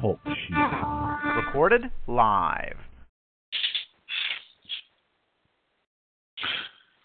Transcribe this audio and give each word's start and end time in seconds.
Talk 0.00 0.20
shit. 0.24 0.56
Recorded 1.36 1.90
live. 2.06 2.76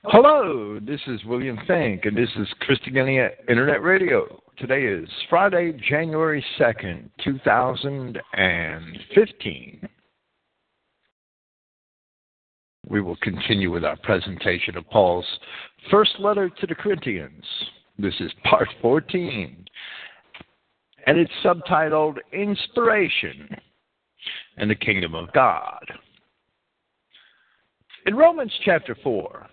Hello, 0.04 0.80
this 0.80 1.02
is 1.08 1.26
William 1.26 1.58
Finck, 1.68 2.08
and 2.08 2.16
this 2.16 2.30
is 2.38 2.48
Christogenea 2.62 3.32
Internet 3.50 3.82
Radio. 3.82 4.40
Today 4.60 4.84
is 4.84 5.10
Friday, 5.32 5.74
January 5.90 6.46
2nd, 6.60 7.10
2015. 7.24 9.90
We 12.88 13.02
will 13.02 13.18
continue 13.24 13.72
with 13.72 13.84
our 13.84 13.98
presentation 13.98 14.78
of 14.78 14.88
Paul's 14.92 15.26
first 15.90 16.20
letter 16.20 16.50
to 16.50 16.68
the 16.68 16.76
Corinthians. 16.76 17.44
This 17.98 18.14
is 18.20 18.32
part 18.44 18.68
14, 18.80 19.66
and 21.08 21.18
it's 21.18 21.32
subtitled 21.44 22.18
Inspiration 22.34 23.50
and 24.58 24.70
the 24.70 24.76
Kingdom 24.76 25.16
of 25.16 25.32
God. 25.32 25.86
In 28.06 28.16
Romans 28.16 28.52
chapter 28.64 28.96
4, 29.02 29.48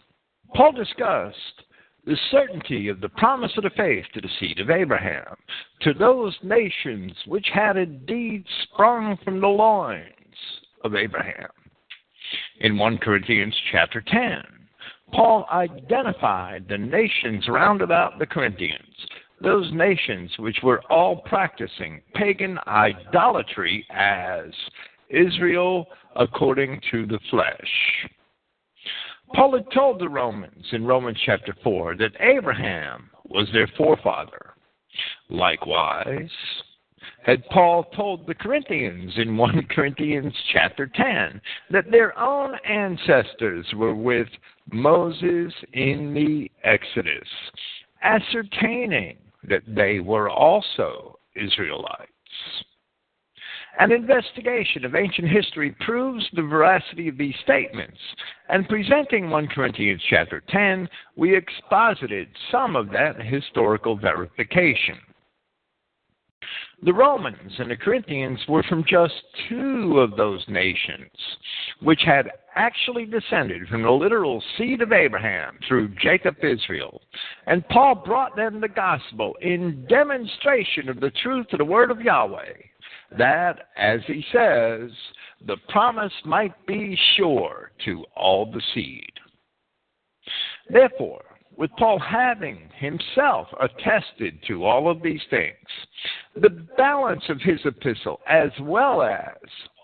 Paul 0.54 0.72
discussed 0.72 1.62
the 2.04 2.16
certainty 2.30 2.88
of 2.88 3.00
the 3.00 3.08
promise 3.08 3.52
of 3.56 3.62
the 3.62 3.70
faith 3.70 4.04
to 4.12 4.20
the 4.20 4.28
seed 4.38 4.58
of 4.58 4.68
Abraham, 4.68 5.36
to 5.82 5.94
those 5.94 6.36
nations 6.42 7.12
which 7.26 7.46
had 7.54 7.76
indeed 7.76 8.44
sprung 8.64 9.16
from 9.24 9.40
the 9.40 9.46
loins 9.46 10.04
of 10.82 10.94
Abraham. 10.96 11.48
In 12.60 12.76
1 12.76 12.98
Corinthians 12.98 13.54
chapter 13.70 14.00
10, 14.00 14.42
Paul 15.12 15.46
identified 15.52 16.66
the 16.68 16.78
nations 16.78 17.46
round 17.48 17.80
about 17.80 18.18
the 18.18 18.26
Corinthians, 18.26 19.06
those 19.40 19.70
nations 19.72 20.30
which 20.38 20.58
were 20.62 20.82
all 20.90 21.16
practicing 21.16 22.00
pagan 22.14 22.58
idolatry 22.66 23.86
as 23.90 24.46
Israel 25.10 25.86
according 26.16 26.80
to 26.90 27.06
the 27.06 27.18
flesh. 27.30 28.08
Paul 29.34 29.54
had 29.54 29.70
told 29.72 29.98
the 29.98 30.08
Romans 30.08 30.66
in 30.72 30.84
Romans 30.84 31.18
chapter 31.24 31.54
4 31.62 31.96
that 31.96 32.12
Abraham 32.20 33.10
was 33.24 33.48
their 33.52 33.66
forefather. 33.76 34.54
Likewise, 35.28 36.30
had 37.24 37.44
Paul 37.48 37.84
told 37.96 38.26
the 38.26 38.34
Corinthians 38.34 39.12
in 39.16 39.36
1 39.36 39.66
Corinthians 39.70 40.34
chapter 40.52 40.86
10 40.86 41.40
that 41.70 41.90
their 41.90 42.16
own 42.18 42.54
ancestors 42.68 43.66
were 43.74 43.94
with 43.94 44.28
Moses 44.72 45.52
in 45.72 46.14
the 46.14 46.50
Exodus, 46.62 47.28
ascertaining 48.02 49.16
that 49.48 49.62
they 49.66 50.00
were 50.00 50.30
also 50.30 51.18
Israelites. 51.36 52.10
An 53.80 53.90
investigation 53.90 54.84
of 54.84 54.94
ancient 54.94 55.28
history 55.28 55.74
proves 55.80 56.24
the 56.32 56.42
veracity 56.42 57.08
of 57.08 57.18
these 57.18 57.34
statements, 57.42 57.98
and 58.48 58.68
presenting 58.68 59.30
1 59.30 59.48
Corinthians 59.48 60.00
chapter 60.08 60.42
10, 60.48 60.88
we 61.16 61.36
exposited 61.36 62.28
some 62.52 62.76
of 62.76 62.90
that 62.90 63.20
historical 63.20 63.96
verification. 63.96 64.98
The 66.82 66.92
Romans 66.92 67.52
and 67.58 67.70
the 67.70 67.76
Corinthians 67.76 68.40
were 68.48 68.62
from 68.64 68.84
just 68.86 69.14
two 69.48 70.00
of 70.00 70.16
those 70.16 70.44
nations, 70.48 71.10
which 71.80 72.02
had 72.04 72.30
actually 72.54 73.06
descended 73.06 73.66
from 73.68 73.82
the 73.82 73.90
literal 73.90 74.42
seed 74.56 74.82
of 74.82 74.92
Abraham 74.92 75.58
through 75.66 75.94
Jacob 76.00 76.36
Israel. 76.42 77.00
And 77.46 77.66
Paul 77.68 77.96
brought 77.96 78.36
them 78.36 78.60
the 78.60 78.68
gospel 78.68 79.34
in 79.40 79.86
demonstration 79.88 80.88
of 80.88 81.00
the 81.00 81.12
truth 81.22 81.46
of 81.52 81.58
the 81.58 81.64
word 81.64 81.90
of 81.90 82.00
Yahweh 82.00 82.52
that, 83.18 83.68
as 83.76 84.00
he 84.06 84.24
says, 84.32 84.90
the 85.46 85.56
promise 85.68 86.12
might 86.24 86.54
be 86.66 86.98
sure 87.16 87.70
to 87.84 88.04
all 88.16 88.50
the 88.50 88.62
seed. 88.74 89.12
Therefore, 90.70 91.22
with 91.56 91.70
Paul 91.78 91.98
having 91.98 92.68
himself 92.78 93.48
attested 93.60 94.38
to 94.46 94.64
all 94.64 94.90
of 94.90 95.02
these 95.02 95.22
things, 95.30 95.54
the 96.34 96.50
balance 96.76 97.22
of 97.28 97.40
his 97.40 97.60
epistle, 97.64 98.20
as 98.28 98.50
well 98.60 99.02
as 99.02 99.36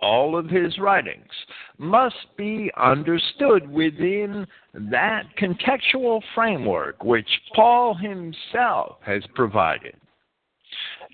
all 0.03 0.37
of 0.37 0.49
his 0.49 0.79
writings, 0.79 1.31
must 1.79 2.17
be 2.37 2.71
understood 2.77 3.71
within 3.71 4.47
that 4.75 5.25
contextual 5.39 6.21
framework 6.35 7.03
which 7.05 7.29
Paul 7.55 7.95
himself 7.95 8.97
has 9.03 9.23
provided. 9.35 9.95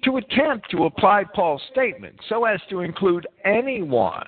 To 0.05 0.19
attempt 0.19 0.71
to 0.71 0.84
apply 0.84 1.25
Paul's 1.34 1.62
statement 1.73 2.17
so 2.28 2.44
as 2.44 2.61
to 2.71 2.81
include 2.81 3.27
anyone 3.44 4.27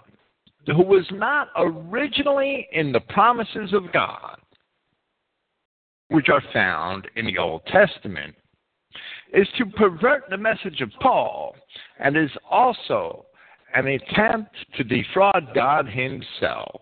who 0.66 0.82
was 0.82 1.06
not 1.12 1.48
originally 1.56 2.66
in 2.72 2.92
the 2.92 3.00
promises 3.00 3.72
of 3.72 3.92
God, 3.92 4.38
which 6.08 6.28
are 6.28 6.42
found 6.52 7.08
in 7.16 7.26
the 7.26 7.38
Old 7.38 7.62
Testament, 7.66 8.34
is 9.32 9.48
to 9.58 9.66
pervert 9.66 10.24
the 10.30 10.36
message 10.36 10.80
of 10.80 10.90
Paul 11.00 11.54
and 11.98 12.16
is 12.16 12.30
also 12.50 13.26
an 13.74 13.86
attempt 13.86 14.54
to 14.76 14.84
defraud 14.84 15.48
God 15.54 15.86
Himself. 15.88 16.80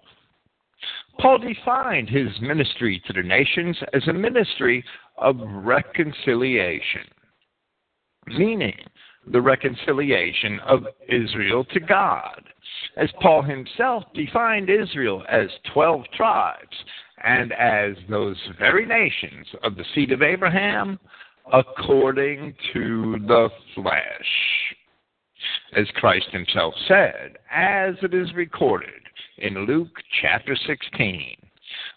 Paul 1.19 1.38
defined 1.38 2.10
his 2.10 2.28
ministry 2.41 3.03
to 3.06 3.12
the 3.15 3.22
nations 3.22 3.76
as 3.94 4.06
a 4.06 4.12
ministry 4.12 4.84
of 5.16 5.36
reconciliation 5.41 7.03
meaning 8.26 8.76
the 9.32 9.41
reconciliation 9.41 10.60
of 10.60 10.86
Israel 11.09 11.65
to 11.72 11.81
God. 11.81 12.42
As 12.97 13.10
Paul 13.20 13.42
himself 13.42 14.04
defined 14.15 14.70
Israel 14.70 15.25
as 15.28 15.48
12 15.72 16.04
tribes 16.16 16.76
and 17.25 17.53
as 17.53 17.97
those 18.09 18.37
very 18.59 18.87
nations 18.87 19.47
of 19.62 19.77
the 19.77 19.84
seed 19.94 20.12
of 20.12 20.22
Abraham 20.22 20.99
according 21.53 22.54
to 22.72 23.16
the 23.27 23.49
flesh. 23.75 24.75
As 25.77 25.87
Christ 25.94 26.28
himself 26.32 26.75
said, 26.88 27.38
as 27.53 27.94
it 28.03 28.15
is 28.15 28.32
recorded 28.34 28.91
in 29.38 29.66
Luke 29.66 29.97
chapter 30.22 30.56
16, 30.66 31.37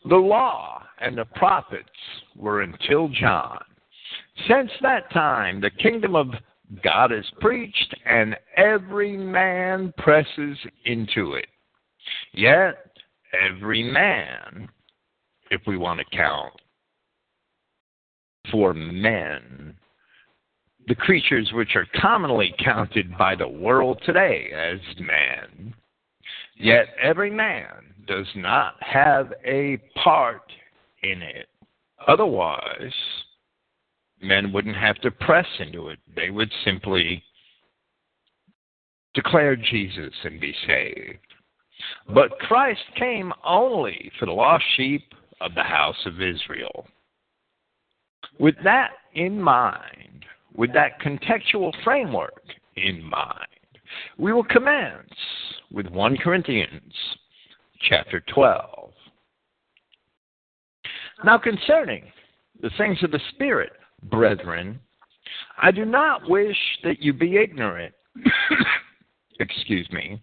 the 0.07 0.15
law 0.15 0.83
and 0.99 1.17
the 1.17 1.25
prophets 1.25 1.89
were 2.35 2.61
until 2.61 3.07
John. 3.09 3.59
Since 4.47 4.71
that 4.81 5.11
time, 5.11 5.61
the 5.61 5.69
kingdom 5.69 6.15
of 6.15 6.27
God 6.83 7.11
is 7.11 7.25
preached, 7.39 7.95
and 8.05 8.35
every 8.55 9.17
man 9.17 9.93
presses 9.97 10.57
into 10.85 11.33
it. 11.33 11.47
Yet, 12.33 12.75
every 13.33 13.83
man, 13.83 14.69
if 15.49 15.61
we 15.67 15.77
want 15.77 15.99
to 15.99 16.17
count 16.17 16.53
for 18.51 18.73
men, 18.73 19.75
the 20.87 20.95
creatures 20.95 21.51
which 21.53 21.75
are 21.75 21.87
commonly 22.01 22.53
counted 22.63 23.17
by 23.17 23.35
the 23.35 23.47
world 23.47 24.01
today 24.05 24.49
as 24.53 24.79
men, 24.99 25.73
yet 26.55 26.87
every 27.01 27.29
man 27.29 27.93
does 28.07 28.27
not 28.35 28.75
have 28.79 29.31
a 29.45 29.77
part 30.03 30.51
in 31.03 31.21
it. 31.21 31.47
Otherwise, 32.07 32.93
men 34.21 34.51
wouldn't 34.51 34.75
have 34.75 34.99
to 35.01 35.11
press 35.11 35.45
into 35.59 35.89
it. 35.89 35.99
They 36.15 36.29
would 36.29 36.51
simply 36.65 37.23
declare 39.13 39.55
Jesus 39.55 40.13
and 40.23 40.39
be 40.39 40.53
saved. 40.65 41.19
But 42.13 42.37
Christ 42.39 42.81
came 42.95 43.31
only 43.45 44.11
for 44.19 44.25
the 44.25 44.31
lost 44.31 44.63
sheep 44.75 45.03
of 45.41 45.55
the 45.55 45.63
house 45.63 46.05
of 46.05 46.21
Israel. 46.21 46.87
With 48.39 48.55
that 48.63 48.91
in 49.13 49.41
mind, 49.41 50.25
with 50.55 50.73
that 50.73 50.99
contextual 51.01 51.71
framework 51.83 52.43
in 52.75 53.03
mind, 53.03 53.47
we 54.17 54.33
will 54.33 54.43
commence 54.43 55.09
with 55.71 55.87
1 55.87 56.17
Corinthians 56.17 56.93
chapter 57.87 58.21
12. 58.33 58.91
Now, 61.23 61.37
concerning 61.37 62.03
the 62.61 62.69
things 62.77 62.97
of 63.03 63.11
the 63.11 63.19
Spirit, 63.33 63.71
brethren, 64.03 64.79
I 65.61 65.71
do 65.71 65.85
not 65.85 66.29
wish 66.29 66.57
that 66.83 67.01
you 67.01 67.13
be 67.13 67.37
ignorant. 67.37 67.93
Excuse 69.39 69.89
me. 69.91 70.21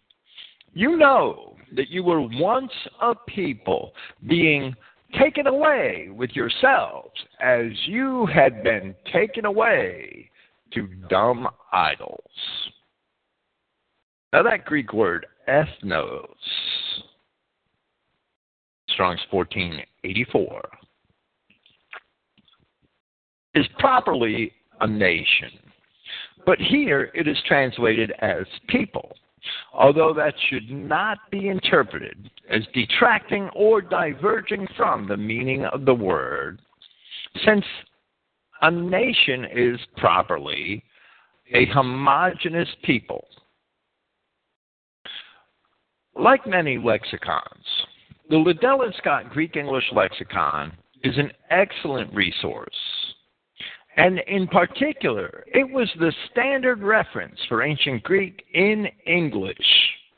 You 0.72 0.96
know 0.96 1.56
that 1.74 1.88
you 1.88 2.02
were 2.02 2.20
once 2.20 2.72
a 3.00 3.14
people 3.14 3.92
being 4.26 4.74
taken 5.18 5.46
away 5.46 6.08
with 6.10 6.30
yourselves 6.30 7.14
as 7.40 7.66
you 7.86 8.26
had 8.26 8.62
been 8.62 8.94
taken 9.12 9.44
away 9.44 10.30
to 10.72 10.86
dumb 11.08 11.48
idols. 11.72 12.20
Now, 14.32 14.42
that 14.42 14.64
Greek 14.64 14.92
word 14.92 15.26
ethnos, 15.48 16.26
Strong's 18.90 19.20
1484, 19.30 20.62
is 23.54 23.66
properly 23.78 24.52
a 24.80 24.86
nation. 24.86 25.50
But 26.44 26.58
here 26.58 27.10
it 27.14 27.26
is 27.26 27.36
translated 27.46 28.12
as 28.20 28.44
people, 28.68 29.16
although 29.72 30.12
that 30.14 30.34
should 30.48 30.70
not 30.70 31.18
be 31.30 31.48
interpreted 31.48 32.30
as 32.50 32.62
detracting 32.74 33.48
or 33.54 33.80
diverging 33.80 34.66
from 34.76 35.06
the 35.08 35.16
meaning 35.16 35.64
of 35.66 35.84
the 35.84 35.94
word, 35.94 36.60
since 37.44 37.64
a 38.62 38.70
nation 38.70 39.44
is 39.52 39.78
properly 39.96 40.82
a 41.54 41.66
homogeneous 41.66 42.68
people. 42.82 43.26
Like 46.18 46.46
many 46.46 46.78
lexicons, 46.78 47.64
the 48.30 48.38
Liddell 48.38 48.82
and 48.82 48.94
Scott 48.98 49.30
Greek 49.30 49.56
English 49.56 49.84
lexicon 49.92 50.72
is 51.04 51.16
an 51.18 51.30
excellent 51.50 52.12
resource. 52.14 52.74
And 53.96 54.18
in 54.26 54.46
particular, 54.48 55.44
it 55.46 55.68
was 55.68 55.88
the 55.98 56.12
standard 56.30 56.82
reference 56.82 57.38
for 57.48 57.62
ancient 57.62 58.02
Greek 58.02 58.44
in 58.52 58.88
English 59.06 59.56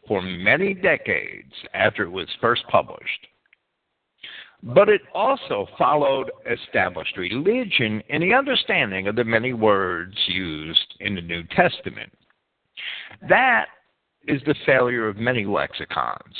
for 0.06 0.20
many 0.20 0.74
decades 0.74 1.52
after 1.74 2.02
it 2.02 2.10
was 2.10 2.28
first 2.40 2.64
published. 2.68 3.26
But 4.62 4.88
it 4.88 5.02
also 5.14 5.68
followed 5.78 6.32
established 6.50 7.16
religion 7.16 8.02
in 8.08 8.20
the 8.20 8.34
understanding 8.34 9.06
of 9.06 9.14
the 9.14 9.22
many 9.22 9.52
words 9.52 10.16
used 10.26 10.94
in 10.98 11.14
the 11.14 11.20
New 11.20 11.44
Testament. 11.44 12.12
That 13.28 13.66
is 14.26 14.42
the 14.46 14.56
failure 14.66 15.08
of 15.08 15.16
many 15.16 15.44
lexicons 15.44 16.34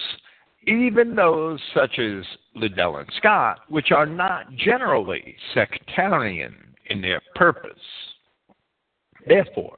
even 0.69 1.15
those 1.15 1.61
such 1.75 1.99
as 1.99 2.25
Liddell 2.55 2.99
and 2.99 3.09
Scott, 3.17 3.61
which 3.69 3.91
are 3.91 4.07
not 4.07 4.53
generally 4.55 5.37
sectarian 5.55 6.68
in 6.89 7.01
their 7.01 7.21
purpose. 7.35 7.73
Therefore, 9.27 9.77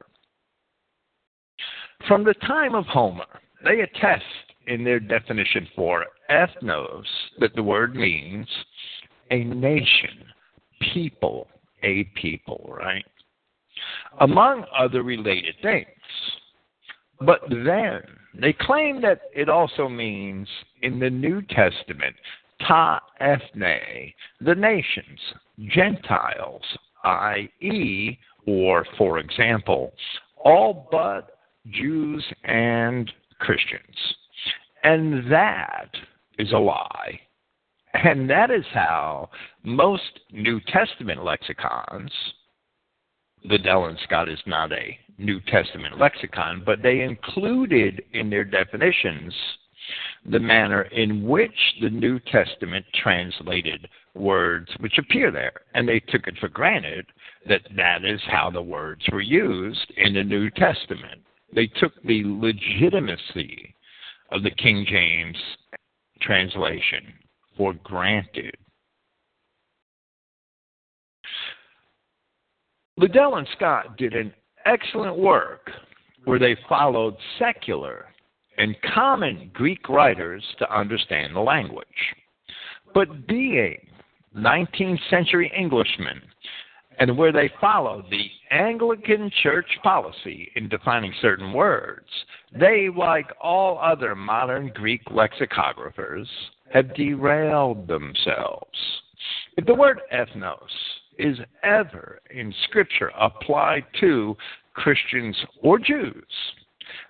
from 2.06 2.24
the 2.24 2.34
time 2.34 2.74
of 2.74 2.86
Homer, 2.86 3.24
they 3.64 3.80
attest 3.80 4.24
in 4.66 4.84
their 4.84 5.00
definition 5.00 5.66
for 5.74 6.06
ethnos 6.30 7.04
that 7.40 7.54
the 7.54 7.62
word 7.62 7.94
means 7.94 8.46
a 9.30 9.44
nation, 9.44 10.24
people, 10.92 11.48
a 11.82 12.04
people, 12.20 12.74
right? 12.78 13.04
Among 14.20 14.64
other 14.76 15.02
related 15.02 15.54
things. 15.62 15.86
But 17.20 17.40
then 17.48 18.02
they 18.34 18.52
claim 18.52 19.00
that 19.02 19.22
it 19.34 19.48
also 19.48 19.88
means 19.88 20.48
in 20.82 20.98
the 20.98 21.10
New 21.10 21.42
Testament, 21.42 22.16
ta 22.66 23.00
ethne, 23.20 24.12
the 24.40 24.54
nations, 24.54 25.20
Gentiles, 25.68 26.62
i.e., 27.04 28.18
or 28.46 28.86
for 28.96 29.18
example, 29.18 29.92
all 30.44 30.88
but 30.90 31.38
Jews 31.70 32.24
and 32.44 33.10
Christians. 33.38 33.96
And 34.82 35.30
that 35.30 35.90
is 36.38 36.52
a 36.52 36.58
lie. 36.58 37.20
And 37.92 38.30
that 38.30 38.50
is 38.50 38.64
how 38.72 39.30
most 39.62 40.20
New 40.32 40.60
Testament 40.68 41.24
lexicons, 41.24 42.10
Liddell 43.44 43.86
and 43.86 43.98
Scott 44.04 44.28
is 44.28 44.38
not 44.46 44.72
a 44.72 44.98
New 45.18 45.40
Testament 45.48 45.98
lexicon, 45.98 46.62
but 46.64 46.82
they 46.82 47.00
included 47.00 48.02
in 48.12 48.30
their 48.30 48.44
definitions 48.44 49.34
the 50.28 50.38
manner 50.38 50.82
in 50.82 51.26
which 51.26 51.56
the 51.80 51.90
New 51.90 52.18
Testament 52.18 52.84
translated 53.02 53.88
words 54.14 54.68
which 54.80 54.98
appear 54.98 55.30
there. 55.30 55.52
And 55.74 55.88
they 55.88 56.00
took 56.00 56.26
it 56.26 56.36
for 56.38 56.48
granted 56.48 57.06
that 57.48 57.62
that 57.76 58.04
is 58.04 58.20
how 58.26 58.50
the 58.50 58.62
words 58.62 59.02
were 59.10 59.22
used 59.22 59.92
in 59.96 60.14
the 60.14 60.24
New 60.24 60.50
Testament. 60.50 61.22
They 61.54 61.66
took 61.66 61.92
the 62.04 62.22
legitimacy 62.24 63.74
of 64.30 64.42
the 64.42 64.50
King 64.50 64.86
James 64.88 65.36
translation 66.20 67.14
for 67.56 67.74
granted. 67.82 68.54
Liddell 72.96 73.36
and 73.36 73.48
Scott 73.56 73.96
did 73.96 74.14
an 74.14 74.32
excellent 74.66 75.16
work 75.16 75.70
where 76.24 76.38
they 76.38 76.56
followed 76.68 77.16
secular 77.38 78.09
and 78.60 78.76
common 78.94 79.50
Greek 79.54 79.88
writers 79.88 80.44
to 80.58 80.78
understand 80.78 81.34
the 81.34 81.40
language. 81.40 81.86
But 82.92 83.26
being 83.26 83.78
19th 84.36 84.98
century 85.08 85.50
Englishmen, 85.56 86.20
and 86.98 87.16
where 87.16 87.32
they 87.32 87.50
followed 87.58 88.04
the 88.10 88.26
Anglican 88.50 89.30
church 89.42 89.66
policy 89.82 90.52
in 90.56 90.68
defining 90.68 91.14
certain 91.22 91.54
words, 91.54 92.06
they, 92.52 92.88
like 92.94 93.28
all 93.42 93.78
other 93.78 94.14
modern 94.14 94.70
Greek 94.74 95.02
lexicographers, 95.06 96.26
have 96.70 96.94
derailed 96.94 97.88
themselves. 97.88 98.78
If 99.56 99.64
the 99.64 99.74
word 99.74 100.00
ethnos 100.12 100.58
is 101.18 101.38
ever 101.62 102.20
in 102.30 102.52
Scripture 102.64 103.10
applied 103.18 103.86
to 104.00 104.36
Christians 104.74 105.36
or 105.62 105.78
Jews, 105.78 106.24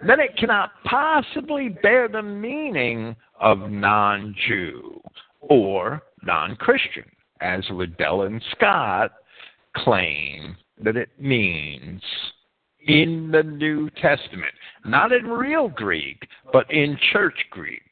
then 0.07 0.21
it 0.21 0.37
cannot 0.37 0.73
possibly 0.85 1.69
bear 1.69 2.09
the 2.09 2.23
meaning 2.23 3.17
of 3.41 3.71
non 3.71 4.35
Jew 4.47 5.01
or 5.41 6.03
non 6.23 6.57
Christian, 6.57 7.05
as 7.41 7.65
Liddell 7.71 8.23
and 8.23 8.43
Scott 8.53 9.13
claim 9.77 10.57
that 10.83 10.97
it 10.97 11.11
means 11.19 12.03
in 12.87 13.31
the 13.31 13.43
New 13.43 13.91
Testament, 13.91 14.53
not 14.85 15.13
in 15.13 15.27
real 15.27 15.69
Greek, 15.69 16.27
but 16.53 16.71
in 16.71 16.99
church 17.13 17.39
Greek. 17.51 17.83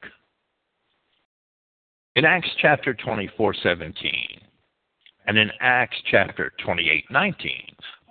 In 2.15 2.25
Acts 2.25 2.49
chapter 2.61 2.93
24 2.93 3.53
17, 3.61 4.13
and 5.27 5.37
in 5.37 5.51
Acts 5.61 5.97
chapter 6.09 6.51
28 6.63 7.05
19, 7.11 7.51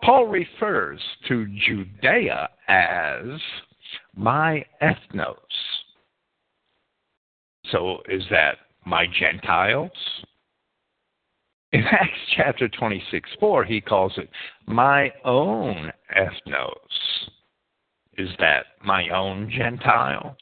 Paul 0.03 0.27
refers 0.27 1.01
to 1.27 1.47
Judea 1.67 2.49
as 2.69 3.41
my 4.19 4.65
ethnos. 4.83 5.37
So 7.71 7.99
is 8.09 8.25
that 8.31 8.57
my 8.85 9.07
Gentiles? 9.19 9.93
In 11.73 11.83
Acts 11.91 12.19
chapter 12.37 12.69
26 12.69 13.31
4, 13.39 13.65
he 13.65 13.81
calls 13.81 14.13
it 14.17 14.29
my 14.67 15.13
own 15.25 15.93
ethnos. 16.17 16.75
Is 18.17 18.31
that 18.41 18.67
my 18.85 19.09
own 19.11 19.51
Gentiles? 19.57 20.37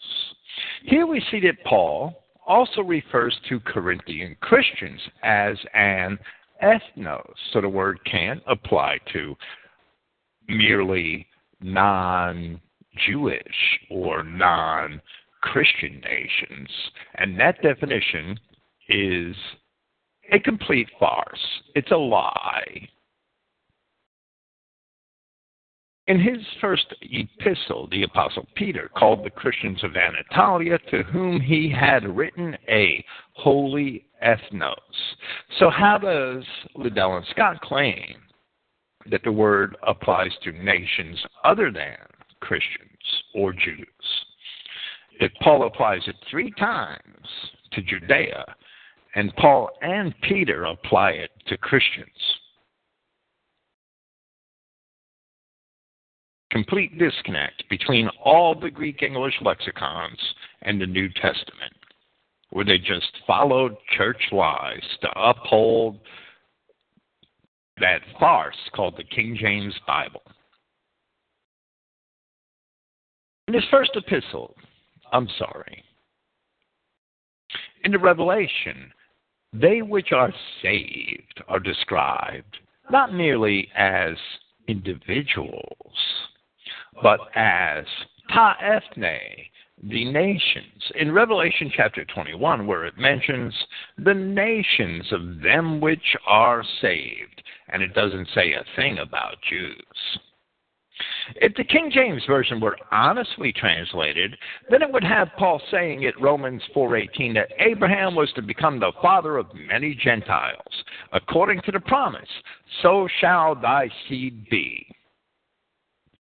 Here 0.85 1.07
we 1.07 1.23
see 1.31 1.41
that 1.41 1.63
Paul 1.67 2.15
also 2.47 2.81
refers 2.81 3.37
to 3.51 3.61
Corinthian 3.61 4.37
Christians 4.41 5.01
as 5.23 5.57
an 5.75 6.19
ethnos. 6.63 7.35
So 7.53 7.61
the 7.61 7.69
word 7.69 7.99
can't 8.11 8.43
apply 8.47 8.99
to 9.13 9.35
merely 10.49 11.27
non 11.61 12.61
Jewish 13.07 13.81
or 13.91 14.23
non 14.23 15.01
Christian 15.43 16.01
nations. 16.01 16.69
And 17.17 17.39
that 17.39 17.63
definition 17.63 18.39
is 18.89 19.37
a 20.33 20.39
complete 20.39 20.89
farce, 20.99 21.63
it's 21.75 21.91
a 21.91 21.97
lie. 21.97 22.89
In 26.09 26.21
his 26.21 26.39
first 26.61 26.95
epistle, 27.03 27.89
the 27.91 28.05
Apostle 28.05 28.47
Peter 28.55 28.89
called 28.97 29.25
the 29.25 29.31
Christians 29.31 29.83
of 29.83 29.97
Anatolia, 29.97 30.79
to 30.91 31.03
whom 31.03 31.41
he 31.41 31.69
had 31.69 32.05
written 32.17 32.57
a 32.69 33.05
holy 33.33 34.07
ethnos. 34.25 34.77
So, 35.59 35.69
how 35.69 35.99
does 35.99 36.45
Liddell 36.77 37.17
and 37.17 37.27
Scott 37.31 37.61
claim 37.61 38.23
that 39.11 39.25
the 39.25 39.33
word 39.33 39.77
applies 39.85 40.31
to 40.45 40.53
nations 40.53 41.19
other 41.43 41.73
than 41.73 41.97
Christians 42.41 42.86
or 43.37 43.53
Jews? 43.53 43.87
If 45.21 45.31
Paul 45.43 45.67
applies 45.67 46.03
it 46.07 46.17
three 46.31 46.51
times 46.59 47.27
to 47.73 47.83
Judea, 47.83 48.45
and 49.15 49.35
Paul 49.37 49.71
and 49.81 50.15
Peter 50.23 50.65
apply 50.65 51.11
it 51.13 51.31
to 51.47 51.57
Christians. 51.57 52.11
complete 56.57 56.99
disconnect 56.99 57.63
between 57.69 58.09
all 58.25 58.59
the 58.59 58.71
Greek 58.71 59.03
English 59.03 59.35
lexicons 59.43 60.19
and 60.63 60.81
the 60.81 60.87
New 60.87 61.07
Testament, 61.11 61.75
where 62.49 62.65
they 62.65 62.79
just 62.79 63.13
followed 63.27 63.77
church 63.95 64.23
lies 64.33 64.83
to 65.03 65.09
uphold 65.21 65.99
that 67.79 68.01
farce 68.19 68.57
called 68.75 68.95
the 68.97 69.05
King 69.05 69.37
James 69.39 69.75
Bible. 69.87 70.23
In 73.49 73.55
his 73.55 73.65
first 73.71 73.93
epistle, 73.95 74.57
I'm 75.13 75.29
sorry, 75.39 75.85
in 77.85 77.93
the 77.93 77.99
Revelation, 77.99 78.93
they 79.53 79.83
which 79.83 80.11
are 80.11 80.33
saved 80.63 81.43
are 81.47 81.61
described 81.61 82.57
not 82.91 83.15
merely 83.15 83.69
as 83.77 84.17
individuals, 84.67 85.95
but 87.03 87.21
as 87.37 87.85
ta 88.33 88.57
ethne, 88.61 89.21
the 89.83 90.05
nations. 90.11 90.91
In 90.97 91.13
Revelation 91.13 91.71
chapter 91.77 92.05
21, 92.05 92.67
where 92.67 92.85
it 92.85 92.99
mentions 92.99 93.55
the 93.99 94.15
nations 94.15 95.13
of 95.13 95.41
them 95.41 95.81
which 95.81 96.17
are 96.27 96.65
saved, 96.81 97.43
and 97.69 97.83
it 97.83 97.95
doesn't 97.95 98.29
say 98.35 98.55
a 98.55 98.65
thing 98.75 98.99
about 98.99 99.37
Jews. 99.49 100.19
If 101.37 101.55
the 101.55 101.65
King 101.65 101.91
James 101.91 102.25
version 102.27 102.61
were 102.61 102.79
honestly 102.93 103.53
translated, 103.53 104.37
then 104.71 104.83
it 104.83 104.93
would 104.93 105.05
have 105.05 105.29
Paul 105.37 105.61
saying 105.71 106.05
at 106.05 106.21
Romans 106.21 106.63
4:18 106.75 107.35
that 107.35 107.53
Abraham 107.59 108.15
was 108.15 108.33
to 108.33 108.43
become 108.43 108.79
the 108.79 108.93
father 109.03 109.37
of 109.37 109.53
many 109.55 109.95
Gentiles, 109.95 110.85
according 111.13 111.61
to 111.63 111.73
the 111.73 111.81
promise, 111.81 112.31
so 112.83 113.09
shall 113.21 113.55
thy 113.55 113.91
seed 114.09 114.49
be. 114.49 114.87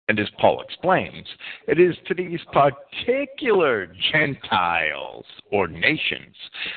And 0.08 0.20
as 0.20 0.30
Paul 0.40 0.62
explains, 0.62 1.28
it 1.68 1.80
is 1.80 1.96
to 2.08 2.14
these 2.14 2.42
particular 2.52 3.88
Gentiles 4.12 5.26
or 5.52 5.68
nations, 5.68 6.36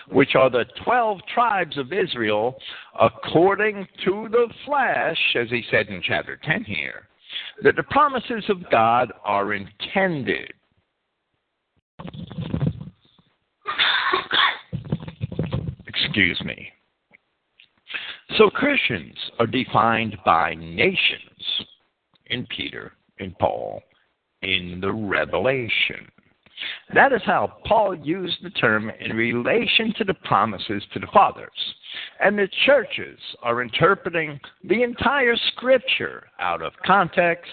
which 0.09 0.35
are 0.35 0.49
the 0.49 0.64
12 0.83 1.21
tribes 1.26 1.76
of 1.76 1.93
Israel, 1.93 2.59
according 2.99 3.87
to 4.05 4.28
the 4.31 4.49
flesh, 4.64 5.37
as 5.37 5.50
he 5.50 5.62
said 5.71 5.88
in 5.88 6.00
chapter 6.00 6.37
10 6.43 6.64
here, 6.64 7.09
that 7.62 7.76
the 7.76 7.83
promises 7.85 8.45
of 8.49 8.68
God 8.71 9.12
are 9.25 9.54
intended. 9.54 10.52
Excuse 15.87 16.40
me. 16.45 16.71
So 18.37 18.50
Christians 18.50 19.16
are 19.38 19.47
defined 19.47 20.16
by 20.25 20.54
nations 20.54 21.64
in 22.26 22.47
Peter, 22.47 22.92
in 23.18 23.35
Paul, 23.40 23.83
in 24.42 24.78
the 24.80 24.92
Revelation. 24.92 26.09
That 26.95 27.12
is 27.12 27.23
how 27.25 27.54
Paul 27.66 27.95
used 27.95 28.42
the 28.42 28.50
term 28.50 28.90
in 29.00 29.16
relation 29.16 29.95
to 29.99 30.04
the 30.04 30.14
promises 30.14 30.83
to 30.92 30.99
the 30.99 31.07
fathers. 31.12 31.50
And 32.21 32.38
the 32.38 32.49
churches 32.66 33.18
are 33.42 33.62
interpreting 33.62 34.40
the 34.64 34.83
entire 34.83 35.37
scripture 35.52 36.25
out 36.40 36.62
of 36.62 36.73
context, 36.85 37.50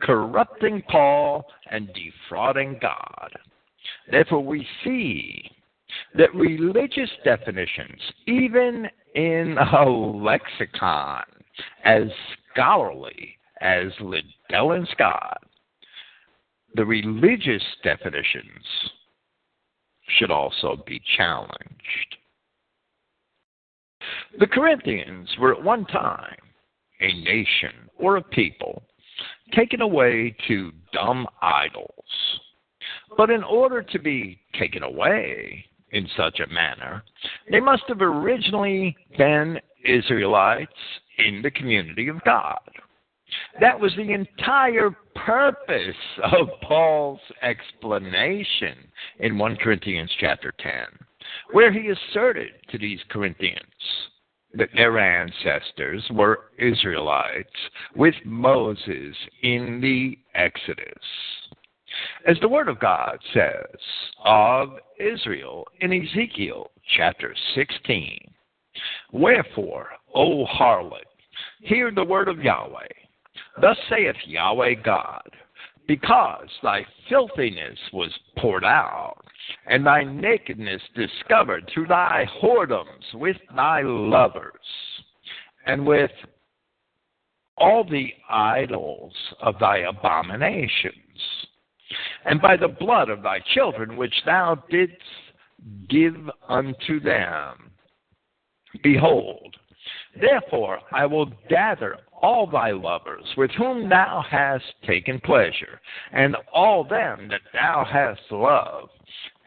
corrupting 0.00 0.82
Paul 0.88 1.46
and 1.70 1.90
defrauding 1.92 2.78
God. 2.80 3.30
Therefore, 4.10 4.44
we 4.44 4.66
see 4.82 5.50
that 6.16 6.34
religious 6.34 7.10
definitions, 7.24 8.00
even 8.26 8.88
in 9.14 9.56
a 9.58 9.84
lexicon 9.88 11.24
as 11.84 12.04
scholarly 12.52 13.36
as 13.60 13.92
Liddell 14.00 14.72
and 14.72 14.88
Scott, 14.92 15.42
the 16.74 16.84
religious 16.84 17.62
definitions 17.82 18.64
should 20.18 20.30
also 20.30 20.82
be 20.86 21.00
challenged. 21.16 22.16
The 24.38 24.46
Corinthians 24.46 25.28
were 25.38 25.54
at 25.54 25.62
one 25.62 25.84
time 25.86 26.36
a 27.00 27.12
nation 27.22 27.88
or 27.98 28.16
a 28.16 28.22
people 28.22 28.82
taken 29.52 29.80
away 29.80 30.34
to 30.48 30.72
dumb 30.92 31.26
idols. 31.42 31.88
But 33.16 33.30
in 33.30 33.44
order 33.44 33.82
to 33.82 33.98
be 33.98 34.40
taken 34.58 34.82
away 34.82 35.64
in 35.92 36.08
such 36.16 36.40
a 36.40 36.52
manner, 36.52 37.04
they 37.50 37.60
must 37.60 37.84
have 37.88 38.02
originally 38.02 38.96
been 39.16 39.60
Israelites 39.84 40.72
in 41.18 41.42
the 41.42 41.50
community 41.50 42.08
of 42.08 42.22
God. 42.24 42.58
That 43.60 43.78
was 43.78 43.92
the 43.96 44.12
entire 44.12 44.90
purpose 45.14 45.96
of 46.22 46.48
Paul's 46.62 47.20
explanation 47.42 48.76
in 49.20 49.38
1 49.38 49.56
Corinthians 49.56 50.10
chapter 50.18 50.52
10, 50.58 50.72
where 51.52 51.72
he 51.72 51.88
asserted 51.90 52.52
to 52.70 52.78
these 52.78 53.00
Corinthians 53.08 53.60
that 54.54 54.70
their 54.74 54.98
ancestors 54.98 56.04
were 56.12 56.50
Israelites 56.58 57.48
with 57.96 58.14
Moses 58.24 59.16
in 59.42 59.80
the 59.80 60.18
Exodus. 60.34 60.94
As 62.26 62.36
the 62.40 62.48
Word 62.48 62.68
of 62.68 62.80
God 62.80 63.18
says 63.32 63.76
of 64.24 64.70
Israel 64.98 65.66
in 65.80 65.92
Ezekiel 65.92 66.70
chapter 66.96 67.34
16, 67.54 68.34
Wherefore, 69.12 69.90
O 70.14 70.44
harlot, 70.46 71.06
hear 71.60 71.90
the 71.90 72.04
word 72.04 72.28
of 72.28 72.42
Yahweh. 72.42 72.86
Thus 73.60 73.76
saith 73.88 74.16
Yahweh 74.26 74.74
God, 74.84 75.28
because 75.86 76.48
thy 76.62 76.86
filthiness 77.08 77.78
was 77.92 78.10
poured 78.38 78.64
out, 78.64 79.16
and 79.66 79.84
thy 79.84 80.02
nakedness 80.02 80.80
discovered 80.94 81.68
through 81.72 81.86
thy 81.86 82.26
whoredoms 82.42 83.14
with 83.14 83.36
thy 83.54 83.82
lovers, 83.82 84.50
and 85.66 85.84
with 85.84 86.10
all 87.56 87.84
the 87.84 88.12
idols 88.28 89.12
of 89.40 89.58
thy 89.60 89.78
abominations, 89.78 90.92
and 92.24 92.40
by 92.40 92.56
the 92.56 92.68
blood 92.68 93.10
of 93.10 93.22
thy 93.22 93.38
children 93.54 93.96
which 93.96 94.14
thou 94.24 94.54
didst 94.70 94.96
give 95.88 96.16
unto 96.48 97.00
them. 97.00 97.70
Behold, 98.82 99.56
therefore 100.20 100.80
I 100.92 101.06
will 101.06 101.30
gather 101.48 101.98
all 102.24 102.46
thy 102.46 102.70
lovers 102.70 103.26
with 103.36 103.50
whom 103.50 103.86
thou 103.86 104.24
hast 104.30 104.64
taken 104.86 105.20
pleasure, 105.20 105.78
and 106.10 106.34
all 106.54 106.82
them 106.82 107.28
that 107.28 107.42
thou 107.52 107.84
hast 107.84 108.22
loved, 108.30 108.88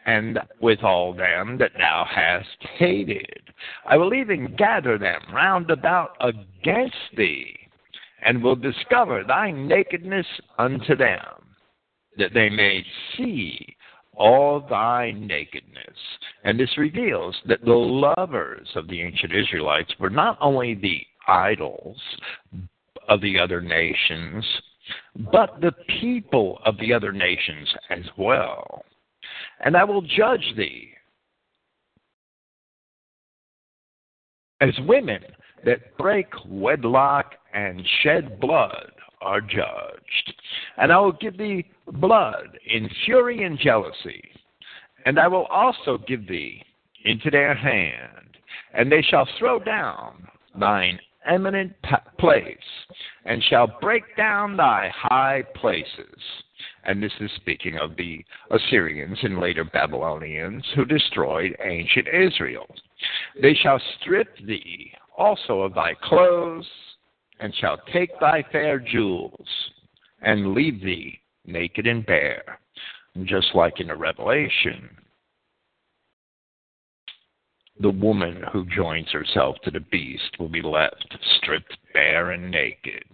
and 0.06 0.38
with 0.60 0.78
all 0.84 1.12
them 1.12 1.58
that 1.58 1.72
thou 1.76 2.06
hast 2.08 2.70
hated. 2.78 3.42
I 3.84 3.96
will 3.96 4.14
even 4.14 4.54
gather 4.54 4.96
them 4.96 5.20
round 5.34 5.72
about 5.72 6.10
against 6.20 6.94
thee, 7.16 7.52
and 8.24 8.40
will 8.40 8.54
discover 8.54 9.24
thy 9.24 9.50
nakedness 9.50 10.26
unto 10.56 10.94
them, 10.94 11.56
that 12.16 12.32
they 12.32 12.48
may 12.48 12.84
see 13.16 13.74
all 14.14 14.60
thy 14.60 15.10
nakedness. 15.16 15.98
And 16.44 16.60
this 16.60 16.78
reveals 16.78 17.34
that 17.46 17.64
the 17.64 17.72
lovers 17.72 18.68
of 18.76 18.86
the 18.86 19.02
ancient 19.02 19.34
Israelites 19.34 19.92
were 19.98 20.10
not 20.10 20.38
only 20.40 20.74
the 20.74 21.00
idols 21.28 21.98
of 23.08 23.20
the 23.20 23.38
other 23.38 23.60
nations, 23.60 24.44
but 25.32 25.60
the 25.60 25.72
people 26.00 26.60
of 26.64 26.76
the 26.78 26.92
other 26.92 27.12
nations 27.12 27.68
as 27.90 28.04
well. 28.16 28.84
And 29.60 29.76
I 29.76 29.84
will 29.84 30.02
judge 30.02 30.54
thee 30.56 30.90
as 34.60 34.72
women 34.86 35.22
that 35.64 35.96
break 35.96 36.26
wedlock 36.46 37.34
and 37.52 37.82
shed 38.02 38.40
blood 38.40 38.92
are 39.20 39.40
judged. 39.40 40.34
And 40.76 40.92
I 40.92 40.98
will 40.98 41.12
give 41.12 41.36
thee 41.36 41.66
blood 41.92 42.58
in 42.66 42.88
fury 43.04 43.44
and 43.44 43.58
jealousy. 43.58 44.22
And 45.04 45.18
I 45.18 45.28
will 45.28 45.46
also 45.46 45.98
give 46.06 46.28
thee 46.28 46.62
into 47.04 47.30
their 47.30 47.54
hand, 47.54 48.36
and 48.74 48.90
they 48.90 49.02
shall 49.02 49.28
throw 49.38 49.58
down 49.58 50.26
thine 50.58 50.98
eminent 51.28 51.72
place, 52.18 52.56
and 53.24 53.42
shall 53.44 53.78
break 53.80 54.02
down 54.16 54.56
thy 54.56 54.90
high 54.94 55.44
places. 55.54 56.20
And 56.84 57.02
this 57.02 57.12
is 57.20 57.30
speaking 57.36 57.76
of 57.78 57.96
the 57.96 58.24
Assyrians 58.50 59.18
and 59.22 59.38
later 59.38 59.64
Babylonians 59.64 60.64
who 60.74 60.84
destroyed 60.84 61.56
ancient 61.62 62.08
Israel. 62.08 62.66
They 63.40 63.54
shall 63.54 63.80
strip 64.00 64.28
thee 64.46 64.92
also 65.16 65.62
of 65.62 65.74
thy 65.74 65.94
clothes, 66.02 66.66
and 67.40 67.54
shall 67.56 67.78
take 67.92 68.18
thy 68.20 68.44
fair 68.50 68.78
jewels, 68.78 69.46
and 70.22 70.54
leave 70.54 70.80
thee 70.80 71.20
naked 71.44 71.86
and 71.86 72.04
bare, 72.06 72.60
just 73.24 73.54
like 73.54 73.80
in 73.80 73.88
the 73.88 73.96
Revelation 73.96 74.88
the 77.80 77.90
woman 77.90 78.42
who 78.52 78.66
joins 78.66 79.10
herself 79.10 79.56
to 79.64 79.70
the 79.70 79.80
beast 79.80 80.38
will 80.38 80.48
be 80.48 80.62
left 80.62 81.16
stripped 81.36 81.76
bare 81.92 82.32
and 82.32 82.50
naked. 82.50 83.04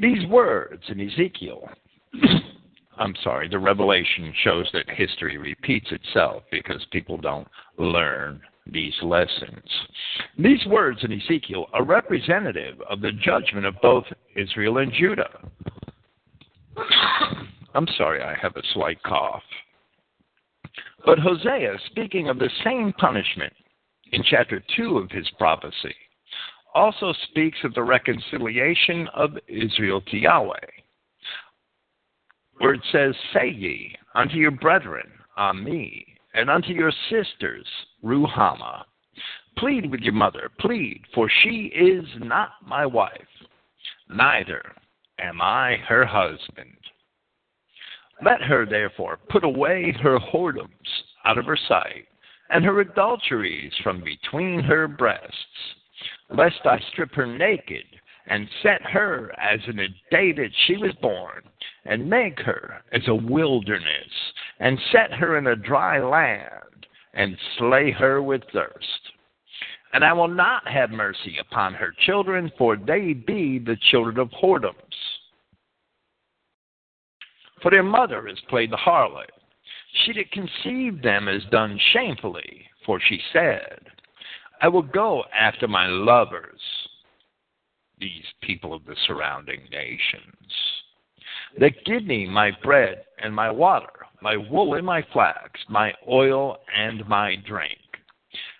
These 0.00 0.26
words 0.26 0.82
in 0.88 1.00
Ezekiel, 1.00 1.68
I'm 2.98 3.14
sorry, 3.22 3.48
the 3.48 3.58
revelation 3.58 4.32
shows 4.42 4.68
that 4.72 4.88
history 4.90 5.36
repeats 5.36 5.90
itself 5.92 6.42
because 6.50 6.84
people 6.90 7.16
don't 7.16 7.46
learn 7.78 8.40
these 8.66 8.94
lessons. 9.02 9.64
These 10.38 10.64
words 10.66 10.98
in 11.04 11.12
Ezekiel 11.12 11.66
are 11.72 11.84
representative 11.84 12.80
of 12.88 13.00
the 13.00 13.12
judgment 13.12 13.66
of 13.66 13.74
both 13.82 14.04
Israel 14.36 14.78
and 14.78 14.92
Judah. 14.92 15.30
I'm 17.74 17.86
sorry, 17.98 18.22
I 18.22 18.34
have 18.40 18.56
a 18.56 18.62
slight 18.72 19.02
cough. 19.02 19.42
But 21.04 21.18
Hosea, 21.18 21.76
speaking 21.86 22.28
of 22.28 22.38
the 22.38 22.50
same 22.64 22.92
punishment 22.94 23.52
in 24.12 24.22
chapter 24.22 24.62
2 24.76 24.98
of 24.98 25.10
his 25.10 25.28
prophecy, 25.38 25.94
also 26.74 27.12
speaks 27.30 27.58
of 27.64 27.74
the 27.74 27.82
reconciliation 27.82 29.08
of 29.14 29.38
Israel 29.46 30.00
to 30.02 30.16
Yahweh. 30.16 30.56
where 32.58 32.74
it 32.74 32.82
says, 32.92 33.14
Say 33.32 33.48
ye 33.48 33.96
unto 34.14 34.36
your 34.36 34.52
brethren, 34.52 35.10
Ammi, 35.36 36.04
and 36.34 36.48
unto 36.48 36.72
your 36.72 36.92
sisters, 37.10 37.66
Ruhamah. 38.04 38.84
Plead 39.58 39.90
with 39.90 40.00
your 40.00 40.12
mother, 40.12 40.50
plead, 40.58 41.02
for 41.14 41.28
she 41.42 41.72
is 41.74 42.04
not 42.18 42.50
my 42.66 42.86
wife, 42.86 43.12
neither 44.08 44.62
am 45.18 45.40
I 45.40 45.76
her 45.88 46.04
husband. 46.04 46.76
Let 48.24 48.40
her 48.42 48.64
therefore 48.64 49.18
put 49.28 49.44
away 49.44 49.92
her 50.02 50.18
whoredoms 50.18 50.68
out 51.26 51.36
of 51.36 51.44
her 51.44 51.58
sight, 51.68 52.06
and 52.48 52.64
her 52.64 52.80
adulteries 52.80 53.72
from 53.82 54.02
between 54.02 54.60
her 54.60 54.88
breasts, 54.88 55.74
lest 56.30 56.64
I 56.64 56.78
strip 56.90 57.12
her 57.14 57.26
naked, 57.26 57.84
and 58.26 58.48
set 58.62 58.80
her 58.82 59.30
as 59.38 59.60
in 59.66 59.76
the 59.76 59.88
day 60.10 60.32
that 60.32 60.50
she 60.66 60.78
was 60.78 60.94
born, 61.02 61.42
and 61.84 62.08
make 62.08 62.40
her 62.40 62.82
as 62.92 63.06
a 63.08 63.14
wilderness, 63.14 64.32
and 64.58 64.78
set 64.90 65.12
her 65.12 65.36
in 65.36 65.48
a 65.48 65.56
dry 65.56 66.00
land, 66.00 66.86
and 67.12 67.36
slay 67.58 67.90
her 67.90 68.22
with 68.22 68.42
thirst. 68.52 69.12
And 69.92 70.02
I 70.02 70.14
will 70.14 70.28
not 70.28 70.66
have 70.66 70.90
mercy 70.90 71.36
upon 71.38 71.74
her 71.74 71.92
children, 72.06 72.50
for 72.56 72.76
they 72.76 73.12
be 73.12 73.58
the 73.58 73.76
children 73.90 74.18
of 74.18 74.30
whoredoms. 74.30 75.13
For 77.64 77.70
their 77.70 77.82
mother 77.82 78.28
has 78.28 78.38
played 78.50 78.70
the 78.70 78.76
harlot. 78.76 79.30
She 80.04 80.12
that 80.12 80.30
conceived 80.32 81.02
them 81.02 81.28
as 81.28 81.42
done 81.50 81.80
shamefully, 81.94 82.66
for 82.84 83.00
she 83.00 83.18
said, 83.32 83.86
I 84.60 84.68
will 84.68 84.82
go 84.82 85.24
after 85.34 85.66
my 85.66 85.86
lovers, 85.86 86.60
these 87.98 88.26
people 88.42 88.74
of 88.74 88.84
the 88.84 88.94
surrounding 89.06 89.62
nations, 89.70 90.52
that 91.58 91.86
give 91.86 92.04
me 92.04 92.28
my 92.28 92.50
bread 92.62 93.06
and 93.22 93.34
my 93.34 93.50
water, 93.50 94.08
my 94.20 94.36
wool 94.36 94.74
and 94.74 94.84
my 94.84 95.02
flax, 95.14 95.58
my 95.70 95.94
oil 96.06 96.58
and 96.76 97.08
my 97.08 97.36
drink. 97.46 97.78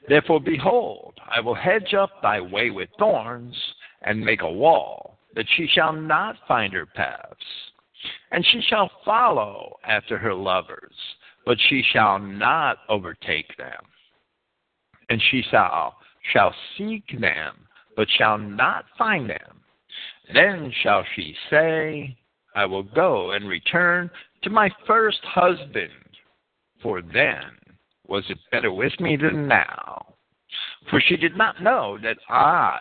Therefore, 0.09 0.41
behold, 0.41 1.19
I 1.29 1.41
will 1.41 1.55
hedge 1.55 1.93
up 1.93 2.23
thy 2.23 2.41
way 2.41 2.71
with 2.71 2.89
thorns, 2.99 3.55
and 4.01 4.19
make 4.19 4.41
a 4.41 4.51
wall, 4.51 5.19
that 5.35 5.47
she 5.57 5.67
shall 5.67 5.93
not 5.93 6.37
find 6.49 6.73
her 6.73 6.87
paths. 6.87 7.37
And 8.31 8.45
she 8.47 8.61
shall 8.69 8.91
follow 9.05 9.77
after 9.85 10.19
her 10.19 10.35
lovers, 10.35 10.95
but 11.47 11.59
she 11.69 11.83
shall 11.93 12.19
not 12.19 12.79
overtake 12.89 13.57
them. 13.57 13.81
And 15.09 15.23
she 15.31 15.43
shall, 15.51 15.97
shall 16.33 16.55
seek 16.77 17.05
them, 17.21 17.67
but 17.97 18.09
shall 18.19 18.39
not 18.39 18.87
find 18.99 19.29
them. 19.29 19.61
Then 20.33 20.73
shall 20.83 21.05
she 21.15 21.37
say, 21.51 22.17
I 22.55 22.65
will 22.67 22.83
go 22.83 23.33
and 23.33 23.49
return 23.49 24.11
to 24.43 24.51
my 24.51 24.71
first 24.87 25.21
husband, 25.25 25.91
for 26.83 27.03
then 27.03 27.53
was 28.07 28.25
it 28.29 28.39
better 28.51 28.73
with 28.73 28.99
me 29.01 29.17
than 29.17 29.49
now. 29.49 30.15
For 30.91 31.01
she 31.01 31.17
did 31.17 31.37
not 31.37 31.63
know 31.63 31.99
that 32.03 32.19
I, 32.29 32.79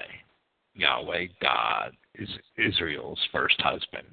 Yahweh 0.75 1.27
God, 1.41 1.95
is 2.15 2.29
Israel's 2.57 3.19
first 3.31 3.59
husband 3.61 4.07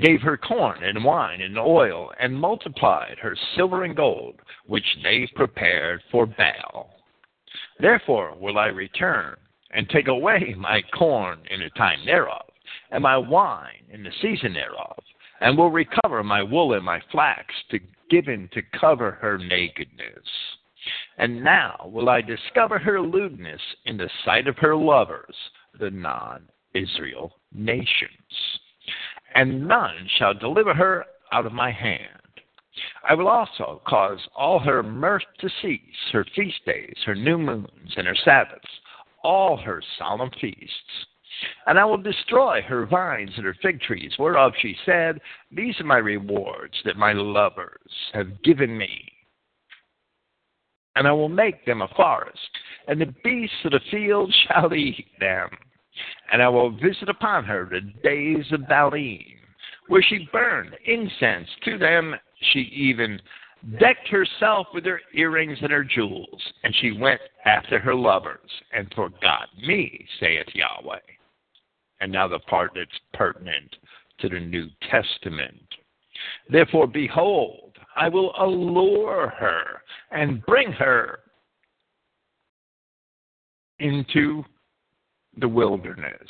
gave 0.00 0.20
her 0.22 0.36
corn 0.36 0.82
and 0.82 1.04
wine 1.04 1.40
and 1.40 1.58
oil, 1.58 2.12
and 2.18 2.34
multiplied 2.34 3.18
her 3.20 3.36
silver 3.54 3.84
and 3.84 3.96
gold, 3.96 4.40
which 4.66 4.86
they 5.02 5.28
prepared 5.34 6.02
for 6.10 6.26
Baal. 6.26 6.90
Therefore 7.78 8.34
will 8.38 8.58
I 8.58 8.66
return, 8.66 9.36
and 9.70 9.88
take 9.88 10.08
away 10.08 10.54
my 10.56 10.82
corn 10.96 11.40
in 11.50 11.60
the 11.60 11.70
time 11.70 12.04
thereof, 12.04 12.46
and 12.90 13.02
my 13.02 13.16
wine 13.16 13.84
in 13.90 14.02
the 14.02 14.12
season 14.20 14.52
thereof, 14.52 15.02
and 15.40 15.56
will 15.56 15.70
recover 15.70 16.22
my 16.22 16.42
wool 16.42 16.74
and 16.74 16.84
my 16.84 17.00
flax 17.10 17.46
to 17.70 17.80
given 18.10 18.48
to 18.52 18.62
cover 18.78 19.12
her 19.12 19.38
nakedness. 19.38 20.28
And 21.16 21.42
now 21.42 21.90
will 21.92 22.08
I 22.08 22.20
discover 22.20 22.78
her 22.78 23.00
lewdness 23.00 23.60
in 23.86 23.96
the 23.96 24.10
sight 24.24 24.46
of 24.46 24.58
her 24.58 24.76
lovers, 24.76 25.34
the 25.78 25.90
non 25.90 26.48
Israel 26.74 27.36
nations 27.52 28.60
and 29.34 29.66
none 29.66 30.08
shall 30.18 30.34
deliver 30.34 30.74
her 30.74 31.04
out 31.32 31.46
of 31.46 31.52
my 31.52 31.70
hand. 31.70 32.08
I 33.08 33.14
will 33.14 33.28
also 33.28 33.82
cause 33.86 34.18
all 34.36 34.58
her 34.60 34.82
mirth 34.82 35.22
to 35.40 35.48
cease, 35.60 35.80
her 36.12 36.24
feast 36.34 36.64
days, 36.64 36.96
her 37.04 37.14
new 37.14 37.38
moons, 37.38 37.94
and 37.96 38.06
her 38.06 38.16
Sabbaths, 38.24 38.68
all 39.22 39.56
her 39.56 39.82
solemn 39.98 40.30
feasts. 40.40 41.06
And 41.66 41.78
I 41.78 41.84
will 41.84 41.98
destroy 41.98 42.62
her 42.62 42.86
vines 42.86 43.32
and 43.36 43.44
her 43.44 43.56
fig 43.62 43.80
trees, 43.80 44.12
whereof 44.18 44.52
she 44.60 44.76
said, 44.86 45.20
These 45.50 45.78
are 45.80 45.84
my 45.84 45.98
rewards 45.98 46.74
that 46.84 46.96
my 46.96 47.12
lovers 47.12 47.92
have 48.12 48.42
given 48.42 48.76
me. 48.76 49.12
And 50.94 51.08
I 51.08 51.12
will 51.12 51.28
make 51.28 51.64
them 51.64 51.82
a 51.82 51.88
forest, 51.88 52.38
and 52.86 53.00
the 53.00 53.14
beasts 53.24 53.56
of 53.64 53.72
the 53.72 53.80
field 53.90 54.34
shall 54.46 54.72
eat 54.74 55.06
them. 55.18 55.48
And 56.32 56.42
I 56.42 56.48
will 56.48 56.70
visit 56.70 57.08
upon 57.08 57.44
her 57.44 57.68
the 57.70 57.80
days 58.02 58.50
of 58.52 58.60
Baalim, 58.62 59.24
where 59.88 60.02
she 60.02 60.28
burned 60.32 60.74
incense 60.86 61.48
to 61.64 61.78
them. 61.78 62.14
She 62.52 62.60
even 62.60 63.20
decked 63.78 64.08
herself 64.08 64.66
with 64.74 64.84
her 64.86 65.00
earrings 65.14 65.58
and 65.62 65.70
her 65.70 65.84
jewels, 65.84 66.42
and 66.64 66.74
she 66.80 66.92
went 66.92 67.20
after 67.44 67.78
her 67.78 67.94
lovers 67.94 68.50
and 68.72 68.92
forgot 68.94 69.48
me, 69.66 70.06
saith 70.18 70.48
Yahweh. 70.54 70.98
And 72.00 72.10
now 72.10 72.26
the 72.26 72.40
part 72.40 72.72
that's 72.74 72.90
pertinent 73.14 73.76
to 74.20 74.28
the 74.28 74.40
New 74.40 74.68
Testament. 74.90 75.62
Therefore, 76.48 76.86
behold, 76.86 77.76
I 77.94 78.08
will 78.08 78.32
allure 78.38 79.28
her 79.28 79.82
and 80.10 80.44
bring 80.46 80.72
her 80.72 81.20
into 83.78 84.44
the 85.38 85.48
wilderness 85.48 86.28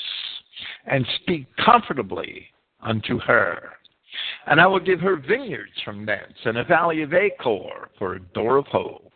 and 0.86 1.06
speak 1.22 1.46
comfortably 1.56 2.46
unto 2.80 3.18
her. 3.20 3.70
And 4.46 4.60
I 4.60 4.66
will 4.66 4.80
give 4.80 5.00
her 5.00 5.16
vineyards 5.16 5.72
from 5.84 6.04
thence, 6.04 6.34
and 6.44 6.58
a 6.58 6.64
valley 6.64 7.02
of 7.02 7.14
Achor 7.14 7.88
for 7.98 8.14
a 8.14 8.20
door 8.20 8.58
of 8.58 8.66
hope. 8.66 9.12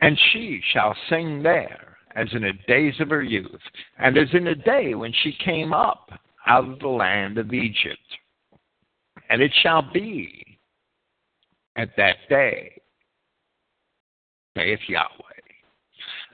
And 0.00 0.18
she 0.32 0.60
shall 0.72 0.94
sing 1.08 1.42
there, 1.42 1.96
as 2.14 2.28
in 2.32 2.42
the 2.42 2.52
days 2.66 2.94
of 3.00 3.10
her 3.10 3.22
youth, 3.22 3.60
and 3.98 4.16
as 4.18 4.28
in 4.32 4.44
the 4.44 4.54
day 4.54 4.94
when 4.94 5.12
she 5.22 5.32
came 5.44 5.72
up 5.72 6.10
out 6.46 6.68
of 6.68 6.78
the 6.80 6.88
land 6.88 7.38
of 7.38 7.52
Egypt. 7.52 7.98
And 9.30 9.40
it 9.42 9.52
shall 9.62 9.82
be 9.92 10.58
at 11.76 11.90
that 11.96 12.16
day, 12.28 12.80
saith 14.56 14.80
Yahweh, 14.88 15.08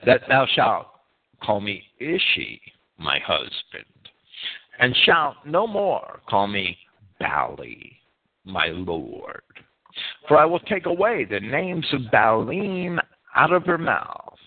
that 0.05 0.21
thou 0.27 0.45
shalt 0.55 0.87
call 1.45 1.61
me 1.61 1.83
Ishi, 1.99 2.61
my 2.97 3.19
husband, 3.19 3.85
and 4.79 4.95
shalt 5.05 5.35
no 5.45 5.67
more 5.67 6.21
call 6.29 6.47
me 6.47 6.77
Baali, 7.21 7.93
my 8.45 8.67
Lord. 8.67 9.41
For 10.27 10.37
I 10.37 10.45
will 10.45 10.59
take 10.59 10.85
away 10.85 11.25
the 11.25 11.39
names 11.39 11.85
of 11.93 12.11
Baalim 12.11 12.99
out 13.35 13.53
of 13.53 13.65
her 13.65 13.77
mouth, 13.77 14.37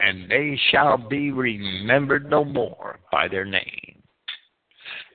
and 0.00 0.30
they 0.30 0.58
shall 0.70 0.96
be 0.96 1.30
remembered 1.32 2.30
no 2.30 2.44
more 2.44 2.98
by 3.10 3.28
their 3.28 3.44
name. 3.44 4.02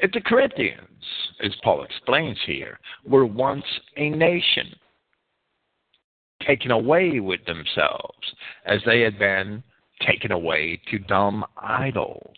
If 0.02 0.12
the 0.12 0.22
Corinthians, 0.22 1.04
as 1.44 1.52
Paul 1.64 1.84
explains 1.84 2.38
here, 2.46 2.80
were 3.06 3.26
once 3.26 3.66
a 3.98 4.10
nation, 4.10 4.74
taken 6.46 6.72
away 6.72 7.20
with 7.20 7.44
themselves, 7.46 8.34
as 8.66 8.80
they 8.86 9.02
had 9.02 9.20
been 9.20 9.62
taken 10.06 10.32
away 10.32 10.80
to 10.90 11.00
dumb 11.00 11.46
idols. 11.58 12.36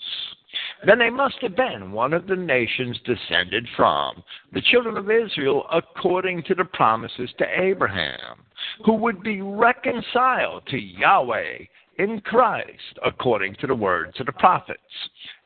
Then 0.85 0.99
they 0.99 1.09
must 1.09 1.37
have 1.41 1.55
been 1.55 1.91
one 1.91 2.13
of 2.13 2.27
the 2.27 2.35
nations 2.35 2.99
descended 3.05 3.67
from 3.75 4.23
the 4.51 4.61
children 4.61 4.97
of 4.97 5.09
Israel 5.09 5.65
according 5.71 6.43
to 6.43 6.55
the 6.55 6.65
promises 6.65 7.29
to 7.37 7.61
Abraham, 7.61 8.43
who 8.85 8.95
would 8.95 9.21
be 9.21 9.41
reconciled 9.41 10.65
to 10.67 10.77
Yahweh 10.77 11.65
in 11.99 12.19
Christ 12.21 12.99
according 13.05 13.55
to 13.55 13.67
the 13.67 13.75
words 13.75 14.19
of 14.19 14.25
the 14.25 14.31
prophets. 14.33 14.81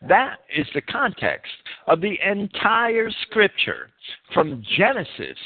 That 0.07 0.37
is 0.55 0.67
the 0.73 0.81
context 0.81 1.51
of 1.87 2.01
the 2.01 2.17
entire 2.25 3.11
scripture 3.23 3.89
from 4.33 4.63
Genesis 4.77 5.37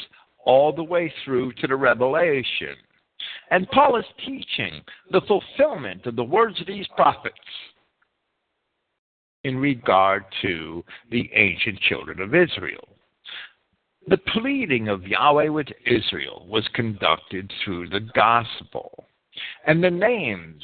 all 0.45 0.71
the 0.71 0.83
way 0.83 1.11
through 1.23 1.53
to 1.53 1.67
the 1.67 1.75
Revelation. 1.75 2.75
And 3.51 3.69
Paul 3.71 3.97
is 3.97 4.05
teaching 4.25 4.81
the 5.11 5.21
fulfillment 5.21 6.05
of 6.05 6.15
the 6.15 6.23
words 6.23 6.59
of 6.61 6.67
these 6.67 6.87
prophets 6.95 7.35
in 9.43 9.57
regard 9.57 10.25
to 10.41 10.83
the 11.11 11.29
ancient 11.33 11.79
children 11.81 12.21
of 12.21 12.35
Israel. 12.35 12.87
The 14.07 14.17
pleading 14.17 14.87
of 14.87 15.07
Yahweh 15.07 15.49
with 15.49 15.67
Israel 15.85 16.45
was 16.49 16.67
conducted 16.73 17.51
through 17.63 17.89
the 17.89 17.99
gospel. 17.99 19.05
And 19.65 19.83
the 19.83 19.91
names 19.91 20.63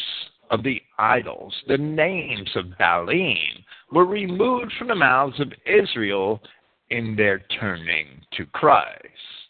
of 0.51 0.63
the 0.63 0.81
idols, 0.97 1.53
the 1.67 1.77
names 1.77 2.49
of 2.55 2.65
Baalim, 2.79 3.63
were 3.91 4.05
removed 4.05 4.73
from 4.77 4.87
the 4.87 4.95
mouths 4.95 5.39
of 5.39 5.53
Israel 5.65 6.41
in 6.89 7.15
their 7.15 7.39
turning 7.59 8.21
to 8.33 8.45
Christ. 8.47 9.44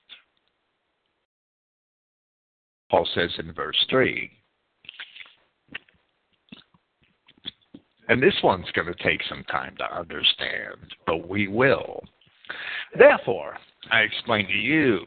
Paul 2.90 3.08
says 3.14 3.32
in 3.40 3.54
verse 3.54 3.78
3, 3.90 4.30
and 8.08 8.22
this 8.22 8.36
one's 8.44 8.70
going 8.74 8.88
to 8.88 9.04
take 9.04 9.22
some 9.28 9.44
time 9.46 9.76
to 9.78 9.98
understand, 9.98 10.94
but 11.08 11.28
we 11.28 11.48
will. 11.48 12.04
Therefore, 12.98 13.58
I 13.92 14.02
explain 14.02 14.48
to 14.48 14.54
you 14.54 15.06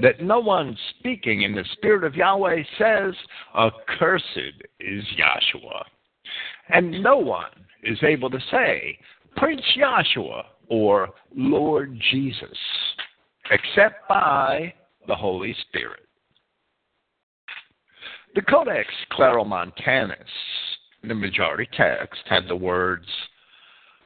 that 0.00 0.22
no 0.22 0.38
one 0.38 0.76
speaking 0.98 1.42
in 1.42 1.54
the 1.54 1.64
Spirit 1.72 2.04
of 2.04 2.14
Yahweh 2.14 2.62
says, 2.78 3.14
Accursed 3.54 4.62
is 4.80 5.04
Yahshua. 5.18 5.84
And 6.70 7.02
no 7.02 7.18
one 7.18 7.50
is 7.82 7.98
able 8.02 8.30
to 8.30 8.40
say, 8.50 8.98
Prince 9.36 9.62
Yahshua 9.76 10.44
or 10.68 11.08
Lord 11.34 12.00
Jesus, 12.10 12.58
except 13.50 14.08
by 14.08 14.72
the 15.06 15.14
Holy 15.14 15.54
Spirit. 15.68 16.07
The 18.34 18.42
Codex 18.42 18.88
Claromontanus, 19.12 20.16
the 21.02 21.14
majority 21.14 21.68
text, 21.76 22.20
had 22.28 22.46
the 22.46 22.56
words 22.56 23.06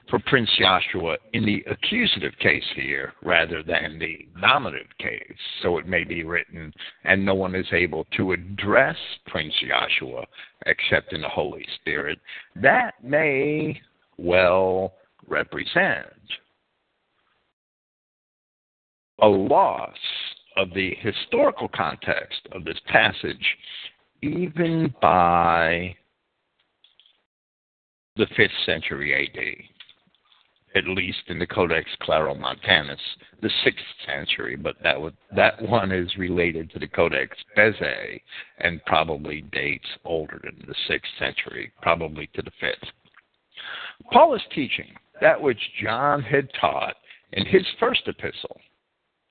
for 0.08 0.18
Prince 0.26 0.50
Joshua 0.58 1.16
in 1.32 1.44
the 1.44 1.64
accusative 1.70 2.32
case 2.38 2.64
here 2.74 3.14
rather 3.22 3.62
than 3.62 3.98
the 3.98 4.26
nominative 4.36 4.88
case. 4.98 5.36
So 5.62 5.78
it 5.78 5.86
may 5.86 6.04
be 6.04 6.24
written, 6.24 6.72
and 7.04 7.24
no 7.24 7.34
one 7.34 7.54
is 7.54 7.66
able 7.72 8.06
to 8.16 8.32
address 8.32 8.96
Prince 9.26 9.54
Joshua 9.66 10.24
except 10.66 11.12
in 11.12 11.20
the 11.20 11.28
Holy 11.28 11.66
Spirit. 11.80 12.18
That 12.56 13.02
may 13.02 13.80
well 14.18 14.94
represent 15.26 16.06
a 19.20 19.28
loss 19.28 19.96
of 20.56 20.74
the 20.74 20.94
historical 21.00 21.68
context 21.68 22.40
of 22.52 22.64
this 22.64 22.78
passage, 22.86 23.56
even 24.22 24.94
by 25.00 25.94
the 28.16 28.26
5th 28.26 28.64
century 28.66 29.14
AD 29.14 29.72
at 30.74 30.88
least 30.88 31.22
in 31.28 31.38
the 31.38 31.46
Codex 31.46 31.88
Claromontanus, 32.02 32.98
the 33.40 33.50
sixth 33.64 33.84
century, 34.06 34.56
but 34.56 34.76
that 34.82 34.96
that 35.34 35.60
one 35.62 35.92
is 35.92 36.16
related 36.16 36.70
to 36.70 36.78
the 36.78 36.86
Codex 36.86 37.36
Bezae 37.56 38.20
and 38.58 38.84
probably 38.86 39.42
dates 39.52 39.88
older 40.04 40.40
than 40.42 40.64
the 40.66 40.74
sixth 40.88 41.10
century, 41.18 41.72
probably 41.82 42.28
to 42.34 42.42
the 42.42 42.50
fifth. 42.60 42.90
Paul 44.10 44.34
is 44.34 44.42
teaching 44.54 44.94
that 45.20 45.40
which 45.40 45.60
John 45.82 46.22
had 46.22 46.48
taught 46.60 46.96
in 47.32 47.44
his 47.46 47.66
first 47.78 48.02
epistle 48.06 48.60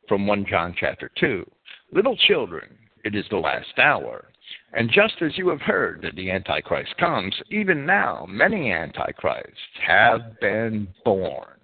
from 0.08 0.28
1 0.28 0.46
John 0.50 0.76
chapter 0.78 1.10
2. 1.20 1.50
Little 1.92 2.16
children, 2.16 2.78
it 3.04 3.16
is 3.16 3.26
the 3.30 3.38
last 3.38 3.78
hour. 3.78 4.26
And 4.74 4.90
just 4.90 5.22
as 5.22 5.38
you 5.38 5.50
have 5.50 5.62
heard 5.62 6.02
that 6.04 6.16
the 6.16 6.32
Antichrist 6.32 6.96
comes, 6.98 7.36
even 7.50 7.86
now 7.86 8.26
many 8.30 8.72
Antichrists 8.72 9.58
have 9.86 10.40
been 10.40 10.88
born, 11.04 11.58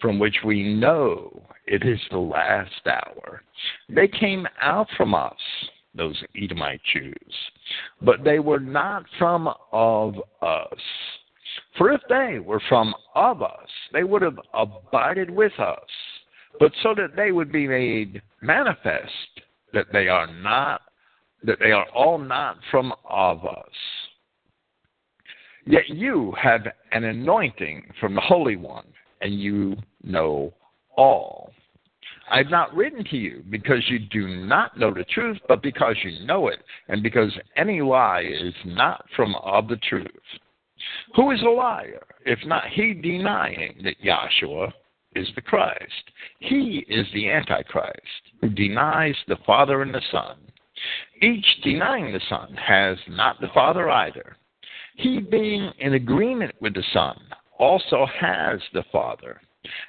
from 0.00 0.18
which 0.18 0.36
we 0.44 0.74
know 0.74 1.42
it 1.66 1.84
is 1.84 2.00
the 2.10 2.18
last 2.18 2.86
hour. 2.86 3.42
They 3.88 4.08
came 4.08 4.46
out 4.60 4.88
from 4.96 5.14
us, 5.14 5.36
those 5.94 6.22
Edomite 6.40 6.80
Jews, 6.92 7.34
but 8.02 8.24
they 8.24 8.38
were 8.38 8.60
not 8.60 9.04
from 9.18 9.48
of 9.72 10.14
us. 10.42 10.80
For 11.76 11.92
if 11.92 12.00
they 12.08 12.38
were 12.38 12.62
from 12.68 12.94
of 13.14 13.42
us, 13.42 13.68
they 13.92 14.04
would 14.04 14.22
have 14.22 14.38
abided 14.54 15.30
with 15.30 15.58
us, 15.58 15.88
but 16.58 16.72
so 16.82 16.94
that 16.94 17.16
they 17.16 17.32
would 17.32 17.52
be 17.52 17.66
made 17.66 18.20
manifest 18.40 19.12
that 19.72 19.86
they 19.92 20.08
are 20.08 20.26
not 20.26 20.82
that 21.44 21.58
they 21.60 21.72
are 21.72 21.88
all 21.94 22.18
not 22.18 22.58
from 22.70 22.92
of 23.08 23.44
us. 23.44 23.74
Yet 25.66 25.88
you 25.88 26.34
have 26.40 26.66
an 26.92 27.04
anointing 27.04 27.92
from 28.00 28.14
the 28.14 28.20
Holy 28.22 28.56
One, 28.56 28.86
and 29.20 29.38
you 29.38 29.76
know 30.02 30.54
all. 30.96 31.52
I 32.30 32.38
have 32.38 32.50
not 32.50 32.74
written 32.74 33.04
to 33.04 33.16
you 33.16 33.44
because 33.50 33.82
you 33.88 33.98
do 33.98 34.28
not 34.28 34.78
know 34.78 34.92
the 34.92 35.04
truth, 35.04 35.38
but 35.46 35.62
because 35.62 35.96
you 36.02 36.26
know 36.26 36.48
it, 36.48 36.58
and 36.88 37.02
because 37.02 37.32
any 37.56 37.80
lie 37.80 38.22
is 38.22 38.54
not 38.64 39.04
from 39.16 39.34
of 39.36 39.68
the 39.68 39.76
truth. 39.76 40.06
Who 41.16 41.30
is 41.30 41.42
a 41.42 41.48
liar, 41.48 42.06
if 42.24 42.38
not 42.44 42.68
he 42.68 42.94
denying 42.94 43.80
that 43.84 44.00
Yahshua 44.02 44.72
is 45.16 45.28
the 45.34 45.40
Christ? 45.40 46.10
He 46.38 46.84
is 46.88 47.06
the 47.12 47.30
Antichrist, 47.30 48.22
who 48.40 48.48
denies 48.50 49.16
the 49.26 49.38
Father 49.46 49.82
and 49.82 49.94
the 49.94 50.02
Son. 50.12 50.36
Each 51.20 51.46
denying 51.62 52.12
the 52.12 52.20
Son 52.28 52.54
has 52.54 52.96
not 53.08 53.40
the 53.40 53.48
Father 53.54 53.90
either. 53.90 54.36
He, 54.96 55.20
being 55.20 55.70
in 55.78 55.94
agreement 55.94 56.54
with 56.60 56.74
the 56.74 56.84
Son, 56.92 57.18
also 57.58 58.06
has 58.20 58.60
the 58.72 58.84
Father. 58.92 59.40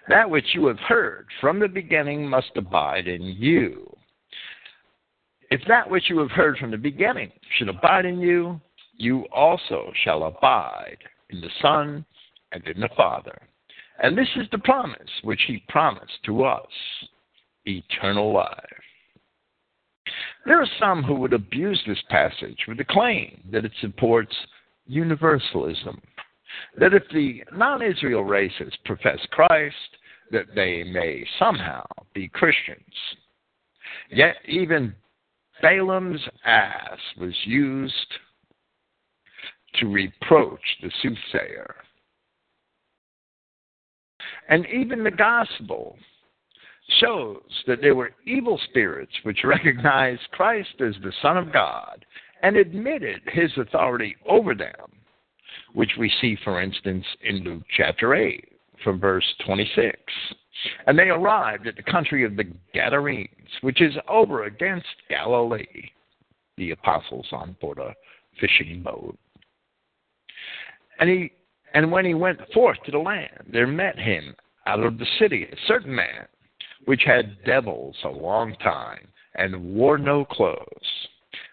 That 0.08 0.30
which 0.30 0.46
you 0.54 0.66
have 0.68 0.80
heard 0.80 1.28
from 1.40 1.60
the 1.60 1.68
beginning 1.68 2.28
must 2.28 2.52
abide 2.56 3.08
in 3.08 3.22
you. 3.22 3.96
If 5.52 5.62
that 5.68 5.90
which 5.90 6.10
you 6.10 6.20
have 6.20 6.32
heard 6.32 6.58
from 6.58 6.72
the 6.72 6.78
beginning 6.78 7.32
should 7.58 7.70
abide 7.70 8.06
in 8.06 8.20
you, 8.20 8.60
you 8.98 9.26
also 9.32 9.92
shall 10.04 10.24
abide 10.24 10.98
in 11.30 11.42
the 11.42 11.50
Son 11.62 12.06
and 12.52 12.68
in 12.68 12.80
the 12.80 12.90
Father. 12.96 13.40
And 14.02 14.18
this 14.18 14.30
is 14.36 14.48
the 14.52 14.60
promise 14.60 15.10
which 15.24 15.42
he 15.48 15.64
promised 15.70 16.24
to 16.26 16.44
us 16.44 16.68
eternal 17.66 18.34
life. 18.34 18.79
There 20.46 20.62
are 20.62 20.68
some 20.80 21.04
who 21.04 21.16
would 21.16 21.34
abuse 21.34 21.82
this 21.86 22.02
passage 22.10 22.66
with 22.68 22.78
the 22.78 22.86
claim 22.86 23.42
that 23.52 23.66
it 23.66 23.72
supports 23.82 24.36
universalism, 24.88 26.02
that 26.78 26.94
if 26.94 27.04
the 27.14 27.44
non 27.54 27.82
Israel 27.82 28.24
races 28.24 28.74
profess 28.86 29.20
Christ, 29.32 29.76
that 30.32 30.48
they 30.56 30.84
may 30.84 31.26
somehow 31.38 31.86
be 32.14 32.28
Christians. 32.28 32.84
Yet 34.10 34.36
even 34.46 34.96
Balaam's 35.62 36.22
ass 36.46 37.00
was 37.20 37.34
used 37.46 38.14
to 39.76 39.88
reproach 39.88 40.62
the 40.82 40.92
soothsayer. 41.02 41.76
And 44.50 44.66
even 44.68 45.04
the 45.04 45.12
gospel 45.12 45.98
shows 47.00 47.42
that 47.68 47.82
there 47.82 47.96
were 47.96 48.12
evil 48.26 48.60
spirits 48.70 49.12
which 49.24 49.44
recognized 49.44 50.22
Christ 50.32 50.70
as 50.80 50.96
the 51.02 51.14
Son 51.22 51.38
of 51.38 51.54
God 51.54 52.06
and 52.42 52.56
admitted 52.56 53.22
his 53.28 53.52
authority 53.58 54.16
over 54.28 54.56
them, 54.56 54.74
which 55.74 55.92
we 56.00 56.12
see, 56.22 56.38
for 56.44 56.62
instance, 56.62 57.06
in 57.22 57.44
Luke 57.44 57.64
chapter 57.76 58.16
8, 58.16 58.44
from 58.84 59.00
verse 59.00 59.26
26. 59.46 59.98
And 60.88 60.98
they 60.98 61.10
arrived 61.10 61.68
at 61.68 61.76
the 61.76 61.84
country 61.84 62.26
of 62.26 62.36
the 62.36 62.46
Gadarenes, 62.74 63.30
which 63.62 63.82
is 63.82 63.94
over 64.08 64.44
against 64.44 64.88
Galilee, 65.10 65.92
the 66.58 66.72
apostles 66.72 67.28
on 67.32 67.56
board 67.62 67.78
a 67.78 67.94
fishing 68.40 68.82
boat. 68.84 69.18
And 71.00 71.10
he 71.10 71.32
and 71.74 71.92
when 71.92 72.04
he 72.04 72.14
went 72.14 72.40
forth 72.52 72.78
to 72.86 72.92
the 72.92 72.98
land, 72.98 73.46
there 73.52 73.68
met 73.68 73.98
him 73.98 74.36
out 74.66 74.80
of 74.80 74.98
the 74.98 75.06
city 75.20 75.44
a 75.44 75.56
certain 75.68 75.94
man 75.96 76.28
which 76.90 77.04
had 77.06 77.38
devils 77.46 77.96
a 78.04 78.10
long 78.10 78.56
time, 78.64 79.08
and 79.36 79.76
wore 79.76 80.00
no 80.00 80.26
clothes, 80.26 81.08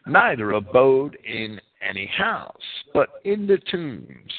neither 0.07 0.53
abode 0.53 1.14
in 1.27 1.61
any 1.87 2.07
house, 2.07 2.57
but 2.94 3.20
in 3.25 3.46
the 3.46 3.59
tombs. 3.70 4.33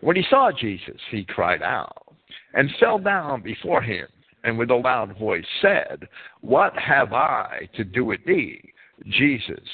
When 0.00 0.14
he 0.14 0.22
saw 0.30 0.52
Jesus, 0.56 1.00
he 1.10 1.24
cried 1.24 1.60
out, 1.60 2.14
and 2.54 2.70
fell 2.78 3.00
down 3.00 3.42
before 3.42 3.82
him, 3.82 4.06
and 4.44 4.56
with 4.56 4.70
a 4.70 4.76
loud 4.76 5.18
voice 5.18 5.44
said, 5.60 6.06
What 6.40 6.72
have 6.78 7.12
I 7.12 7.68
to 7.74 7.82
do 7.82 8.04
with 8.04 8.24
thee, 8.24 8.60
Jesus, 9.08 9.68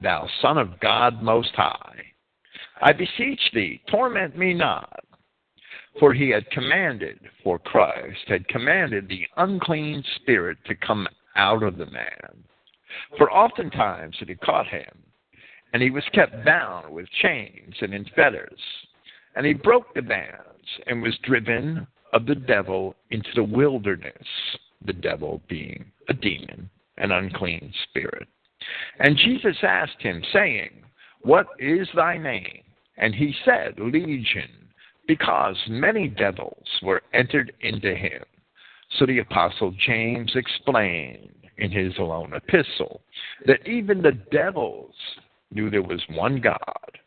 thou 0.00 0.26
Son 0.40 0.56
of 0.56 0.80
God 0.80 1.22
Most 1.22 1.52
High? 1.54 2.00
I 2.80 2.92
beseech 2.92 3.50
thee, 3.52 3.82
torment 3.90 4.38
me 4.38 4.54
not. 4.54 5.04
For 5.98 6.14
he 6.14 6.30
had 6.30 6.50
commanded, 6.50 7.18
for 7.42 7.58
Christ 7.58 8.28
had 8.28 8.46
commanded 8.48 9.08
the 9.08 9.26
unclean 9.36 10.04
spirit 10.16 10.58
to 10.66 10.74
come 10.74 11.08
out 11.36 11.62
of 11.62 11.76
the 11.76 11.86
man. 11.86 12.44
For 13.18 13.30
oftentimes 13.32 14.16
it 14.20 14.28
had 14.28 14.40
caught 14.40 14.68
him, 14.68 15.02
and 15.72 15.82
he 15.82 15.90
was 15.90 16.04
kept 16.12 16.44
bound 16.44 16.92
with 16.92 17.10
chains 17.22 17.74
and 17.80 17.92
in 17.94 18.04
fetters. 18.16 18.60
And 19.34 19.46
he 19.46 19.52
broke 19.52 19.94
the 19.94 20.02
bands 20.02 20.66
and 20.86 21.02
was 21.02 21.16
driven 21.22 21.86
of 22.12 22.26
the 22.26 22.34
devil 22.34 22.96
into 23.10 23.30
the 23.34 23.44
wilderness, 23.44 24.26
the 24.84 24.92
devil 24.92 25.40
being 25.48 25.90
a 26.08 26.14
demon, 26.14 26.68
an 26.98 27.12
unclean 27.12 27.72
spirit. 27.88 28.28
And 28.98 29.16
Jesus 29.16 29.56
asked 29.62 30.00
him, 30.00 30.22
saying, 30.32 30.82
What 31.22 31.46
is 31.58 31.88
thy 31.94 32.18
name? 32.18 32.62
And 32.96 33.14
he 33.14 33.34
said, 33.44 33.78
Legion 33.78 34.59
because 35.10 35.56
many 35.68 36.06
devils 36.06 36.68
were 36.84 37.02
entered 37.12 37.52
into 37.62 37.96
him. 37.96 38.22
So 38.96 39.06
the 39.06 39.18
Apostle 39.18 39.74
James 39.84 40.30
explained 40.36 41.32
in 41.58 41.72
his 41.72 41.92
lone 41.98 42.32
epistle 42.32 43.00
that 43.44 43.66
even 43.66 44.02
the 44.02 44.16
devils 44.30 44.94
knew 45.50 45.68
there 45.68 45.82
was 45.82 46.00
one 46.10 46.40
God 46.40 46.98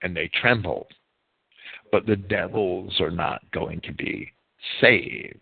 and 0.00 0.16
they 0.16 0.30
trembled. 0.40 0.86
But 1.92 2.06
the 2.06 2.16
devils 2.16 2.98
are 2.98 3.10
not 3.10 3.42
going 3.52 3.82
to 3.82 3.92
be 3.92 4.32
saved. 4.80 5.36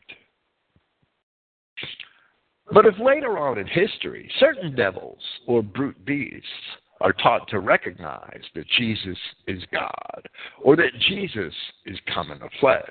But 2.73 2.85
if 2.85 2.99
later 2.99 3.39
on 3.39 3.59
in 3.59 3.67
history 3.69 4.29
certain 4.41 4.75
devils 4.75 5.23
or 5.47 5.63
brute 5.63 6.05
beasts 6.05 6.49
are 7.01 7.13
taught 7.13 7.49
to 7.49 7.61
recognize 7.61 8.43
that 8.55 8.67
Jesus 8.77 9.19
is 9.47 9.63
God 9.73 10.29
or 10.63 10.77
that 10.77 10.93
Jesus 11.09 11.55
is 11.87 11.99
come 12.13 12.31
in 12.31 12.39
the 12.39 12.51
flesh, 12.61 12.85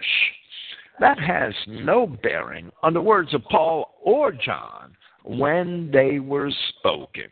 that 0.99 1.19
has 1.19 1.53
no 1.67 2.07
bearing 2.07 2.71
on 2.83 2.93
the 2.93 3.01
words 3.01 3.33
of 3.33 3.43
Paul 3.45 3.95
or 4.03 4.31
John 4.31 4.95
when 5.23 5.91
they 5.91 6.19
were 6.19 6.51
spoken 6.79 7.29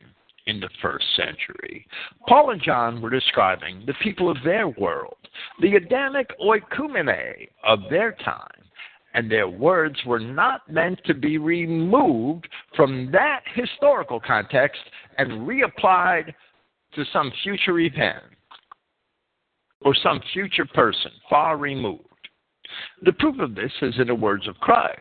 in 0.47 0.59
the 0.59 0.69
first 0.81 1.05
century. 1.15 1.87
Paul 2.27 2.51
and 2.51 2.61
John 2.61 3.01
were 3.01 3.09
describing 3.09 3.83
the 3.85 3.95
people 4.03 4.29
of 4.29 4.37
their 4.43 4.67
world, 4.67 5.17
the 5.61 5.75
Adamic 5.75 6.29
oikumene 6.39 7.47
of 7.63 7.79
their 7.89 8.11
time, 8.23 8.49
and 9.15 9.31
their 9.31 9.47
words 9.47 9.97
were 10.05 10.19
not 10.19 10.69
meant 10.69 10.99
to 11.05 11.13
be 11.13 11.37
removed 11.37 12.47
from 12.75 13.09
that 13.11 13.41
historical 13.55 14.19
context 14.19 14.81
and 15.17 15.47
reapplied 15.47 16.33
to 16.95 17.05
some 17.11 17.31
future 17.43 17.79
event 17.79 18.23
or 19.81 19.93
some 19.95 20.21
future 20.33 20.65
person 20.65 21.11
far 21.29 21.57
removed. 21.57 22.03
The 23.03 23.13
proof 23.13 23.39
of 23.39 23.55
this 23.55 23.71
is 23.81 23.95
in 23.99 24.07
the 24.07 24.15
words 24.15 24.47
of 24.47 24.57
Christ, 24.57 24.99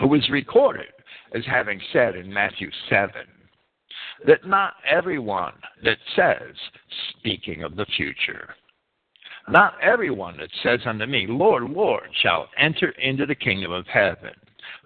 who 0.00 0.14
is 0.14 0.28
recorded 0.30 0.92
as 1.34 1.44
having 1.46 1.80
said 1.92 2.16
in 2.16 2.32
Matthew 2.32 2.70
7 2.88 3.10
that 4.26 4.46
not 4.46 4.74
everyone 4.88 5.54
that 5.82 5.98
says, 6.14 6.54
speaking 7.18 7.62
of 7.62 7.76
the 7.76 7.86
future, 7.96 8.54
not 9.48 9.74
everyone 9.82 10.36
that 10.38 10.50
says 10.62 10.80
unto 10.86 11.06
me, 11.06 11.26
Lord, 11.28 11.64
Lord, 11.70 12.08
shall 12.22 12.48
enter 12.56 12.90
into 12.90 13.26
the 13.26 13.34
kingdom 13.34 13.72
of 13.72 13.86
heaven, 13.86 14.32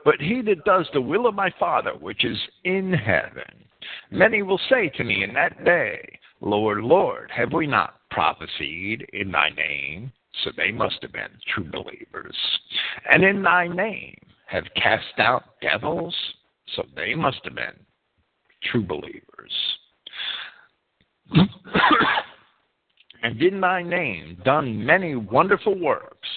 but 0.05 0.21
he 0.21 0.43
that 0.43 0.65
does 0.65 0.89
the 0.93 1.01
will 1.01 1.27
of 1.27 1.35
my 1.35 1.53
Father 1.59 1.93
which 1.93 2.25
is 2.25 2.39
in 2.65 2.93
heaven. 2.93 3.68
Many 4.11 4.43
will 4.43 4.61
say 4.69 4.89
to 4.91 5.05
me 5.05 5.25
in 5.25 5.35
that 5.35 5.65
day, 5.65 6.19
Lord, 6.41 6.83
Lord, 6.85 7.31
have 7.35 7.53
we 7.53 7.67
not 7.67 8.01
prophesied 8.11 9.07
in 9.13 9.31
thy 9.33 9.51
name? 9.51 10.13
So 10.45 10.51
they 10.57 10.71
must 10.71 10.97
have 11.03 11.13
been 11.13 11.31
true 11.53 11.69
believers. 11.71 12.37
And 13.11 13.25
in 13.25 13.43
thy 13.43 13.67
name 13.67 14.17
have 14.47 14.65
cast 14.77 15.19
out 15.19 15.61
devils? 15.61 16.15
So 16.77 16.85
they 16.95 17.15
must 17.15 17.41
have 17.45 17.55
been 17.55 17.79
true 18.71 18.85
believers. 18.85 19.53
and 23.23 23.43
in 23.43 23.61
thy 23.61 23.83
name 23.83 24.41
done 24.45 24.85
many 24.85 25.17
wonderful 25.17 25.79
works. 25.79 26.29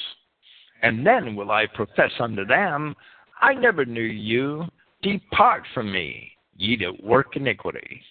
And 0.82 1.06
then 1.06 1.36
will 1.36 1.52
I 1.52 1.68
profess 1.68 2.12
unto 2.20 2.46
them, 2.46 2.96
I 3.42 3.54
never 3.54 3.86
knew 3.86 4.02
you. 4.02 4.66
Depart 5.04 5.64
from 5.74 5.92
me, 5.92 6.32
ye 6.62 6.78
that 6.78 7.04
work 7.04 7.36
iniquity. 7.36 8.02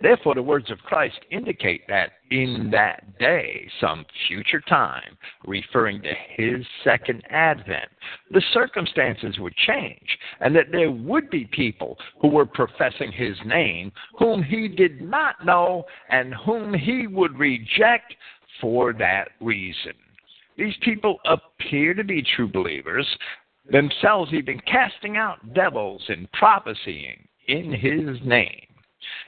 Therefore, 0.00 0.34
the 0.34 0.42
words 0.42 0.70
of 0.70 0.78
Christ 0.80 1.18
indicate 1.30 1.86
that 1.88 2.12
in 2.30 2.70
that 2.72 3.18
day, 3.18 3.68
some 3.80 4.06
future 4.26 4.60
time, 4.60 5.16
referring 5.46 6.02
to 6.02 6.12
his 6.36 6.66
second 6.82 7.22
advent, 7.30 7.88
the 8.30 8.42
circumstances 8.52 9.38
would 9.38 9.54
change, 9.54 10.18
and 10.40 10.56
that 10.56 10.72
there 10.72 10.90
would 10.90 11.28
be 11.30 11.44
people 11.52 11.98
who 12.20 12.28
were 12.28 12.46
professing 12.46 13.12
his 13.12 13.36
name 13.44 13.92
whom 14.18 14.42
he 14.42 14.66
did 14.66 15.02
not 15.02 15.44
know 15.44 15.84
and 16.08 16.34
whom 16.34 16.72
he 16.72 17.06
would 17.06 17.38
reject 17.38 18.14
for 18.60 18.94
that 18.94 19.28
reason. 19.40 19.92
These 20.56 20.76
people 20.82 21.18
appear 21.26 21.92
to 21.92 22.04
be 22.04 22.22
true 22.34 22.48
believers, 22.48 23.06
themselves 23.70 24.32
even 24.32 24.58
casting 24.60 25.18
out 25.18 25.52
devils 25.52 26.02
and 26.08 26.30
prophesying 26.32 27.28
in 27.48 27.72
his 27.72 28.18
name. 28.24 28.66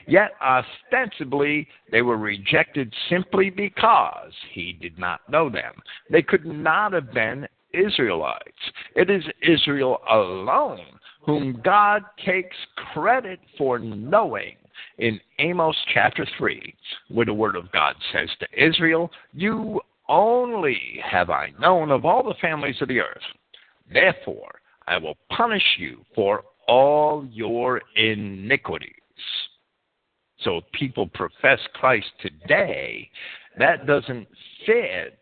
Yet 0.07 0.31
ostensibly 0.41 1.67
they 1.91 2.01
were 2.01 2.17
rejected 2.17 2.93
simply 3.09 3.49
because 3.49 4.33
he 4.51 4.73
did 4.73 4.97
not 4.97 5.21
know 5.29 5.49
them. 5.49 5.73
They 6.09 6.21
could 6.21 6.45
not 6.45 6.93
have 6.93 7.13
been 7.13 7.47
Israelites. 7.73 8.71
It 8.95 9.09
is 9.09 9.23
Israel 9.41 10.01
alone 10.09 10.99
whom 11.21 11.61
God 11.63 12.03
takes 12.25 12.55
credit 12.93 13.39
for 13.57 13.77
knowing 13.77 14.55
in 14.97 15.19
Amos 15.37 15.75
chapter 15.93 16.25
3, 16.37 16.73
where 17.09 17.25
the 17.25 17.33
word 17.33 17.55
of 17.55 17.71
God 17.71 17.95
says 18.11 18.29
to 18.39 18.47
Israel, 18.67 19.11
You 19.33 19.79
only 20.07 20.99
have 21.03 21.29
I 21.29 21.51
known 21.59 21.91
of 21.91 22.05
all 22.05 22.23
the 22.23 22.33
families 22.41 22.81
of 22.81 22.87
the 22.87 22.99
earth. 22.99 23.21
Therefore, 23.93 24.59
I 24.87 24.97
will 24.97 25.17
punish 25.29 25.63
you 25.77 26.03
for 26.15 26.43
all 26.69 27.25
your 27.31 27.81
iniquities. 27.95 28.93
So 30.41 30.61
people 30.73 31.07
profess 31.07 31.59
Christ 31.73 32.07
today, 32.21 33.09
that 33.57 33.85
doesn't 33.87 34.27
fit 34.65 35.19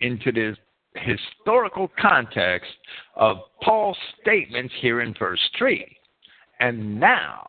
into 0.00 0.30
the 0.30 0.56
historical 0.94 1.90
context 2.00 2.70
of 3.16 3.38
Paul's 3.62 3.96
statements 4.20 4.72
here 4.80 5.00
in 5.00 5.14
verse 5.18 5.40
3. 5.58 5.96
And 6.60 7.00
now, 7.00 7.46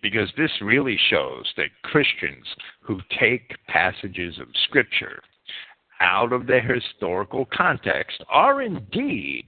because 0.00 0.30
this 0.36 0.52
really 0.62 0.98
shows 1.10 1.44
that 1.56 1.66
Christians 1.82 2.46
who 2.80 3.00
take 3.18 3.56
passages 3.66 4.38
of 4.38 4.46
Scripture 4.68 5.20
out 6.00 6.32
of 6.32 6.46
their 6.46 6.62
historical 6.62 7.46
context 7.52 8.22
are 8.28 8.62
indeed 8.62 9.44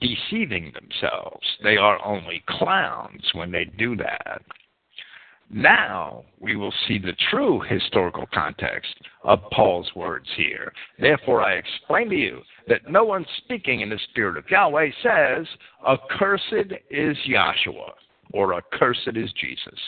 deceiving 0.00 0.72
themselves. 0.72 1.46
They 1.62 1.76
are 1.76 2.04
only 2.04 2.42
clowns 2.48 3.22
when 3.32 3.50
they 3.50 3.64
do 3.64 3.96
that. 3.96 4.42
Now 5.50 6.24
we 6.40 6.56
will 6.56 6.72
see 6.88 6.98
the 6.98 7.14
true 7.30 7.60
historical 7.60 8.26
context 8.32 8.94
of 9.22 9.40
Paul's 9.52 9.90
words 9.94 10.26
here. 10.36 10.72
Therefore, 10.98 11.42
I 11.42 11.52
explain 11.54 12.10
to 12.10 12.16
you 12.16 12.40
that 12.66 12.90
no 12.90 13.04
one 13.04 13.26
speaking 13.38 13.80
in 13.80 13.90
the 13.90 13.98
Spirit 14.10 14.36
of 14.36 14.50
Yahweh 14.50 14.90
says, 15.02 15.46
Accursed 15.86 16.72
is 16.90 17.16
Yahshua, 17.28 17.90
or 18.32 18.54
Accursed 18.54 19.16
is 19.16 19.30
Jesus. 19.40 19.78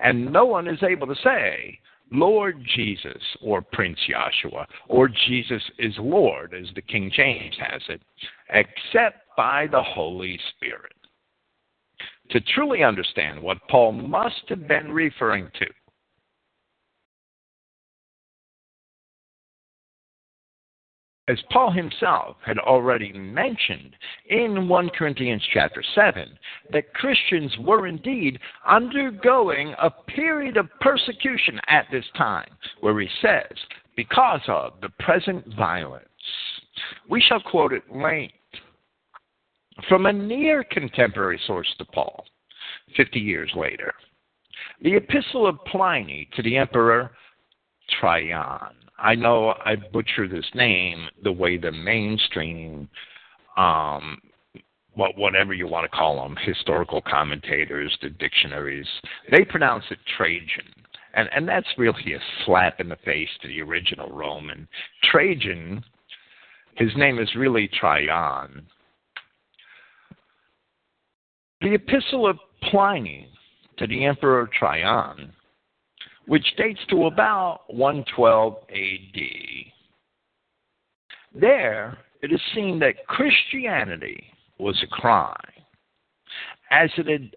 And 0.00 0.32
no 0.32 0.44
one 0.46 0.68
is 0.68 0.82
able 0.82 1.08
to 1.08 1.16
say, 1.22 1.78
Lord 2.12 2.64
Jesus, 2.74 3.22
or 3.42 3.62
Prince 3.62 3.98
Joshua, 4.08 4.66
or 4.88 5.08
Jesus 5.08 5.62
is 5.78 5.94
Lord, 5.98 6.54
as 6.54 6.68
the 6.74 6.82
King 6.82 7.10
James 7.14 7.56
has 7.58 7.82
it, 7.88 8.00
except 8.50 9.18
by 9.36 9.66
the 9.66 9.82
Holy 9.82 10.38
Spirit. 10.56 10.92
To 12.30 12.40
truly 12.40 12.82
understand 12.82 13.40
what 13.40 13.58
Paul 13.68 13.92
must 13.92 14.42
have 14.48 14.66
been 14.66 14.90
referring 14.92 15.50
to, 15.58 15.66
as 21.28 21.38
Paul 21.50 21.72
himself 21.72 22.36
had 22.44 22.58
already 22.58 23.12
mentioned 23.12 23.96
in 24.28 24.68
1 24.68 24.90
Corinthians 24.90 25.42
chapter 25.52 25.82
7, 25.94 26.38
that 26.72 26.94
Christians 26.94 27.52
were 27.58 27.88
indeed 27.88 28.38
undergoing 28.66 29.74
a 29.82 29.90
period 29.90 30.56
of 30.56 30.68
persecution 30.80 31.60
at 31.66 31.86
this 31.90 32.04
time, 32.16 32.48
where 32.80 32.98
he 33.00 33.08
says, 33.20 33.52
because 33.96 34.42
of 34.46 34.74
the 34.80 34.90
present 35.00 35.44
violence. 35.56 36.04
We 37.08 37.20
shall 37.20 37.40
quote 37.40 37.72
at 37.72 37.96
length 37.96 38.34
from 39.88 40.06
a 40.06 40.12
near 40.12 40.64
contemporary 40.70 41.40
source 41.46 41.68
to 41.78 41.84
Paul, 41.86 42.24
50 42.96 43.18
years 43.18 43.50
later. 43.56 43.92
The 44.82 44.96
Epistle 44.96 45.46
of 45.46 45.64
Pliny 45.64 46.28
to 46.36 46.42
the 46.42 46.56
Emperor 46.56 47.10
Trajan. 47.98 48.85
I 48.98 49.14
know 49.14 49.54
I 49.64 49.76
butcher 49.76 50.26
this 50.28 50.46
name 50.54 51.08
the 51.22 51.32
way 51.32 51.56
the 51.56 51.72
mainstream, 51.72 52.88
um, 53.56 54.18
what 54.94 55.16
whatever 55.18 55.52
you 55.52 55.66
want 55.66 55.90
to 55.90 55.96
call 55.96 56.22
them, 56.22 56.36
historical 56.42 57.02
commentators, 57.02 57.96
the 58.00 58.08
dictionaries, 58.08 58.86
they 59.30 59.44
pronounce 59.44 59.84
it 59.90 59.98
Trajan. 60.16 60.72
And, 61.14 61.28
and 61.34 61.48
that's 61.48 61.66
really 61.78 62.14
a 62.14 62.20
slap 62.44 62.80
in 62.80 62.88
the 62.88 62.96
face 63.04 63.28
to 63.42 63.48
the 63.48 63.60
original 63.62 64.10
Roman. 64.10 64.68
Trajan, 65.10 65.84
his 66.76 66.90
name 66.96 67.18
is 67.18 67.34
really 67.36 67.68
Trajan. 67.68 68.66
The 71.62 71.74
Epistle 71.74 72.26
of 72.26 72.38
Pliny 72.70 73.28
to 73.78 73.86
the 73.86 74.04
Emperor 74.04 74.48
Trajan 74.58 75.32
which 76.26 76.46
dates 76.56 76.80
to 76.90 77.06
about 77.06 77.60
112 77.68 78.56
AD. 78.70 79.20
There, 81.34 81.98
it 82.22 82.32
is 82.32 82.40
seen 82.54 82.78
that 82.80 83.06
Christianity 83.06 84.24
was 84.58 84.80
a 84.82 84.86
crime, 84.86 85.34
as 86.70 86.90
it 86.96 87.06
had 87.06 87.36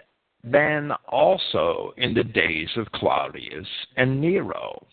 been 0.52 0.92
also 1.08 1.94
in 1.98 2.14
the 2.14 2.24
days 2.24 2.70
of 2.78 2.92
Claudius 2.94 3.68
and 3.98 4.22
Nero, 4.22 4.86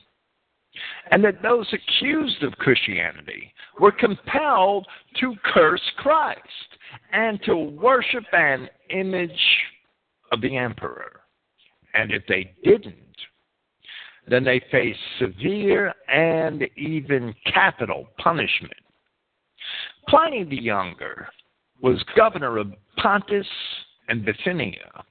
and 1.11 1.25
that 1.25 1.41
those 1.43 1.73
accused 1.73 2.43
of 2.43 2.53
Christianity 2.55 3.53
were 3.81 3.93
compelled 3.93 4.87
to 5.21 5.35
curse 5.45 5.81
Christ 5.99 6.41
and 7.13 7.41
to 7.45 7.57
worship 7.57 8.25
an 8.33 8.69
image 8.91 9.31
of 10.33 10.41
the 10.41 10.57
emperor. 10.57 11.21
And 11.95 12.13
if 12.13 12.25
they 12.29 12.53
didn't, 12.65 12.97
then 14.29 14.45
they 14.45 14.61
faced 14.71 14.99
severe 15.19 15.93
and 16.09 16.65
even 16.77 17.35
capital 17.53 18.09
punishment. 18.19 18.73
Pliny 20.09 20.45
the 20.45 20.61
Younger 20.61 21.29
was 21.81 22.03
governor 22.17 22.59
of 22.59 22.73
Pontus 22.97 23.47
and 24.09 24.25
Bithynia, 24.25 25.05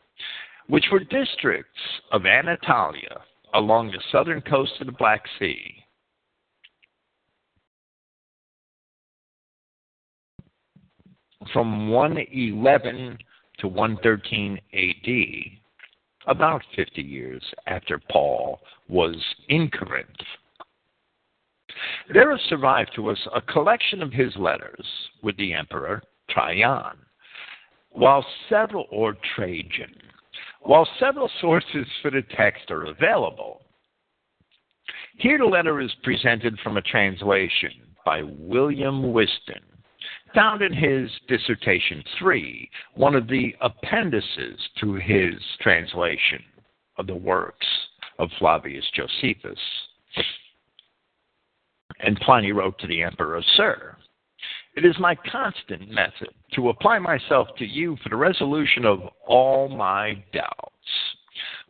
which 0.67 0.85
were 0.91 0.99
districts 0.99 1.79
of 2.11 2.25
Anatolia 2.25 3.21
along 3.53 3.87
the 3.87 4.01
southern 4.11 4.41
coast 4.41 4.73
of 4.81 4.87
the 4.87 4.93
Black 4.93 5.23
Sea. 5.39 5.75
From 11.53 11.89
111 11.89 13.17
to 13.59 13.67
113 13.67 14.59
AD, 14.73 15.64
about 16.27 16.61
50 16.75 17.01
years 17.01 17.43
after 17.67 17.99
Paul 18.11 18.59
was 18.87 19.15
in 19.49 19.69
Corinth. 19.69 20.09
There 22.13 22.31
has 22.31 22.39
survived 22.47 22.91
to 22.95 23.09
us 23.09 23.19
a 23.33 23.41
collection 23.41 24.01
of 24.01 24.11
his 24.11 24.35
letters 24.37 24.85
with 25.21 25.35
the 25.37 25.53
emperor 25.53 26.01
Trajan, 26.29 26.97
while 27.91 28.25
several 28.49 28.85
or 28.91 29.15
Trajan, 29.35 29.95
while 30.61 30.87
several 30.99 31.29
sources 31.41 31.85
for 32.01 32.11
the 32.11 32.23
text 32.35 32.71
are 32.71 32.85
available. 32.85 33.61
Here 35.17 35.37
the 35.37 35.45
letter 35.45 35.79
is 35.79 35.91
presented 36.03 36.57
from 36.59 36.77
a 36.77 36.81
translation 36.81 37.71
by 38.05 38.21
William 38.23 39.13
Whiston 39.13 39.63
found 40.35 40.61
in 40.61 40.73
his 40.73 41.09
Dissertation 41.27 42.03
3, 42.19 42.69
one 42.93 43.15
of 43.15 43.27
the 43.27 43.55
appendices 43.61 44.59
to 44.81 44.93
his 44.95 45.33
translation 45.61 46.43
of 46.97 47.07
the 47.07 47.15
works 47.15 47.65
of 48.19 48.29
Flavius 48.37 48.85
Josephus. 48.93 49.59
And 52.01 52.19
Pliny 52.19 52.51
wrote 52.51 52.77
to 52.79 52.87
the 52.87 53.01
emperor, 53.01 53.41
Sir, 53.55 53.95
it 54.75 54.83
is 54.83 54.95
my 54.99 55.15
constant 55.31 55.89
method 55.89 56.29
to 56.53 56.69
apply 56.69 56.99
myself 56.99 57.47
to 57.57 57.65
you 57.65 57.97
for 58.03 58.09
the 58.09 58.17
resolution 58.17 58.85
of 58.85 58.99
all 59.25 59.69
my 59.69 60.21
doubts. 60.33 60.75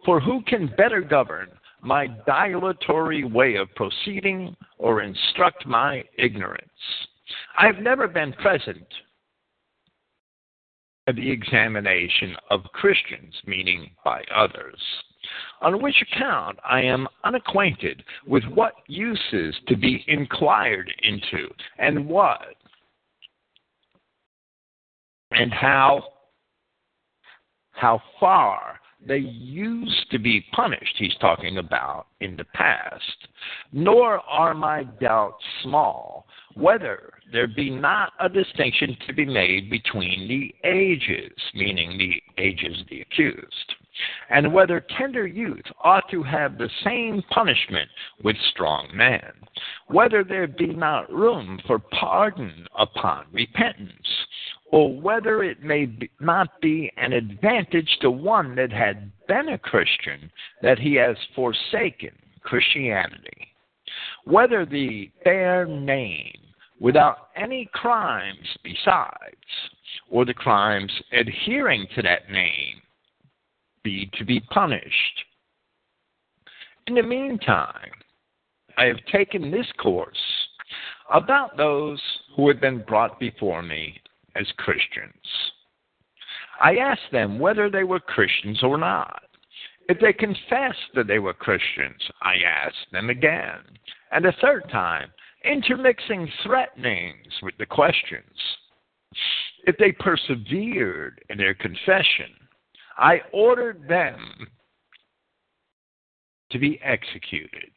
For 0.03 0.19
who 0.19 0.41
can 0.47 0.73
better 0.75 1.01
govern 1.01 1.49
my 1.81 2.07
dilatory 2.25 3.23
way 3.23 3.55
of 3.55 3.73
proceeding 3.75 4.55
or 4.79 5.03
instruct 5.03 5.67
my 5.67 6.03
ignorance? 6.17 6.69
I've 7.57 7.79
never 7.79 8.07
been 8.07 8.33
present 8.33 8.85
at 11.07 11.15
the 11.15 11.31
examination 11.31 12.35
of 12.49 12.63
Christians, 12.73 13.33
meaning 13.45 13.91
by 14.03 14.23
others, 14.33 14.81
on 15.61 15.81
which 15.81 16.01
account 16.01 16.59
I 16.67 16.81
am 16.81 17.07
unacquainted 17.23 18.03
with 18.25 18.43
what 18.45 18.73
uses 18.87 19.55
to 19.67 19.75
be 19.75 20.03
inquired 20.07 20.91
into 21.03 21.49
and 21.77 22.07
what 22.07 22.55
and 25.31 25.53
how 25.53 26.03
how 27.71 28.01
far 28.19 28.79
they 29.05 29.17
used 29.17 30.09
to 30.09 30.17
be 30.17 30.45
punished, 30.53 30.95
he's 30.97 31.15
talking 31.19 31.57
about 31.57 32.07
in 32.21 32.37
the 32.37 32.45
past, 32.45 33.27
nor 33.71 34.19
are 34.21 34.53
my 34.53 34.83
doubts 34.83 35.43
small 35.61 36.25
whether 36.55 37.13
there 37.31 37.47
be 37.47 37.69
not 37.69 38.13
a 38.19 38.29
distinction 38.29 38.95
to 39.05 39.13
be 39.13 39.25
made 39.25 39.69
between 39.69 40.27
the 40.27 40.55
ages, 40.67 41.33
meaning 41.53 41.97
the 41.97 42.21
ages 42.41 42.79
of 42.81 42.87
the 42.87 43.01
accused, 43.01 43.75
and 44.29 44.53
whether 44.53 44.85
tender 44.97 45.27
youth 45.27 45.65
ought 45.83 46.09
to 46.09 46.23
have 46.23 46.57
the 46.57 46.69
same 46.83 47.21
punishment 47.29 47.89
with 48.23 48.35
strong 48.51 48.87
men, 48.93 49.31
whether 49.87 50.23
there 50.23 50.47
be 50.47 50.67
not 50.67 51.11
room 51.11 51.59
for 51.67 51.79
pardon 51.79 52.65
upon 52.77 53.25
repentance, 53.31 54.07
or 54.71 54.93
whether 54.99 55.43
it 55.43 55.61
may 55.63 55.85
be, 55.85 56.09
not 56.19 56.61
be 56.61 56.91
an 56.97 57.13
advantage 57.13 57.97
to 58.01 58.09
one 58.09 58.55
that 58.55 58.71
had 58.71 59.11
been 59.27 59.49
a 59.49 59.57
Christian 59.57 60.31
that 60.61 60.79
he 60.79 60.95
has 60.95 61.17
forsaken 61.35 62.11
Christianity, 62.41 63.47
whether 64.25 64.65
the 64.65 65.09
fair 65.23 65.65
name 65.65 66.44
without 66.79 67.29
any 67.35 67.69
crimes 67.73 68.47
besides, 68.63 69.35
or 70.09 70.25
the 70.25 70.33
crimes 70.33 70.91
adhering 71.11 71.87
to 71.95 72.01
that 72.01 72.29
name 72.29 72.81
be 73.83 74.09
to 74.17 74.25
be 74.25 74.39
punished. 74.39 75.23
In 76.87 76.95
the 76.95 77.03
meantime, 77.03 77.91
I 78.77 78.85
have 78.85 79.03
taken 79.11 79.51
this 79.51 79.67
course 79.81 80.17
about 81.13 81.55
those 81.55 82.01
who 82.35 82.47
have 82.49 82.59
been 82.59 82.83
brought 82.83 83.19
before 83.19 83.61
me 83.61 83.99
as 84.35 84.45
Christians. 84.57 85.13
I 86.61 86.77
asked 86.77 87.11
them 87.11 87.39
whether 87.39 87.69
they 87.69 87.83
were 87.83 87.99
Christians 87.99 88.63
or 88.63 88.77
not. 88.77 89.23
If 89.87 89.99
they 89.99 90.13
confessed 90.13 90.93
that 90.95 91.07
they 91.07 91.19
were 91.19 91.33
Christians, 91.33 92.01
I 92.21 92.35
asked 92.45 92.91
them 92.91 93.09
again, 93.09 93.59
and 94.11 94.25
a 94.25 94.35
third 94.41 94.63
time, 94.71 95.11
intermixing 95.45 96.29
threatenings 96.43 97.33
with 97.41 97.55
the 97.57 97.65
questions. 97.65 98.35
If 99.65 99.77
they 99.77 99.91
persevered 99.91 101.21
in 101.29 101.37
their 101.37 101.53
confession, 101.53 102.31
I 102.97 103.21
ordered 103.33 103.87
them 103.87 104.47
to 106.51 106.59
be 106.59 106.79
executed. 106.83 107.71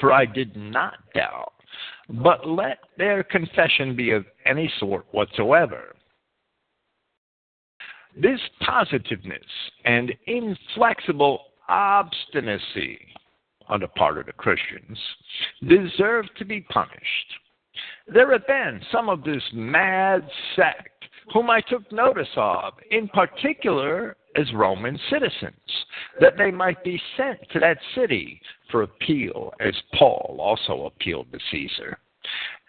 For 0.00 0.12
I 0.12 0.26
did 0.26 0.56
not 0.56 0.94
doubt, 1.14 1.52
but 2.08 2.46
let 2.46 2.78
their 2.96 3.22
confession 3.22 3.96
be 3.96 4.10
of 4.10 4.24
any 4.46 4.72
sort 4.78 5.06
whatsoever. 5.12 5.94
This 8.16 8.40
positiveness 8.66 9.44
and 9.84 10.12
inflexible 10.26 11.40
obstinacy 11.68 12.98
on 13.68 13.80
the 13.80 13.88
part 13.88 14.18
of 14.18 14.26
the 14.26 14.32
Christians 14.32 14.98
deserve 15.66 16.26
to 16.38 16.44
be 16.44 16.60
punished. 16.60 17.32
There 18.12 18.32
have 18.32 18.46
been 18.46 18.80
some 18.90 19.08
of 19.08 19.22
this 19.22 19.42
mad 19.52 20.28
sect 20.56 21.04
whom 21.32 21.50
I 21.50 21.60
took 21.60 21.90
notice 21.92 22.28
of, 22.36 22.74
in 22.90 23.08
particular 23.08 24.16
as 24.36 24.52
Roman 24.54 24.98
citizens, 25.10 25.54
that 26.20 26.36
they 26.38 26.50
might 26.50 26.82
be 26.84 27.00
sent 27.16 27.38
to 27.52 27.60
that 27.60 27.78
city 27.94 28.40
for 28.70 28.82
appeal, 28.82 29.52
as 29.60 29.74
Paul 29.98 30.38
also 30.40 30.86
appealed 30.86 31.30
to 31.32 31.38
Caesar. 31.50 31.98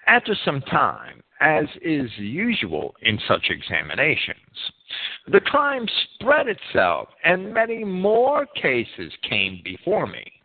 After 0.07 0.35
some 0.43 0.61
time, 0.61 1.21
as 1.41 1.65
is 1.81 2.09
usual 2.17 2.95
in 3.01 3.19
such 3.27 3.49
examinations, 3.49 4.37
the 5.27 5.39
crime 5.39 5.87
spread 6.15 6.47
itself, 6.47 7.09
and 7.23 7.53
many 7.53 7.83
more 7.83 8.45
cases 8.61 9.13
came 9.29 9.61
before 9.63 10.07
me 10.07 10.38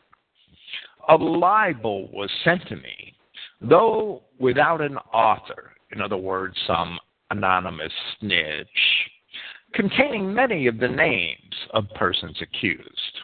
a 1.08 1.16
libel 1.16 2.08
was 2.12 2.30
sent 2.44 2.66
to 2.68 2.76
me, 2.76 3.14
though 3.60 4.22
without 4.38 4.80
an 4.80 4.96
author, 5.12 5.72
in 5.92 6.00
other 6.00 6.16
words, 6.16 6.56
some 6.66 6.98
anonymous 7.30 7.92
snitch, 8.18 8.68
containing 9.72 10.32
many 10.32 10.66
of 10.66 10.78
the 10.78 10.88
names 10.88 11.54
of 11.72 11.84
persons 11.94 12.36
accused. 12.40 13.18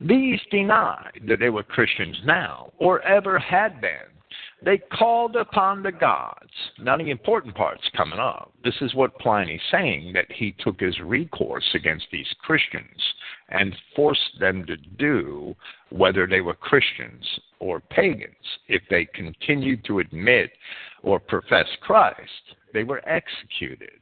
These 0.00 0.40
denied 0.50 1.22
that 1.26 1.38
they 1.40 1.48
were 1.48 1.62
Christians 1.62 2.18
now, 2.24 2.72
or 2.78 3.00
ever 3.02 3.38
had 3.38 3.80
been, 3.80 4.15
they 4.64 4.78
called 4.78 5.36
upon 5.36 5.82
the 5.82 5.92
gods. 5.92 6.50
Now, 6.80 6.96
the 6.96 7.10
important 7.10 7.54
part's 7.54 7.88
coming 7.94 8.18
up. 8.18 8.52
This 8.64 8.74
is 8.80 8.94
what 8.94 9.18
Pliny's 9.18 9.60
saying 9.70 10.12
that 10.14 10.32
he 10.32 10.54
took 10.58 10.80
his 10.80 10.98
recourse 11.00 11.68
against 11.74 12.06
these 12.10 12.32
Christians 12.40 13.00
and 13.50 13.76
forced 13.94 14.40
them 14.40 14.64
to 14.66 14.76
do 14.76 15.54
whether 15.90 16.26
they 16.26 16.40
were 16.40 16.54
Christians 16.54 17.24
or 17.60 17.80
pagans. 17.80 18.34
If 18.68 18.82
they 18.88 19.04
continued 19.04 19.84
to 19.84 19.98
admit 19.98 20.50
or 21.02 21.20
profess 21.20 21.68
Christ, 21.82 22.56
they 22.72 22.82
were 22.82 23.06
executed. 23.06 24.00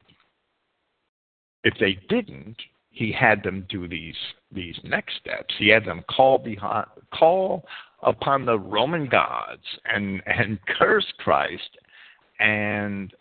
If 1.63 1.73
they 1.79 1.99
didn't, 2.07 2.57
he 2.91 3.11
had 3.11 3.43
them 3.43 3.65
do 3.69 3.87
these 3.87 4.15
these 4.51 4.79
next 4.83 5.17
steps. 5.17 5.53
He 5.59 5.67
had 5.67 5.83
them 5.83 6.03
call 6.09 6.37
behind, 6.37 6.87
call 7.13 7.65
upon 8.05 8.45
the 8.45 8.57
Roman 8.57 9.07
gods 9.09 9.63
and, 9.85 10.21
and 10.25 10.59
curse 10.79 11.05
Christ 11.19 11.77
and 12.39 13.13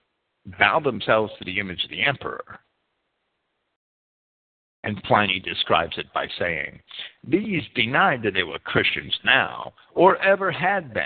bow 0.58 0.78
themselves 0.80 1.32
to 1.38 1.44
the 1.44 1.58
image 1.58 1.82
of 1.84 1.90
the 1.90 2.04
emperor. 2.04 2.60
And 4.84 5.02
Pliny 5.04 5.40
describes 5.40 5.96
it 5.96 6.12
by 6.12 6.28
saying, 6.38 6.78
These 7.26 7.62
denied 7.74 8.22
that 8.22 8.34
they 8.34 8.42
were 8.42 8.58
Christians 8.58 9.14
now, 9.24 9.72
or 9.94 10.18
ever 10.18 10.52
had 10.52 10.92
been. 10.92 11.04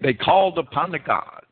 They 0.00 0.14
called 0.14 0.58
upon 0.58 0.92
the 0.92 1.00
gods 1.00 1.46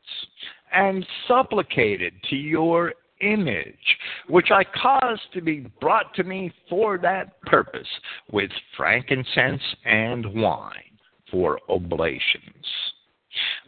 and 0.73 1.05
supplicated 1.27 2.13
to 2.29 2.35
your 2.35 2.93
image, 3.21 3.97
which 4.27 4.51
I 4.51 4.63
caused 4.63 5.21
to 5.33 5.41
be 5.41 5.67
brought 5.79 6.13
to 6.15 6.23
me 6.23 6.51
for 6.69 6.97
that 6.99 7.41
purpose, 7.41 7.87
with 8.31 8.51
frankincense 8.75 9.61
and 9.85 10.25
wine 10.33 10.97
for 11.29 11.59
oblations. 11.69 12.65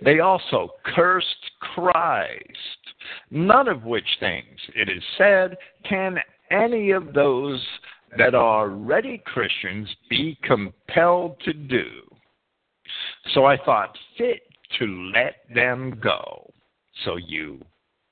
They 0.04 0.20
also 0.20 0.72
cursed 0.96 1.28
Christ, 1.62 2.42
none 3.32 3.68
of 3.68 3.84
which 3.84 4.18
things, 4.20 4.60
it 4.76 4.90
is 4.90 5.04
said, 5.18 5.58
can 5.88 6.18
any 6.52 6.92
of 6.92 7.14
those 7.14 7.62
that 8.18 8.36
are 8.36 8.70
ready 8.70 9.22
Christians 9.26 9.88
be 10.10 10.38
compelled 10.44 11.40
to 11.46 11.54
do. 11.54 11.86
So 13.34 13.46
I 13.46 13.58
thought 13.58 13.98
fit 14.18 14.42
to 14.80 15.12
let 15.16 15.36
them 15.54 16.00
go. 16.04 16.52
So 17.06 17.16
you 17.16 17.60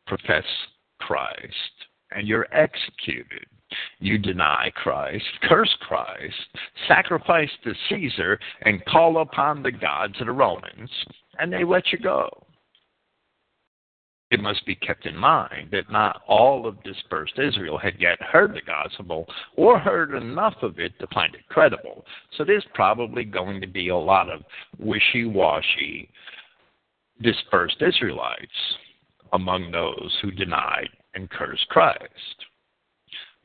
profess 0.07 0.45
Christ 1.01 1.71
and 2.11 2.27
you're 2.27 2.47
executed. 2.53 3.45
You 3.99 4.17
deny 4.17 4.71
Christ, 4.75 5.25
curse 5.43 5.73
Christ, 5.81 6.35
sacrifice 6.87 7.49
to 7.63 7.73
Caesar, 7.89 8.39
and 8.63 8.83
call 8.85 9.21
upon 9.21 9.63
the 9.63 9.71
gods 9.71 10.19
of 10.19 10.27
the 10.27 10.33
Romans, 10.33 10.89
and 11.39 11.51
they 11.51 11.63
let 11.63 11.91
you 11.91 11.99
go. 11.99 12.29
It 14.29 14.41
must 14.41 14.65
be 14.65 14.75
kept 14.75 15.05
in 15.05 15.15
mind 15.15 15.69
that 15.71 15.91
not 15.91 16.21
all 16.27 16.65
of 16.65 16.81
dispersed 16.83 17.37
Israel 17.37 17.77
had 17.77 17.99
yet 17.99 18.21
heard 18.21 18.53
the 18.53 18.61
gospel 18.61 19.25
or 19.57 19.77
heard 19.77 20.13
enough 20.13 20.55
of 20.61 20.79
it 20.79 20.97
to 20.99 21.07
find 21.13 21.35
it 21.35 21.47
credible. 21.49 22.05
So 22.37 22.45
there's 22.45 22.65
probably 22.73 23.25
going 23.25 23.59
to 23.59 23.67
be 23.67 23.89
a 23.89 23.97
lot 23.97 24.29
of 24.29 24.41
wishy 24.79 25.25
washy 25.25 26.09
dispersed 27.21 27.81
Israelites 27.81 28.47
among 29.33 29.71
those 29.71 30.17
who 30.21 30.31
denied 30.31 30.89
and 31.13 31.29
cursed 31.29 31.67
Christ. 31.69 32.45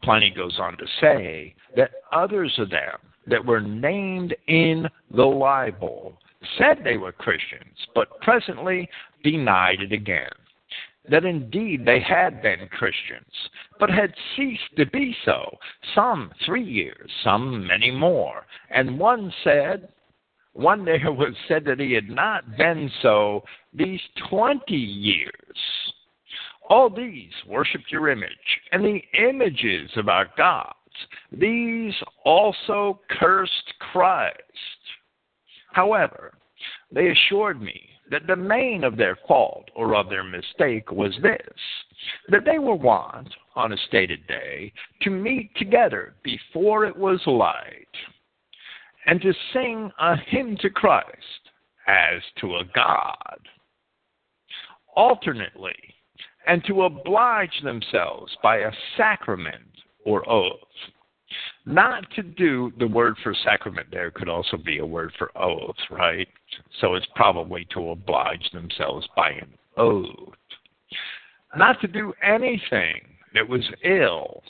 Pliny 0.02 0.30
goes 0.30 0.58
on 0.58 0.76
to 0.76 0.86
say 1.00 1.54
that 1.76 1.90
others 2.12 2.52
of 2.58 2.70
them 2.70 2.98
that 3.26 3.44
were 3.44 3.60
named 3.60 4.34
in 4.46 4.86
the 5.10 5.24
libel 5.24 6.18
said 6.58 6.78
they 6.84 6.96
were 6.96 7.12
Christians, 7.12 7.76
but 7.94 8.20
presently 8.20 8.88
denied 9.24 9.80
it 9.80 9.92
again. 9.92 10.30
That 11.08 11.24
indeed 11.24 11.84
they 11.84 12.00
had 12.00 12.42
been 12.42 12.68
Christians, 12.68 13.32
but 13.78 13.90
had 13.90 14.12
ceased 14.36 14.76
to 14.76 14.86
be 14.86 15.16
so, 15.24 15.56
some 15.94 16.32
three 16.44 16.64
years, 16.64 17.10
some 17.22 17.66
many 17.66 17.90
more. 17.90 18.44
And 18.70 18.98
one 18.98 19.32
said, 19.44 19.88
one 20.56 20.84
there 20.84 21.12
was 21.12 21.34
said 21.48 21.64
that 21.66 21.80
he 21.80 21.92
had 21.92 22.08
not 22.08 22.56
been 22.56 22.90
so 23.02 23.44
these 23.74 24.00
twenty 24.28 24.76
years. 24.76 25.32
All 26.68 26.90
these 26.90 27.32
worshiped 27.46 27.92
your 27.92 28.08
image, 28.08 28.30
and 28.72 28.84
the 28.84 29.02
images 29.28 29.90
of 29.96 30.08
our 30.08 30.26
gods. 30.36 30.74
These 31.30 31.94
also 32.24 33.00
cursed 33.10 33.74
Christ. 33.92 34.40
However, 35.72 36.32
they 36.90 37.10
assured 37.10 37.60
me 37.60 37.90
that 38.10 38.26
the 38.26 38.36
main 38.36 38.82
of 38.82 38.96
their 38.96 39.18
fault 39.28 39.68
or 39.74 39.94
of 39.94 40.08
their 40.08 40.24
mistake 40.24 40.90
was 40.90 41.14
this 41.22 41.58
that 42.28 42.44
they 42.44 42.58
were 42.58 42.74
wont, 42.74 43.28
on 43.54 43.72
a 43.72 43.76
stated 43.88 44.26
day, 44.26 44.72
to 45.02 45.10
meet 45.10 45.50
together 45.56 46.14
before 46.22 46.84
it 46.84 46.96
was 46.96 47.20
light, 47.26 47.88
and 49.06 49.20
to 49.22 49.32
sing 49.52 49.90
a 49.98 50.16
hymn 50.16 50.56
to 50.60 50.70
Christ 50.70 51.06
as 51.86 52.20
to 52.40 52.56
a 52.56 52.64
God. 52.74 53.38
Alternately, 54.96 55.76
and 56.46 56.64
to 56.64 56.82
oblige 56.82 57.60
themselves 57.62 58.36
by 58.42 58.58
a 58.58 58.70
sacrament 58.96 59.64
or 60.04 60.28
oath. 60.28 60.52
Not 61.66 62.04
to 62.14 62.22
do 62.22 62.72
the 62.78 62.86
word 62.86 63.16
for 63.22 63.34
sacrament 63.44 63.88
there 63.90 64.12
could 64.12 64.28
also 64.28 64.56
be 64.56 64.78
a 64.78 64.86
word 64.86 65.12
for 65.18 65.36
oath, 65.36 65.76
right? 65.90 66.28
So 66.80 66.94
it's 66.94 67.06
probably 67.16 67.66
to 67.74 67.90
oblige 67.90 68.48
themselves 68.52 69.06
by 69.16 69.30
an 69.30 69.52
oath. 69.76 70.34
Not 71.56 71.80
to 71.80 71.88
do 71.88 72.12
anything 72.22 73.00
that 73.34 73.48
was 73.48 73.64
ill, 73.84 74.42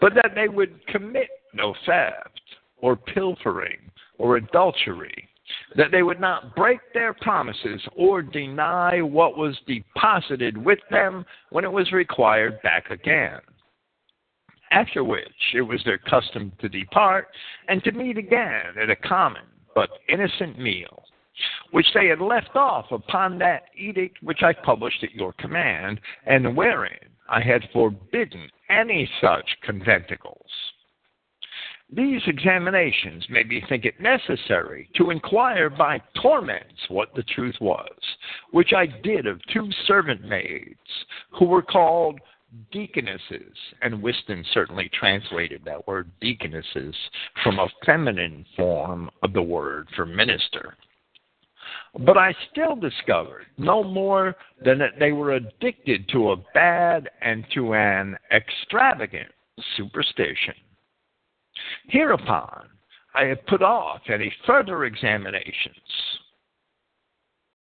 but 0.00 0.14
that 0.14 0.32
they 0.34 0.48
would 0.48 0.84
commit 0.86 1.28
no 1.52 1.74
theft 1.86 2.40
or 2.78 2.96
pilfering 2.96 3.78
or 4.18 4.36
adultery 4.36 5.28
that 5.76 5.90
they 5.90 6.02
would 6.02 6.20
not 6.20 6.54
break 6.56 6.80
their 6.92 7.12
promises 7.12 7.80
or 7.96 8.22
deny 8.22 9.02
what 9.02 9.36
was 9.36 9.58
deposited 9.66 10.56
with 10.56 10.78
them 10.90 11.24
when 11.50 11.64
it 11.64 11.72
was 11.72 11.92
required 11.92 12.60
back 12.62 12.90
again. 12.90 13.40
After 14.70 15.04
which 15.04 15.54
it 15.54 15.62
was 15.62 15.82
their 15.84 15.98
custom 15.98 16.52
to 16.60 16.68
depart 16.68 17.28
and 17.68 17.82
to 17.84 17.92
meet 17.92 18.18
again 18.18 18.74
at 18.80 18.90
a 18.90 18.96
common 18.96 19.42
but 19.74 19.90
innocent 20.08 20.58
meal, 20.58 21.04
which 21.72 21.86
they 21.94 22.06
had 22.06 22.20
left 22.20 22.54
off 22.54 22.90
upon 22.90 23.38
that 23.38 23.64
edict 23.76 24.22
which 24.22 24.42
I 24.42 24.52
published 24.52 25.02
at 25.02 25.14
your 25.14 25.32
command, 25.34 26.00
and 26.26 26.56
wherein 26.56 26.98
I 27.28 27.40
had 27.40 27.68
forbidden 27.72 28.48
any 28.70 29.08
such 29.20 29.56
conventicles. 29.62 30.50
These 31.94 32.22
examinations 32.26 33.24
made 33.30 33.48
me 33.48 33.62
think 33.68 33.84
it 33.84 34.00
necessary 34.00 34.88
to 34.96 35.10
inquire 35.10 35.70
by 35.70 36.02
torments 36.20 36.88
what 36.88 37.14
the 37.14 37.22
truth 37.22 37.54
was, 37.60 37.96
which 38.50 38.72
I 38.72 38.86
did 38.86 39.26
of 39.26 39.40
two 39.52 39.70
servant 39.86 40.24
maids 40.24 40.74
who 41.38 41.44
were 41.44 41.62
called 41.62 42.18
deaconesses, 42.72 43.56
and 43.82 44.02
Whiston 44.02 44.44
certainly 44.52 44.90
translated 44.98 45.62
that 45.64 45.86
word 45.86 46.10
deaconesses 46.20 46.96
from 47.44 47.60
a 47.60 47.68
feminine 47.86 48.44
form 48.56 49.08
of 49.22 49.32
the 49.32 49.42
word 49.42 49.88
for 49.94 50.04
minister. 50.04 50.76
But 52.00 52.18
I 52.18 52.34
still 52.50 52.74
discovered 52.74 53.46
no 53.56 53.84
more 53.84 54.34
than 54.64 54.78
that 54.78 54.98
they 54.98 55.12
were 55.12 55.32
addicted 55.32 56.08
to 56.08 56.32
a 56.32 56.36
bad 56.54 57.08
and 57.20 57.44
to 57.54 57.74
an 57.74 58.16
extravagant 58.32 59.30
superstition. 59.76 60.54
Hereupon, 61.88 62.68
I 63.14 63.24
have 63.24 63.46
put 63.46 63.62
off 63.62 64.00
any 64.08 64.32
further 64.46 64.84
examinations 64.84 65.76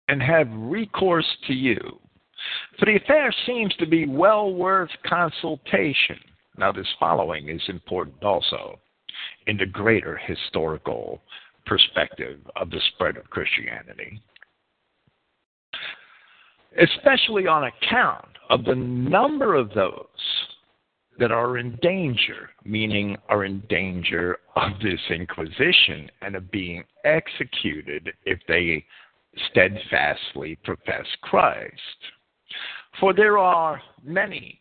and 0.08 0.22
have 0.22 0.48
recourse 0.52 1.28
to 1.48 1.54
you. 1.54 2.00
For 2.80 2.86
the 2.86 2.98
affair 2.98 3.34
seems 3.46 3.76
to 3.76 3.86
be 3.86 4.08
well 4.08 4.54
worth 4.54 4.90
consultation. 5.06 6.20
Now, 6.58 6.72
this 6.72 6.88
following 7.00 7.50
is 7.50 7.62
important 7.68 8.24
also 8.24 8.80
in 9.48 9.58
the 9.58 9.66
greater 9.66 10.18
historical 10.18 11.22
perspective 11.66 12.40
of 12.56 12.70
the 12.70 12.80
spread 12.94 13.18
of 13.18 13.30
Christianity, 13.30 14.22
especially 16.82 17.48
on 17.48 17.66
account 17.66 18.28
of 18.50 18.64
the 18.64 18.76
number 18.76 19.56
of 19.56 19.70
those 19.74 20.06
that 21.20 21.32
are 21.32 21.58
in 21.58 21.78
danger, 21.82 22.50
meaning 22.64 23.18
are 23.30 23.44
in 23.44 23.62
danger 23.70 24.38
of 24.56 24.72
this 24.82 25.00
inquisition 25.10 26.10
and 26.22 26.36
of 26.36 26.52
being 26.52 26.84
executed 27.06 28.14
if 28.26 28.40
they 28.48 28.86
steadfastly 29.50 30.58
profess 30.64 31.06
Christ. 31.22 31.74
For 33.00 33.14
there 33.14 33.38
are 33.38 33.82
many 34.04 34.60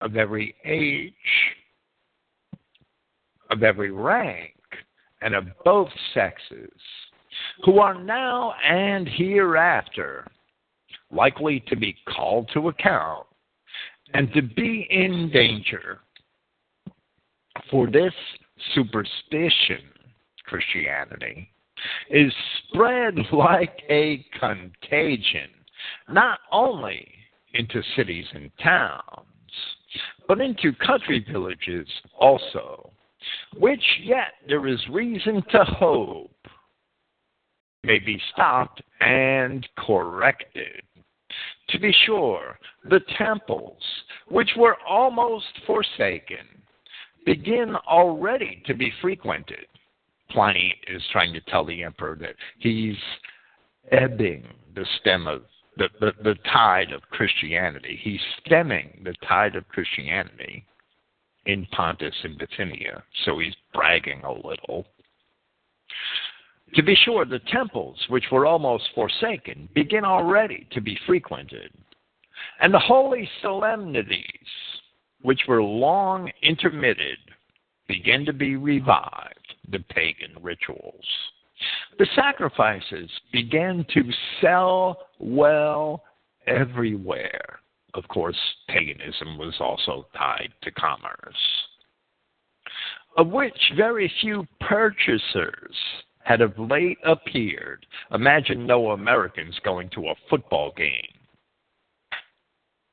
of 0.00 0.16
every 0.16 0.54
age, 0.64 1.12
of 3.50 3.62
every 3.62 3.90
rank, 3.90 4.54
and 5.20 5.34
of 5.34 5.44
both 5.64 5.88
sexes, 6.14 6.70
who 7.64 7.78
are 7.78 7.94
now 8.02 8.54
and 8.64 9.08
hereafter 9.08 10.26
likely 11.10 11.60
to 11.68 11.76
be 11.76 11.94
called 12.08 12.50
to 12.52 12.68
account 12.68 13.26
and 14.14 14.32
to 14.32 14.42
be 14.42 14.86
in 14.90 15.30
danger. 15.32 16.00
For 17.70 17.86
this 17.86 18.12
superstition, 18.74 19.80
Christianity, 20.46 21.50
is 22.10 22.32
spread 22.68 23.14
like 23.32 23.82
a 23.88 24.24
contagion, 24.38 25.50
not 26.08 26.40
only 26.50 27.06
into 27.54 27.82
cities 27.96 28.26
and 28.34 28.50
towns, 28.62 29.26
but 30.28 30.40
into 30.40 30.72
country 30.74 31.24
villages 31.30 31.86
also, 32.18 32.92
which 33.58 33.82
yet 34.02 34.32
there 34.48 34.66
is 34.66 34.80
reason 34.90 35.42
to 35.50 35.64
hope 35.64 36.30
may 37.84 37.98
be 37.98 38.20
stopped 38.32 38.80
and 39.00 39.68
corrected. 39.76 40.82
To 41.68 41.78
be 41.78 41.94
sure, 42.04 42.58
the 42.88 43.00
temples, 43.16 43.82
which 44.28 44.50
were 44.56 44.76
almost 44.86 45.46
forsaken, 45.66 46.46
begin 47.24 47.76
already 47.88 48.62
to 48.66 48.74
be 48.74 48.92
frequented. 49.00 49.66
Pliny 50.30 50.74
is 50.88 51.02
trying 51.12 51.32
to 51.34 51.40
tell 51.42 51.64
the 51.64 51.82
emperor 51.82 52.16
that 52.20 52.34
he's 52.58 52.96
ebbing 53.90 54.44
the 54.74 54.86
stem 55.00 55.26
of 55.26 55.42
the, 55.76 55.88
the, 56.00 56.12
the 56.22 56.34
tide 56.52 56.92
of 56.92 57.02
Christianity. 57.10 57.98
He's 58.02 58.20
stemming 58.44 59.02
the 59.04 59.14
tide 59.26 59.56
of 59.56 59.68
Christianity 59.68 60.66
in 61.46 61.66
Pontus 61.72 62.14
and 62.22 62.38
Bithynia, 62.38 63.02
so 63.24 63.38
he's 63.38 63.54
bragging 63.74 64.22
a 64.24 64.32
little. 64.32 64.86
To 66.74 66.82
be 66.82 66.94
sure, 67.04 67.24
the 67.24 67.40
temples, 67.52 67.98
which 68.08 68.24
were 68.32 68.46
almost 68.46 68.84
forsaken, 68.94 69.68
begin 69.74 70.04
already 70.04 70.66
to 70.72 70.80
be 70.80 70.98
frequented, 71.06 71.70
and 72.60 72.72
the 72.72 72.78
holy 72.78 73.28
solemnities, 73.42 74.26
which 75.20 75.42
were 75.46 75.62
long 75.62 76.30
intermitted, 76.42 77.18
begin 77.88 78.24
to 78.24 78.32
be 78.32 78.56
revived, 78.56 79.54
the 79.68 79.80
pagan 79.90 80.34
rituals. 80.40 81.04
The 81.98 82.06
sacrifices 82.14 83.10
began 83.32 83.84
to 83.92 84.02
sell 84.40 85.08
well 85.18 86.02
everywhere. 86.46 87.60
Of 87.94 88.08
course, 88.08 88.38
paganism 88.68 89.36
was 89.36 89.54
also 89.60 90.06
tied 90.16 90.52
to 90.62 90.70
commerce, 90.70 91.36
of 93.18 93.28
which 93.28 93.72
very 93.76 94.10
few 94.22 94.46
purchasers 94.60 95.76
had 96.24 96.40
of 96.40 96.58
late 96.58 96.98
appeared. 97.04 97.86
Imagine 98.12 98.66
no 98.66 98.90
Americans 98.90 99.58
going 99.64 99.88
to 99.90 100.08
a 100.08 100.14
football 100.30 100.72
game. 100.76 101.18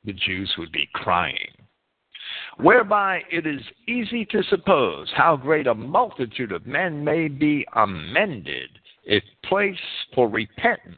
The 0.03 0.13
Jews 0.13 0.53
would 0.57 0.71
be 0.71 0.89
crying. 0.93 1.51
Whereby 2.57 3.21
it 3.31 3.45
is 3.45 3.61
easy 3.87 4.25
to 4.25 4.43
suppose 4.43 5.09
how 5.15 5.35
great 5.35 5.67
a 5.67 5.73
multitude 5.73 6.51
of 6.51 6.67
men 6.67 7.03
may 7.03 7.27
be 7.27 7.65
amended 7.73 8.69
if 9.03 9.23
place 9.45 9.77
for 10.13 10.27
repentance 10.27 10.97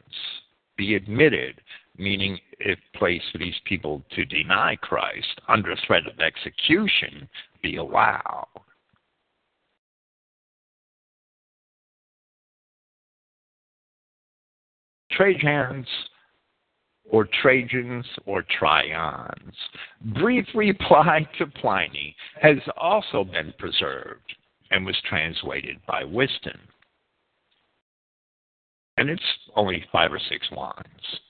be 0.76 0.94
admitted, 0.94 1.60
meaning 1.96 2.38
if 2.58 2.78
place 2.94 3.22
for 3.30 3.38
these 3.38 3.58
people 3.64 4.02
to 4.14 4.24
deny 4.24 4.76
Christ 4.76 5.40
under 5.48 5.74
threat 5.86 6.06
of 6.06 6.20
execution 6.20 7.28
be 7.62 7.76
allowed. 7.76 8.48
Trajans 15.18 15.86
or 17.10 17.28
Trajans 17.42 18.04
or 18.26 18.44
Trions. 18.60 19.52
Brief 20.14 20.46
reply 20.54 21.26
to 21.38 21.46
Pliny 21.46 22.16
has 22.40 22.56
also 22.76 23.24
been 23.24 23.52
preserved 23.58 24.34
and 24.70 24.86
was 24.86 24.96
translated 25.08 25.76
by 25.86 26.04
Whiston. 26.04 26.58
And 28.96 29.10
it's 29.10 29.22
only 29.56 29.84
five 29.92 30.12
or 30.12 30.20
six 30.28 30.46
lines. 30.50 31.20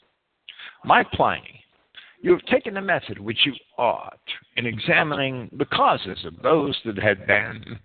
My 0.84 1.04
Pliny, 1.12 1.64
you 2.20 2.32
have 2.32 2.44
taken 2.46 2.74
the 2.74 2.80
method 2.80 3.18
which 3.18 3.38
you 3.44 3.54
ought 3.78 4.18
in 4.56 4.66
examining 4.66 5.48
the 5.58 5.64
causes 5.64 6.18
of 6.24 6.40
those 6.42 6.78
that 6.84 6.98
had 6.98 7.26
been 7.26 7.78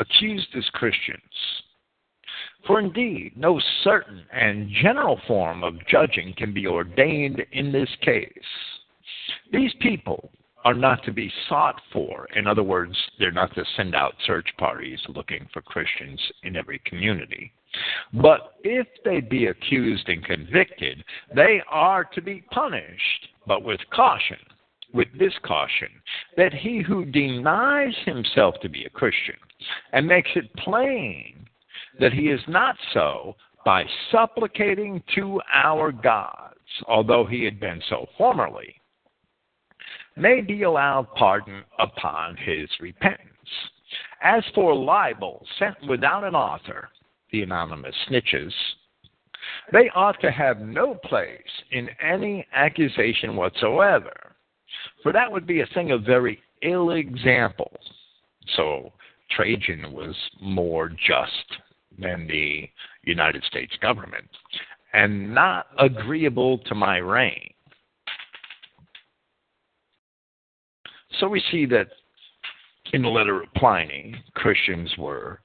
accused 0.00 0.48
as 0.56 0.64
Christians 0.72 1.20
for 2.66 2.80
indeed, 2.80 3.32
no 3.36 3.60
certain 3.82 4.24
and 4.32 4.70
general 4.82 5.20
form 5.26 5.64
of 5.64 5.86
judging 5.86 6.34
can 6.36 6.52
be 6.52 6.66
ordained 6.66 7.42
in 7.52 7.72
this 7.72 7.88
case. 8.02 8.30
These 9.52 9.72
people 9.80 10.30
are 10.64 10.74
not 10.74 11.02
to 11.04 11.12
be 11.12 11.32
sought 11.48 11.80
for. 11.92 12.26
In 12.36 12.46
other 12.46 12.62
words, 12.62 12.96
they're 13.18 13.30
not 13.30 13.54
to 13.54 13.64
send 13.76 13.94
out 13.94 14.14
search 14.26 14.48
parties 14.58 14.98
looking 15.08 15.48
for 15.52 15.62
Christians 15.62 16.20
in 16.42 16.56
every 16.56 16.80
community. 16.84 17.52
But 18.12 18.54
if 18.64 18.86
they 19.04 19.20
be 19.20 19.46
accused 19.46 20.08
and 20.08 20.24
convicted, 20.24 21.04
they 21.34 21.62
are 21.70 22.04
to 22.04 22.20
be 22.20 22.44
punished, 22.50 23.28
but 23.46 23.62
with 23.62 23.80
caution, 23.94 24.38
with 24.92 25.08
this 25.18 25.34
caution, 25.42 25.88
that 26.36 26.52
he 26.52 26.82
who 26.82 27.04
denies 27.04 27.94
himself 28.04 28.56
to 28.62 28.68
be 28.68 28.84
a 28.84 28.90
Christian 28.90 29.36
and 29.92 30.06
makes 30.06 30.30
it 30.34 30.54
plain 30.56 31.47
that 31.98 32.12
he 32.12 32.28
is 32.28 32.40
not 32.48 32.76
so 32.92 33.34
by 33.64 33.84
supplicating 34.10 35.02
to 35.14 35.40
our 35.52 35.92
gods, 35.92 36.54
although 36.86 37.26
he 37.26 37.44
had 37.44 37.60
been 37.60 37.82
so 37.88 38.06
formerly, 38.16 38.74
may 40.16 40.40
be 40.40 40.62
allowed 40.62 41.06
pardon 41.14 41.62
upon 41.78 42.36
his 42.36 42.68
repentance. 42.80 43.28
As 44.22 44.42
for 44.54 44.74
libel 44.74 45.44
sent 45.58 45.76
without 45.88 46.24
an 46.24 46.34
author, 46.34 46.88
the 47.30 47.42
anonymous 47.42 47.94
snitches, 48.08 48.52
they 49.72 49.90
ought 49.94 50.20
to 50.20 50.30
have 50.30 50.60
no 50.60 50.94
place 50.94 51.40
in 51.70 51.88
any 52.02 52.46
accusation 52.52 53.36
whatsoever, 53.36 54.34
for 55.02 55.12
that 55.12 55.30
would 55.30 55.46
be 55.46 55.60
a 55.60 55.66
thing 55.74 55.90
of 55.90 56.02
very 56.02 56.40
ill 56.62 56.90
example. 56.90 57.70
So 58.56 58.92
Trajan 59.30 59.92
was 59.92 60.16
more 60.40 60.88
just 60.88 61.60
than 61.98 62.26
the 62.26 62.68
United 63.04 63.42
States 63.44 63.74
government, 63.80 64.28
and 64.92 65.34
not 65.34 65.66
agreeable 65.78 66.58
to 66.58 66.74
my 66.74 66.98
reign. 66.98 67.50
So 71.18 71.28
we 71.28 71.42
see 71.50 71.66
that 71.66 71.88
in 72.92 73.02
the 73.02 73.08
letter 73.08 73.42
of 73.42 73.52
Pliny, 73.54 74.14
Christians 74.34 74.90
were 74.96 75.40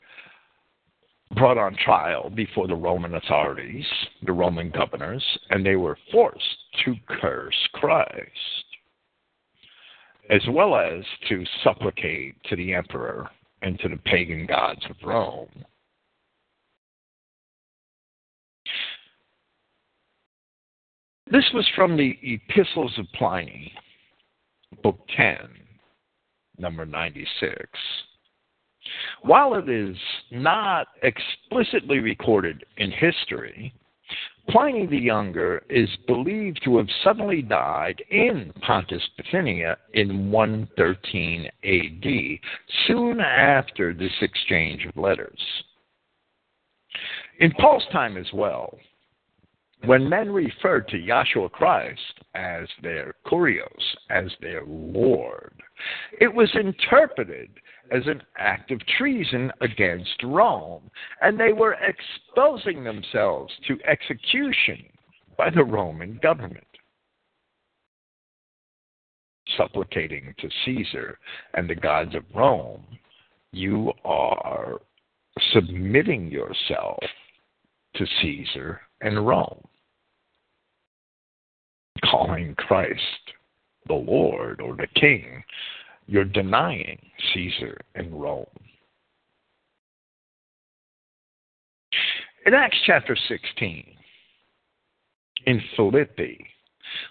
brought 1.35 1.57
on 1.57 1.75
trial 1.83 2.29
before 2.29 2.67
the 2.67 2.75
Roman 2.75 3.15
authorities, 3.15 3.85
the 4.23 4.31
Roman 4.31 4.69
governors, 4.69 5.23
and 5.49 5.65
they 5.65 5.75
were 5.75 5.97
forced 6.11 6.57
to 6.85 6.95
curse 7.07 7.67
Christ, 7.73 8.65
as 10.29 10.41
well 10.49 10.75
as 10.75 11.03
to 11.29 11.43
supplicate 11.63 12.35
to 12.45 12.55
the 12.55 12.73
emperor 12.73 13.27
and 13.61 13.79
to 13.79 13.89
the 13.89 13.97
pagan 13.97 14.45
gods 14.45 14.81
of 14.89 14.95
Rome. 15.03 15.49
This 21.33 21.49
was 21.51 21.67
from 21.75 21.97
the 21.97 22.15
Epistles 22.21 22.93
of 22.99 23.07
Pliny, 23.15 23.73
Book 24.83 24.99
10, 25.17 25.35
number 26.59 26.85
96. 26.85 27.57
While 29.23 29.55
it 29.55 29.67
is 29.67 29.97
not 30.29 30.89
explicitly 31.01 31.97
recorded 31.97 32.63
in 32.77 32.91
history, 32.91 33.73
Pliny 34.47 34.85
the 34.85 34.95
Younger 34.95 35.63
is 35.71 35.89
believed 36.05 36.61
to 36.65 36.77
have 36.77 36.87
suddenly 37.03 37.41
died 37.41 38.03
in 38.11 38.53
Pontus 38.61 39.01
Bithynia 39.17 39.75
in 39.95 40.29
113 40.29 41.49
AD, 41.63 42.39
soon 42.85 43.19
after 43.19 43.91
this 43.91 44.13
exchange 44.21 44.85
of 44.85 44.95
letters. 44.95 45.41
In 47.39 47.51
Paul's 47.53 47.87
time 47.91 48.17
as 48.17 48.31
well, 48.31 48.77
when 49.85 50.07
men 50.07 50.31
referred 50.31 50.87
to 50.87 50.97
Yahshua 50.97 51.51
Christ 51.51 52.21
as 52.35 52.67
their 52.81 53.15
kurios, 53.27 53.67
as 54.09 54.31
their 54.39 54.63
Lord, 54.65 55.53
it 56.21 56.33
was 56.33 56.49
interpreted 56.55 57.49
as 57.91 58.03
an 58.07 58.21
act 58.37 58.71
of 58.71 58.79
treason 58.97 59.51
against 59.59 60.23
Rome, 60.23 60.89
and 61.21 61.37
they 61.37 61.51
were 61.51 61.75
exposing 61.81 62.83
themselves 62.83 63.51
to 63.67 63.77
execution 63.85 64.85
by 65.37 65.49
the 65.49 65.63
Roman 65.63 66.17
government. 66.23 66.63
Supplicating 69.57 70.33
to 70.39 70.49
Caesar 70.63 71.19
and 71.55 71.69
the 71.69 71.75
gods 71.75 72.15
of 72.15 72.23
Rome, 72.33 72.85
you 73.51 73.91
are 74.05 74.79
submitting 75.51 76.31
yourself 76.31 77.03
to 77.95 78.05
Caesar 78.21 78.79
and 79.01 79.27
Rome 79.27 79.67
calling 82.13 82.53
Christ 82.55 82.99
the 83.87 83.93
Lord 83.93 84.61
or 84.61 84.75
the 84.75 84.87
King, 84.95 85.43
you're 86.05 86.23
denying 86.23 86.99
Caesar 87.33 87.79
and 87.95 88.21
Rome. 88.21 88.45
In 92.45 92.53
Acts 92.53 92.77
chapter 92.85 93.17
16, 93.27 93.85
in 95.47 95.61
Philippi, 95.75 96.45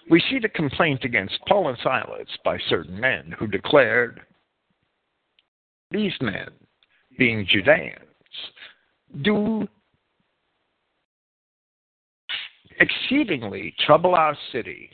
we 0.09 0.23
see 0.29 0.39
the 0.39 0.49
complaint 0.49 1.03
against 1.03 1.37
Paul 1.49 1.67
and 1.67 1.77
Silas 1.83 2.27
by 2.45 2.57
certain 2.69 2.97
men 2.97 3.35
who 3.37 3.47
declared, 3.47 4.21
These 5.91 6.13
men, 6.21 6.47
being 7.17 7.45
Judeans, 7.45 7.97
do 9.21 9.67
exceedingly 12.83 13.73
trouble 13.85 14.15
our 14.15 14.37
city 14.51 14.89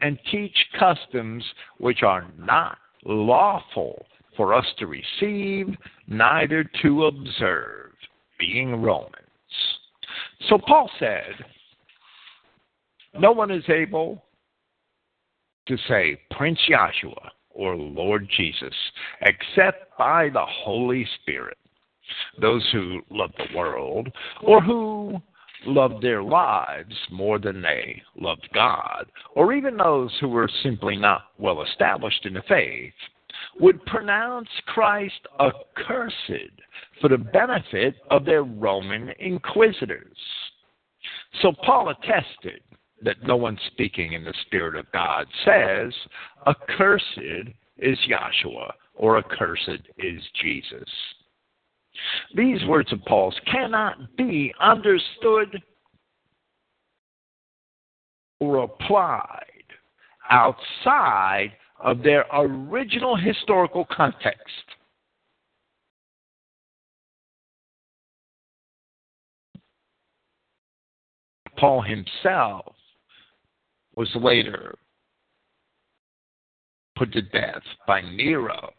and 0.00 0.18
teach 0.30 0.56
customs 0.78 1.44
which 1.78 2.02
are 2.02 2.26
not 2.38 2.78
lawful 3.04 4.06
for 4.36 4.54
us 4.54 4.66
to 4.78 4.86
receive, 4.86 5.74
neither 6.06 6.64
to 6.82 7.06
observe, 7.06 7.90
being 8.38 8.80
Romans. 8.80 9.14
So 10.48 10.58
Paul 10.58 10.88
said, 10.98 11.34
No 13.18 13.32
one 13.32 13.50
is 13.50 13.64
able 13.68 14.24
to 15.66 15.76
say 15.88 16.20
Prince 16.30 16.60
Yahshua 16.70 17.30
or 17.50 17.76
Lord 17.76 18.28
Jesus 18.36 18.74
except 19.22 19.98
by 19.98 20.28
the 20.30 20.44
Holy 20.46 21.06
Spirit. 21.20 21.58
Those 22.40 22.66
who 22.72 23.00
love 23.10 23.32
the 23.36 23.56
world 23.56 24.08
or 24.42 24.62
who 24.62 25.20
loved 25.66 26.02
their 26.02 26.22
lives 26.22 26.94
more 27.10 27.38
than 27.38 27.62
they 27.62 28.02
loved 28.16 28.48
God, 28.54 29.06
or 29.34 29.52
even 29.52 29.76
those 29.76 30.12
who 30.20 30.28
were 30.28 30.50
simply 30.62 30.96
not 30.96 31.26
well 31.38 31.62
established 31.62 32.24
in 32.26 32.34
the 32.34 32.42
faith, 32.48 32.92
would 33.60 33.84
pronounce 33.86 34.48
Christ 34.66 35.20
accursed 35.40 36.52
for 37.00 37.08
the 37.08 37.18
benefit 37.18 37.96
of 38.10 38.24
their 38.24 38.44
Roman 38.44 39.10
inquisitors. 39.18 40.16
So 41.42 41.52
Paul 41.64 41.90
attested 41.90 42.60
that 43.02 43.22
no 43.22 43.36
one 43.36 43.58
speaking 43.68 44.12
in 44.12 44.24
the 44.24 44.34
Spirit 44.46 44.76
of 44.76 44.90
God 44.92 45.26
says, 45.44 45.92
Accursed 46.46 47.04
is 47.78 47.98
Yahshua, 48.08 48.72
or 48.96 49.18
accursed 49.18 49.82
is 49.98 50.22
Jesus. 50.42 50.88
These 52.34 52.64
words 52.66 52.92
of 52.92 53.04
Paul's 53.04 53.38
cannot 53.50 54.16
be 54.16 54.54
understood 54.60 55.62
or 58.40 58.58
applied 58.64 59.44
outside 60.30 61.52
of 61.80 62.02
their 62.02 62.24
original 62.32 63.16
historical 63.16 63.86
context. 63.90 64.52
Paul 71.56 71.82
himself 71.82 72.74
was 73.96 74.08
later 74.14 74.76
put 76.96 77.12
to 77.12 77.22
death 77.22 77.62
by 77.86 78.00
Nero 78.00 78.70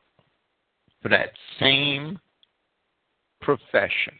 for 1.02 1.10
that 1.10 1.32
same 1.60 2.20
profession 3.42 4.14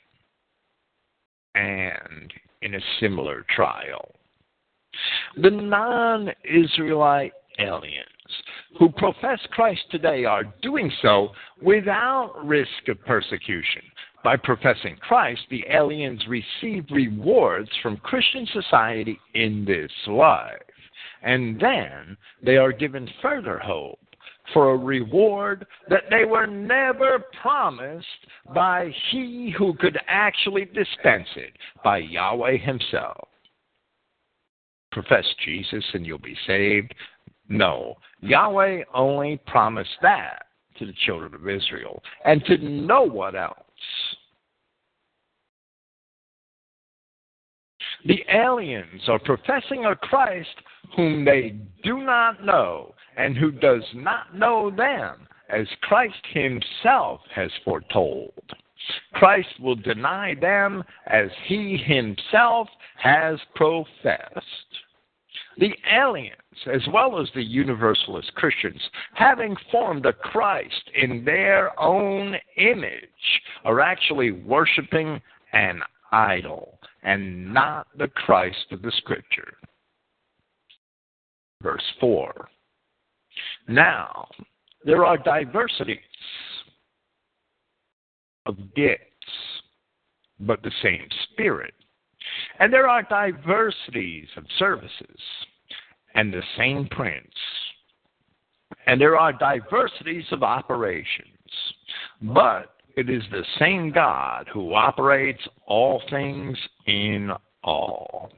and 1.56 2.34
in 2.62 2.76
a 2.76 2.80
similar 3.00 3.46
trial. 3.56 4.14
The 5.42 5.50
non 5.50 6.30
Israelite 6.44 7.34
aliens 7.60 8.06
who 8.78 8.90
profess 8.90 9.40
Christ 9.52 9.82
today 9.92 10.26
are 10.26 10.44
doing 10.62 10.92
so 11.02 11.30
without 11.62 12.34
risk 12.46 12.88
of 12.88 13.04
persecution. 13.06 13.82
By 14.24 14.36
professing 14.36 14.98
Christ, 14.98 15.42
the 15.50 15.66
aliens 15.70 16.22
receive 16.28 16.86
rewards 16.92 17.70
from 17.82 17.98
Christian 17.98 18.46
society 18.52 19.18
in 19.34 19.66
this 19.66 19.92
life. 20.08 20.62
And 21.22 21.60
then 21.60 22.18
they 22.44 22.58
are 22.58 22.72
given 22.72 23.10
further 23.22 23.60
hope 23.60 24.00
for 24.54 24.72
a 24.72 24.78
reward 24.78 25.66
that 25.90 26.04
they 26.10 26.26
were 26.26 26.48
never 26.48 27.24
promised 27.42 28.06
by 28.54 28.94
He 29.12 29.54
who 29.58 29.74
could 29.74 29.98
actually 30.08 30.66
dispense 30.66 31.28
it, 31.36 31.54
by 31.84 32.00
Yahweh 32.00 32.58
Himself. 32.58 33.28
Profess 34.92 35.26
Jesus 35.46 35.84
and 35.94 36.06
you'll 36.06 36.18
be 36.18 36.38
saved. 36.48 36.94
No, 37.48 37.96
Yahweh 38.22 38.84
only 38.94 39.40
promised 39.48 39.98
that 40.02 40.44
to 40.78 40.86
the 40.86 40.94
children 41.06 41.34
of 41.34 41.48
Israel 41.48 42.02
and 42.26 42.44
to 42.46 42.58
no 42.58 43.04
one 43.04 43.36
else. 43.36 43.56
The 48.10 48.26
aliens 48.34 49.08
are 49.08 49.20
professing 49.20 49.86
a 49.86 49.96
Christ 49.96 50.64
whom 50.96 51.24
they 51.24 51.60
do 51.84 52.00
not 52.00 52.44
know 52.44 52.96
and 53.16 53.38
who 53.38 53.52
does 53.52 53.84
not 53.94 54.34
know 54.36 54.72
them, 54.72 55.28
as 55.48 55.68
Christ 55.82 56.26
himself 56.34 57.22
has 57.36 57.52
foretold. 57.64 58.34
Christ 59.14 59.60
will 59.60 59.76
deny 59.76 60.34
them 60.34 60.84
as 61.06 61.30
he 61.46 61.78
himself 61.78 62.68
has 62.98 63.38
professed. 63.54 64.44
The 65.60 65.76
aliens, 65.94 66.34
as 66.66 66.82
well 66.92 67.22
as 67.22 67.30
the 67.36 67.44
Universalist 67.44 68.34
Christians, 68.34 68.82
having 69.14 69.56
formed 69.72 70.08
a 70.08 70.14
Christ 70.14 70.90
in 70.96 71.24
their 71.24 71.80
own 71.80 72.38
image, 72.58 73.42
are 73.66 73.82
actually 73.82 74.32
worshiping 74.32 75.22
an 75.54 75.84
idol 76.12 76.79
and 77.04 77.54
not 77.54 77.88
the 77.98 78.08
Christ 78.08 78.72
of 78.72 78.82
the 78.82 78.92
Scripture. 78.98 79.54
Verse 81.62 81.84
4 82.00 82.50
Now, 83.68 84.28
there 84.86 85.06
are 85.06 85.18
diversities 85.18 85.98
of 88.46 88.58
gifts, 88.76 89.04
but 90.40 90.62
the 90.64 90.72
same 90.82 91.08
Spirit. 91.32 91.74
And 92.60 92.72
there 92.72 92.88
are 92.88 93.04
diversities 93.04 94.28
of 94.38 94.46
services, 94.58 95.20
and 96.16 96.34
the 96.34 96.44
same 96.58 96.88
Prince. 96.92 97.26
And 98.88 99.00
there 99.00 99.18
are 99.18 99.34
diversities 99.34 100.26
of 100.32 100.44
operations, 100.44 101.26
but 102.22 102.79
it 103.00 103.10
is 103.10 103.24
the 103.32 103.46
same 103.60 103.92
God 103.92 104.50
who 104.52 104.74
operates 104.74 105.42
all 105.66 106.02
things 106.10 106.58
in 106.86 107.32
all. 107.64 108.30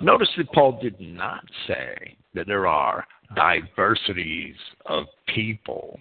Notice 0.00 0.28
that 0.36 0.52
Paul 0.52 0.78
did 0.80 1.00
not 1.00 1.42
say 1.66 2.16
that 2.34 2.46
there 2.46 2.68
are 2.68 3.04
diversities 3.34 4.54
of 4.86 5.06
people. 5.34 5.98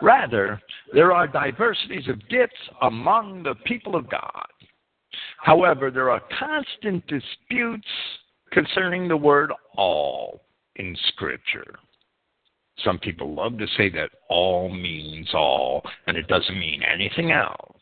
Rather, 0.00 0.62
there 0.92 1.12
are 1.12 1.26
diversities 1.26 2.06
of 2.08 2.28
gifts 2.28 2.54
among 2.82 3.42
the 3.42 3.56
people 3.64 3.96
of 3.96 4.08
God. 4.08 4.46
However, 5.38 5.90
there 5.90 6.10
are 6.10 6.22
constant 6.38 7.04
disputes 7.08 7.88
concerning 8.52 9.08
the 9.08 9.16
word 9.16 9.50
all 9.76 10.40
in 10.76 10.96
Scripture. 11.08 11.74
Some 12.84 12.98
people 12.98 13.34
love 13.34 13.58
to 13.58 13.66
say 13.76 13.88
that 13.90 14.10
all 14.28 14.68
means 14.68 15.28
all, 15.34 15.82
and 16.06 16.16
it 16.16 16.28
doesn't 16.28 16.58
mean 16.58 16.82
anything 16.82 17.32
else. 17.32 17.76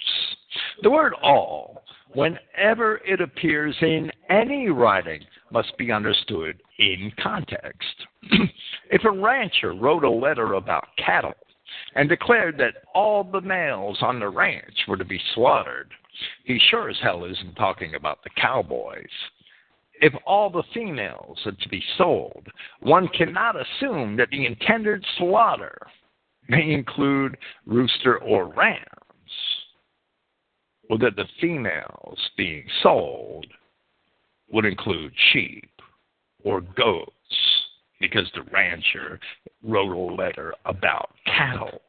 The 0.82 0.90
word 0.90 1.14
all, 1.22 1.84
whenever 2.14 2.98
it 2.98 3.20
appears 3.20 3.74
in 3.80 4.10
any 4.30 4.68
writing, 4.68 5.20
must 5.50 5.76
be 5.78 5.90
understood 5.90 6.60
in 6.78 7.12
context. 7.20 7.94
if 8.90 9.04
a 9.04 9.10
rancher 9.10 9.74
wrote 9.74 10.04
a 10.04 10.10
letter 10.10 10.54
about 10.54 10.88
cattle 10.96 11.34
and 11.96 12.08
declared 12.08 12.56
that 12.58 12.84
all 12.94 13.24
the 13.24 13.40
males 13.40 13.98
on 14.00 14.20
the 14.20 14.28
ranch 14.28 14.84
were 14.86 14.96
to 14.96 15.04
be 15.04 15.20
slaughtered, 15.34 15.90
he 16.44 16.60
sure 16.70 16.88
as 16.88 16.96
hell 17.02 17.24
isn't 17.24 17.54
talking 17.56 17.94
about 17.94 18.22
the 18.22 18.30
cowboys. 18.40 19.06
If 20.00 20.12
all 20.26 20.50
the 20.50 20.64
females 20.72 21.38
are 21.46 21.52
to 21.52 21.68
be 21.68 21.82
sold, 21.96 22.46
one 22.80 23.08
cannot 23.08 23.56
assume 23.56 24.16
that 24.16 24.28
the 24.30 24.46
intended 24.46 25.04
slaughter 25.18 25.78
may 26.48 26.72
include 26.72 27.36
rooster 27.64 28.18
or 28.18 28.46
rams, 28.46 28.84
or 30.90 30.98
that 30.98 31.16
the 31.16 31.26
females 31.40 32.18
being 32.36 32.66
sold 32.82 33.46
would 34.50 34.64
include 34.64 35.12
sheep 35.32 35.70
or 36.44 36.60
goats 36.60 37.10
because 38.00 38.30
the 38.34 38.42
rancher 38.52 39.18
wrote 39.62 39.92
a 39.92 40.14
letter 40.14 40.54
about 40.66 41.10
cattle. 41.24 41.80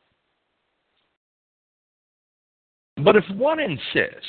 But 3.04 3.16
if 3.16 3.26
one 3.36 3.60
insists 3.60 4.28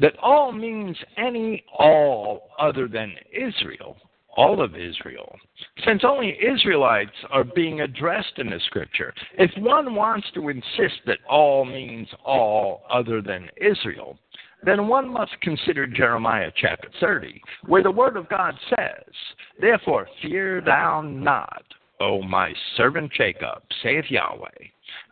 that 0.00 0.16
all 0.18 0.52
means 0.52 0.96
any 1.16 1.64
all 1.78 2.50
other 2.58 2.88
than 2.88 3.14
Israel, 3.32 3.96
all 4.36 4.62
of 4.62 4.74
Israel, 4.74 5.36
since 5.84 6.02
only 6.04 6.36
Israelites 6.42 7.16
are 7.30 7.44
being 7.44 7.82
addressed 7.82 8.38
in 8.38 8.48
the 8.48 8.58
scripture, 8.66 9.12
if 9.38 9.50
one 9.62 9.94
wants 9.94 10.26
to 10.34 10.48
insist 10.48 11.00
that 11.06 11.18
all 11.28 11.64
means 11.64 12.08
all 12.24 12.82
other 12.90 13.20
than 13.20 13.48
Israel, 13.56 14.18
then 14.64 14.88
one 14.88 15.12
must 15.12 15.40
consider 15.40 15.86
Jeremiah 15.86 16.50
chapter 16.56 16.88
30, 17.00 17.40
where 17.66 17.82
the 17.82 17.90
word 17.90 18.16
of 18.16 18.28
God 18.28 18.54
says, 18.70 19.14
Therefore 19.60 20.08
fear 20.22 20.60
thou 20.60 21.02
not, 21.02 21.64
O 22.00 22.22
my 22.22 22.54
servant 22.76 23.12
Jacob, 23.12 23.62
saith 23.82 24.06
Yahweh, 24.08 24.48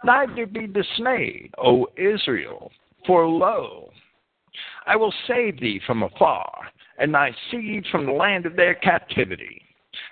neither 0.04 0.46
be 0.46 0.66
dismayed, 0.66 1.52
O 1.58 1.86
Israel, 1.96 2.70
for 3.06 3.26
lo, 3.26 3.90
I 4.86 4.96
will 4.96 5.14
save 5.26 5.60
thee 5.60 5.80
from 5.86 6.02
afar, 6.02 6.68
and 6.98 7.14
thy 7.14 7.34
seed 7.50 7.86
from 7.90 8.06
the 8.06 8.12
land 8.12 8.46
of 8.46 8.56
their 8.56 8.74
captivity. 8.74 9.62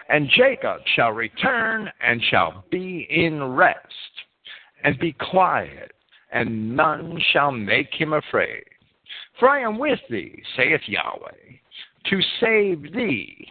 And 0.08 0.28
Jacob 0.30 0.80
shall 0.94 1.12
return 1.12 1.90
and 2.00 2.22
shall 2.30 2.64
be 2.70 3.06
in 3.10 3.42
rest, 3.42 3.78
and 4.84 4.98
be 4.98 5.12
quiet, 5.12 5.92
and 6.32 6.76
none 6.76 7.18
shall 7.32 7.52
make 7.52 7.92
him 7.92 8.12
afraid. 8.12 8.64
For 9.38 9.48
I 9.48 9.60
am 9.60 9.78
with 9.78 10.00
thee, 10.10 10.42
saith 10.56 10.80
Yahweh, 10.86 11.58
to 12.10 12.22
save 12.40 12.92
thee, 12.94 13.48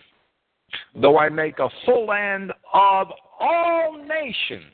though 0.95 1.17
I 1.17 1.29
make 1.29 1.59
a 1.59 1.69
full 1.85 2.11
end 2.11 2.51
of 2.73 3.07
all 3.39 3.97
nations, 4.07 4.73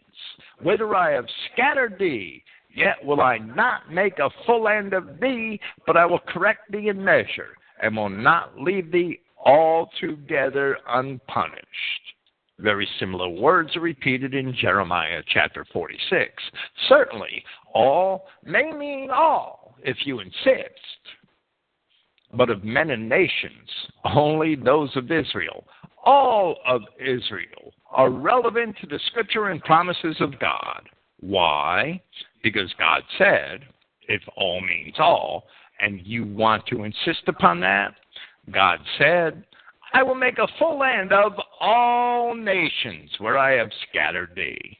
whither 0.62 0.96
I 0.96 1.12
have 1.12 1.26
scattered 1.52 1.98
thee, 2.00 2.44
yet 2.76 3.04
will 3.04 3.22
I 3.22 3.38
not 3.38 3.92
make 3.92 4.20
a 4.20 4.30
full 4.46 4.68
end 4.68 4.94
of 4.94 5.20
thee, 5.20 5.60
but 5.86 5.98
I 5.98 6.06
will 6.06 6.20
correct 6.20 6.72
thee 6.72 6.90
in 6.90 7.04
measure, 7.04 7.56
and 7.82 7.96
will 7.96 8.10
not 8.10 8.60
leave 8.60 8.92
thee 8.92 9.20
altogether 9.46 10.78
unpunished. 10.88 11.68
Very 12.60 12.88
similar 13.00 13.30
words 13.30 13.76
are 13.76 13.82
repeated 13.82 14.34
in 14.34 14.56
Jeremiah 14.56 15.24
chapter 15.28 15.66
46. 15.74 16.32
Certainly, 16.88 17.44
all 17.74 18.28
may 18.44 18.72
mean 18.72 19.10
all 19.12 19.76
if 19.84 19.98
you 20.06 20.20
insist, 20.20 20.80
but 22.34 22.50
of 22.50 22.64
men 22.64 22.92
and 22.92 23.10
nations, 23.10 23.70
only 24.16 24.56
those 24.56 24.96
of 24.96 25.12
Israel. 25.12 25.66
All 26.04 26.58
of 26.66 26.82
Israel 27.00 27.74
are 27.92 28.10
relevant 28.10 28.76
to 28.82 28.88
the 28.88 29.00
scripture 29.08 29.48
and 29.48 29.64
promises 29.64 30.18
of 30.20 30.40
God. 30.40 30.90
Why? 31.20 32.02
Because 32.44 32.74
God 32.78 33.04
said, 33.18 33.62
if 34.08 34.22
all 34.36 34.60
means 34.62 34.96
all, 35.00 35.46
and 35.80 36.02
you 36.06 36.26
want 36.26 36.66
to 36.68 36.84
insist 36.84 37.24
upon 37.28 37.60
that, 37.62 37.96
God 38.52 38.80
said, 38.98 39.46
I 39.94 40.04
will 40.04 40.16
make 40.16 40.38
a 40.40 40.48
full 40.60 40.78
land 40.78 41.14
of 41.14 41.34
all 41.60 42.36
nations 42.36 43.12
where 43.20 43.38
I 43.38 43.54
have 43.54 43.70
scattered 43.90 44.32
thee. 44.36 44.78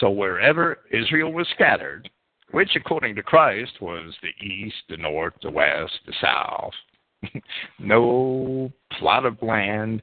So 0.00 0.10
wherever 0.10 0.78
Israel 0.90 1.32
was 1.32 1.48
scattered, 1.54 2.08
which 2.52 2.70
according 2.76 3.16
to 3.16 3.22
Christ 3.22 3.72
was 3.80 4.14
the 4.22 4.46
east, 4.46 4.76
the 4.88 4.96
north, 4.96 5.34
the 5.42 5.50
west, 5.50 5.92
the 6.06 6.14
south, 6.20 6.72
no 7.78 8.72
plot 8.98 9.26
of 9.26 9.42
land 9.42 10.00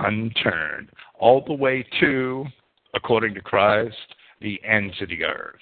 unturned, 0.00 0.90
all 1.18 1.44
the 1.46 1.52
way 1.52 1.84
to, 2.00 2.44
according 2.94 3.34
to 3.34 3.40
Christ, 3.40 3.96
the 4.40 4.60
ends 4.64 4.94
of 5.00 5.08
the 5.08 5.24
earth. 5.24 5.56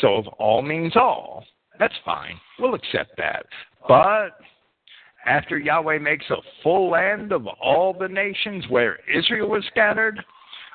So 0.00 0.18
if 0.18 0.26
all 0.38 0.62
means 0.62 0.96
all, 0.96 1.44
that's 1.78 1.94
fine. 2.04 2.40
We'll 2.58 2.74
accept 2.74 3.16
that. 3.18 3.46
But 3.86 4.30
after 5.26 5.58
Yahweh 5.58 5.98
makes 5.98 6.28
a 6.30 6.36
full 6.62 6.96
end 6.96 7.32
of 7.32 7.46
all 7.46 7.92
the 7.92 8.08
nations 8.08 8.64
where 8.68 8.98
Israel 9.12 9.48
was 9.48 9.64
scattered, 9.70 10.18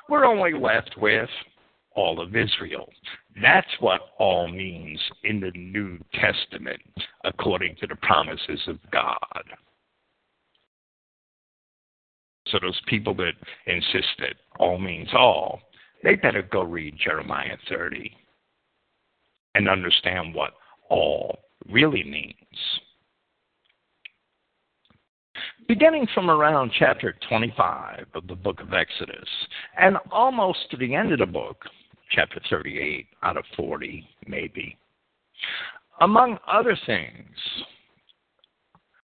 we're 0.08 0.24
only 0.24 0.52
left 0.52 0.96
with 0.98 1.28
all 1.96 2.20
of 2.20 2.36
Israel. 2.36 2.88
That's 3.40 3.66
what 3.80 4.00
all 4.18 4.48
means 4.48 5.00
in 5.24 5.40
the 5.40 5.50
New 5.52 5.98
Testament, 6.14 6.82
according 7.24 7.76
to 7.80 7.86
the 7.86 7.96
promises 7.96 8.60
of 8.66 8.78
God. 8.90 9.44
So 12.54 12.60
those 12.60 12.80
people 12.86 13.14
that 13.16 13.32
insist 13.66 14.06
that 14.20 14.36
all 14.60 14.78
means 14.78 15.08
all, 15.12 15.58
they 16.04 16.14
better 16.14 16.42
go 16.42 16.62
read 16.62 16.94
Jeremiah 17.02 17.56
30 17.68 18.16
and 19.56 19.68
understand 19.68 20.32
what 20.32 20.52
all 20.88 21.36
really 21.68 22.04
means. 22.04 22.36
Beginning 25.66 26.06
from 26.14 26.30
around 26.30 26.70
chapter 26.78 27.16
25 27.28 28.06
of 28.14 28.28
the 28.28 28.36
book 28.36 28.60
of 28.60 28.72
Exodus 28.72 29.28
and 29.76 29.96
almost 30.12 30.70
to 30.70 30.76
the 30.76 30.94
end 30.94 31.12
of 31.12 31.18
the 31.18 31.26
book, 31.26 31.64
chapter 32.12 32.40
38 32.48 33.08
out 33.24 33.36
of 33.36 33.44
40, 33.56 34.06
maybe. 34.28 34.78
Among 36.00 36.38
other 36.46 36.78
things, 36.86 37.36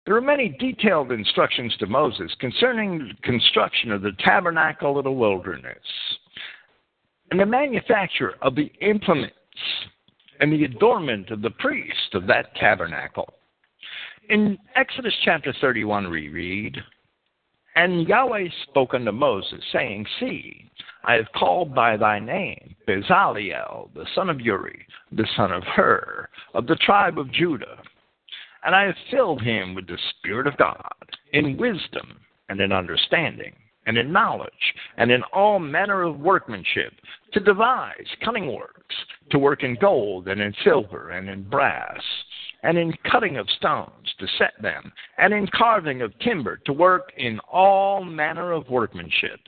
there 0.06 0.16
are 0.16 0.20
many 0.20 0.50
detailed 0.58 1.12
instructions 1.12 1.74
to 1.78 1.86
Moses 1.86 2.30
concerning 2.38 2.98
the 2.98 3.14
construction 3.22 3.90
of 3.90 4.02
the 4.02 4.12
tabernacle 4.18 4.98
of 4.98 5.04
the 5.04 5.10
wilderness 5.10 5.78
and 7.30 7.40
the 7.40 7.46
manufacture 7.46 8.34
of 8.42 8.54
the 8.54 8.70
implements 8.82 9.34
and 10.40 10.52
the 10.52 10.64
adornment 10.64 11.30
of 11.30 11.40
the 11.40 11.50
priest 11.50 12.14
of 12.14 12.26
that 12.26 12.54
tabernacle. 12.56 13.32
In 14.28 14.58
Exodus 14.76 15.14
chapter 15.24 15.54
31, 15.58 16.10
we 16.10 16.28
read, 16.28 16.76
And 17.76 18.06
Yahweh 18.06 18.48
spoke 18.68 18.92
unto 18.92 19.12
Moses, 19.12 19.62
saying, 19.72 20.06
See, 20.20 20.70
I 21.04 21.14
have 21.14 21.32
called 21.34 21.74
by 21.74 21.96
thy 21.96 22.18
name 22.18 22.74
Bezaleel, 22.86 23.92
the 23.94 24.06
son 24.14 24.28
of 24.28 24.40
Uri, 24.40 24.86
the 25.12 25.26
son 25.36 25.50
of 25.50 25.62
Hur, 25.62 26.28
of 26.52 26.66
the 26.66 26.76
tribe 26.76 27.18
of 27.18 27.32
Judah 27.32 27.78
and 28.64 28.74
I 28.74 28.84
have 28.84 28.96
filled 29.10 29.42
him 29.42 29.74
with 29.74 29.86
the 29.86 29.98
Spirit 30.18 30.46
of 30.46 30.56
God, 30.56 30.92
in 31.32 31.56
wisdom 31.56 32.18
and 32.48 32.60
in 32.60 32.72
understanding, 32.72 33.54
and 33.86 33.98
in 33.98 34.12
knowledge, 34.12 34.52
and 34.96 35.10
in 35.10 35.22
all 35.32 35.58
manner 35.58 36.02
of 36.02 36.20
workmanship, 36.20 36.92
to 37.32 37.40
devise 37.40 38.06
cunning 38.24 38.54
works, 38.54 38.94
to 39.30 39.38
work 39.38 39.62
in 39.62 39.76
gold, 39.80 40.28
and 40.28 40.40
in 40.40 40.54
silver, 40.64 41.10
and 41.10 41.28
in 41.28 41.42
brass, 41.42 42.00
and 42.62 42.78
in 42.78 42.94
cutting 43.10 43.36
of 43.36 43.48
stones, 43.50 44.14
to 44.18 44.26
set 44.38 44.52
them, 44.62 44.90
and 45.18 45.34
in 45.34 45.46
carving 45.48 46.02
of 46.02 46.18
timber, 46.20 46.56
to 46.64 46.72
work 46.72 47.12
in 47.16 47.38
all 47.50 48.02
manner 48.04 48.52
of 48.52 48.68
workmanship. 48.68 49.40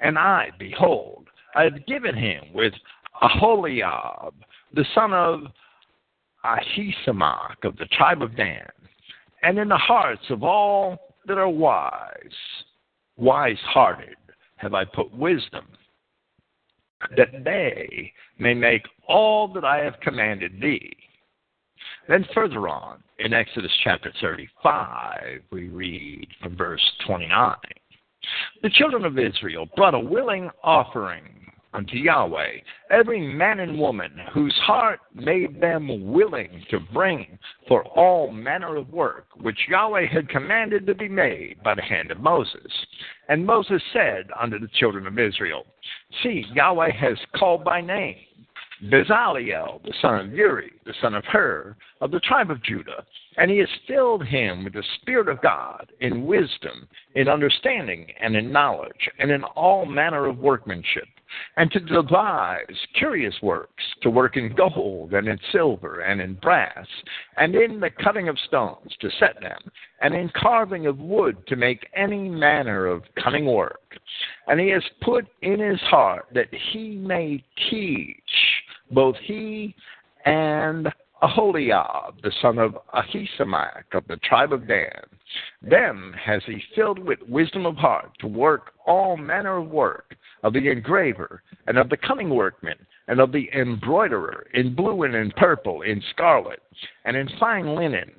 And 0.00 0.18
I, 0.18 0.50
behold, 0.58 1.26
I 1.56 1.64
have 1.64 1.86
given 1.86 2.16
him 2.16 2.44
with 2.52 2.74
Aholiab, 3.22 4.34
the 4.74 4.84
son 4.94 5.12
of 5.12 5.44
Ahisamach 6.44 7.64
of 7.64 7.76
the 7.76 7.86
tribe 7.86 8.22
of 8.22 8.36
Dan, 8.36 8.68
and 9.42 9.58
in 9.58 9.68
the 9.68 9.76
hearts 9.76 10.24
of 10.30 10.42
all 10.42 10.98
that 11.26 11.38
are 11.38 11.48
wise, 11.48 12.10
wise 13.16 13.58
hearted, 13.64 14.16
have 14.56 14.74
I 14.74 14.84
put 14.84 15.12
wisdom, 15.12 15.66
that 17.16 17.44
they 17.44 18.12
may 18.38 18.54
make 18.54 18.82
all 19.08 19.48
that 19.48 19.64
I 19.64 19.78
have 19.78 20.00
commanded 20.00 20.60
thee. 20.60 20.96
Then 22.08 22.26
further 22.34 22.68
on, 22.68 23.02
in 23.18 23.32
Exodus 23.32 23.72
chapter 23.82 24.12
35, 24.20 25.40
we 25.50 25.68
read 25.68 26.28
from 26.42 26.56
verse 26.56 26.82
29 27.06 27.56
The 28.62 28.70
children 28.70 29.04
of 29.04 29.18
Israel 29.18 29.68
brought 29.76 29.94
a 29.94 30.00
willing 30.00 30.50
offering 30.62 31.43
unto 31.74 31.96
Yahweh, 31.96 32.60
every 32.90 33.20
man 33.20 33.60
and 33.60 33.78
woman 33.78 34.12
whose 34.32 34.54
heart 34.64 35.00
made 35.14 35.60
them 35.60 36.12
willing 36.12 36.64
to 36.70 36.78
bring 36.92 37.38
for 37.68 37.84
all 37.84 38.30
manner 38.30 38.76
of 38.76 38.92
work 38.92 39.26
which 39.40 39.58
Yahweh 39.68 40.06
had 40.06 40.28
commanded 40.28 40.86
to 40.86 40.94
be 40.94 41.08
made 41.08 41.62
by 41.62 41.74
the 41.74 41.82
hand 41.82 42.10
of 42.10 42.20
Moses. 42.20 42.72
And 43.28 43.44
Moses 43.44 43.82
said 43.92 44.28
unto 44.40 44.58
the 44.58 44.68
children 44.78 45.06
of 45.06 45.18
Israel, 45.18 45.66
See, 46.22 46.44
Yahweh 46.54 46.92
has 46.92 47.18
called 47.36 47.64
by 47.64 47.80
name 47.80 48.16
Bezaleel, 48.82 49.82
the 49.84 49.94
son 50.02 50.20
of 50.20 50.32
Uri, 50.32 50.72
the 50.84 50.94
son 51.00 51.14
of 51.14 51.24
Hur, 51.24 51.76
of 52.00 52.10
the 52.10 52.20
tribe 52.20 52.50
of 52.50 52.62
Judah, 52.62 53.04
and 53.36 53.50
he 53.50 53.58
has 53.58 53.68
filled 53.86 54.26
him 54.26 54.64
with 54.64 54.74
the 54.74 54.84
Spirit 55.00 55.28
of 55.28 55.40
God 55.42 55.92
in 56.00 56.26
wisdom, 56.26 56.88
in 57.14 57.28
understanding, 57.28 58.06
and 58.20 58.36
in 58.36 58.52
knowledge, 58.52 59.08
and 59.18 59.30
in 59.30 59.44
all 59.44 59.86
manner 59.86 60.26
of 60.26 60.38
workmanship, 60.38 61.08
and 61.56 61.70
to 61.72 61.80
devise 61.80 62.86
curious 62.96 63.34
works, 63.42 63.82
to 64.02 64.10
work 64.10 64.36
in 64.36 64.54
gold, 64.54 65.14
and 65.14 65.28
in 65.28 65.38
silver, 65.52 66.00
and 66.00 66.20
in 66.20 66.34
brass, 66.34 66.86
and 67.36 67.54
in 67.54 67.80
the 67.80 67.90
cutting 67.90 68.28
of 68.28 68.38
stones, 68.40 68.92
to 69.00 69.10
set 69.18 69.40
them, 69.40 69.58
and 70.02 70.14
in 70.14 70.30
carving 70.30 70.86
of 70.86 70.98
wood, 70.98 71.36
to 71.46 71.56
make 71.56 71.86
any 71.96 72.28
manner 72.28 72.86
of 72.86 73.02
cunning 73.22 73.46
work. 73.46 73.98
And 74.46 74.60
he 74.60 74.68
has 74.68 74.84
put 75.00 75.26
in 75.42 75.60
his 75.60 75.80
heart 75.80 76.26
that 76.34 76.52
he 76.72 76.96
may 76.96 77.42
teach 77.70 78.14
both 78.94 79.16
he 79.22 79.74
and 80.24 80.88
Aholiab, 81.22 82.22
the 82.22 82.32
son 82.42 82.58
of 82.58 82.76
Ahisamach 82.94 83.84
of 83.92 84.06
the 84.08 84.16
tribe 84.18 84.52
of 84.52 84.68
Dan, 84.68 85.02
Them 85.62 86.14
has 86.22 86.42
he 86.46 86.62
filled 86.74 86.98
with 86.98 87.18
wisdom 87.28 87.66
of 87.66 87.76
heart 87.76 88.10
to 88.20 88.26
work 88.26 88.72
all 88.86 89.16
manner 89.16 89.56
of 89.56 89.70
work 89.70 90.16
of 90.42 90.52
the 90.52 90.68
engraver, 90.68 91.42
and 91.66 91.78
of 91.78 91.88
the 91.88 91.96
cunning 91.96 92.28
workman, 92.28 92.76
and 93.08 93.18
of 93.18 93.32
the 93.32 93.48
embroiderer, 93.54 94.46
in 94.52 94.74
blue 94.74 95.04
and 95.04 95.14
in 95.14 95.30
purple, 95.32 95.80
in 95.80 96.02
scarlet, 96.10 96.62
and 97.06 97.16
in 97.16 97.26
fine 97.40 97.74
linen, 97.74 98.12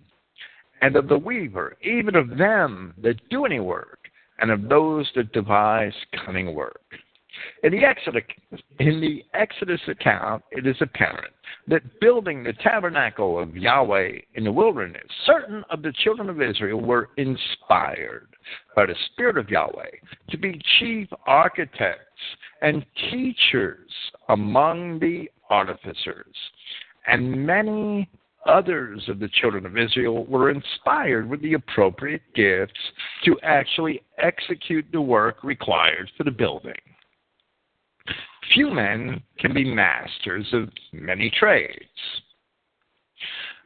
and 0.82 0.96
of 0.96 1.08
the 1.08 1.18
weaver, 1.18 1.78
even 1.84 2.16
of 2.16 2.36
them 2.38 2.96
that 2.98 3.30
do 3.30 3.46
any 3.46 3.60
work, 3.60 4.00
and 4.40 4.50
of 4.50 4.68
those 4.68 5.08
that 5.16 5.32
devise 5.34 5.94
cunning 6.26 6.56
work. 6.56 6.82
In 7.66 7.72
the, 7.72 7.84
Exodus, 7.84 8.24
in 8.78 9.02
the 9.02 9.26
Exodus 9.34 9.82
account, 9.88 10.44
it 10.52 10.68
is 10.68 10.76
apparent 10.82 11.34
that 11.68 12.00
building 12.00 12.44
the 12.44 12.54
tabernacle 12.54 13.40
of 13.40 13.58
Yahweh 13.58 14.20
in 14.36 14.44
the 14.44 14.52
wilderness, 14.52 15.02
certain 15.26 15.64
of 15.72 15.82
the 15.82 15.92
children 16.04 16.30
of 16.30 16.44
Israel 16.44 16.80
were 16.80 17.10
inspired 17.18 18.28
by 18.76 18.86
the 18.86 18.94
Spirit 19.08 19.40
of 19.40 19.50
Yahweh 19.50 19.90
to 20.30 20.38
be 20.38 20.62
chief 20.78 21.08
architects 21.26 22.22
and 22.62 22.86
teachers 23.10 23.90
among 24.30 25.00
the 25.00 25.28
artificers. 25.50 26.36
And 27.08 27.48
many 27.48 28.08
others 28.46 29.10
of 29.10 29.18
the 29.18 29.30
children 29.42 29.66
of 29.66 29.76
Israel 29.76 30.26
were 30.26 30.52
inspired 30.52 31.28
with 31.28 31.42
the 31.42 31.54
appropriate 31.54 32.22
gifts 32.36 32.74
to 33.24 33.40
actually 33.42 34.04
execute 34.20 34.86
the 34.92 35.02
work 35.02 35.44
required 35.44 36.12
for 36.16 36.26
the 36.26 36.30
building. 36.30 36.76
Few 38.54 38.70
men 38.72 39.22
can 39.40 39.54
be 39.54 39.64
masters 39.64 40.48
of 40.54 40.70
many 40.92 41.30
trades. 41.30 42.22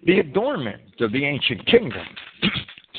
The 0.06 0.20
adornment 0.20 1.02
of 1.02 1.12
the 1.12 1.26
ancient 1.26 1.66
kingdom, 1.66 2.08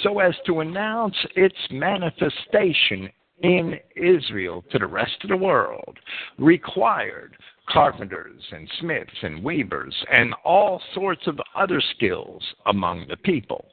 so 0.03 0.19
as 0.19 0.35
to 0.47 0.61
announce 0.61 1.17
its 1.35 1.57
manifestation 1.71 3.11
in 3.43 3.79
Israel 3.97 4.63
to 4.71 4.79
the 4.79 4.87
rest 4.87 5.17
of 5.23 5.31
the 5.31 5.37
world, 5.37 5.99
required 6.39 7.37
carpenters 7.69 8.43
and 8.53 8.69
smiths 8.81 9.23
and 9.23 9.43
weavers 9.43 9.95
and 10.13 10.35
all 10.45 10.83
sorts 10.95 11.27
of 11.27 11.41
other 11.57 11.81
skills 11.97 12.43
among 12.67 13.07
the 13.09 13.17
people. 13.17 13.65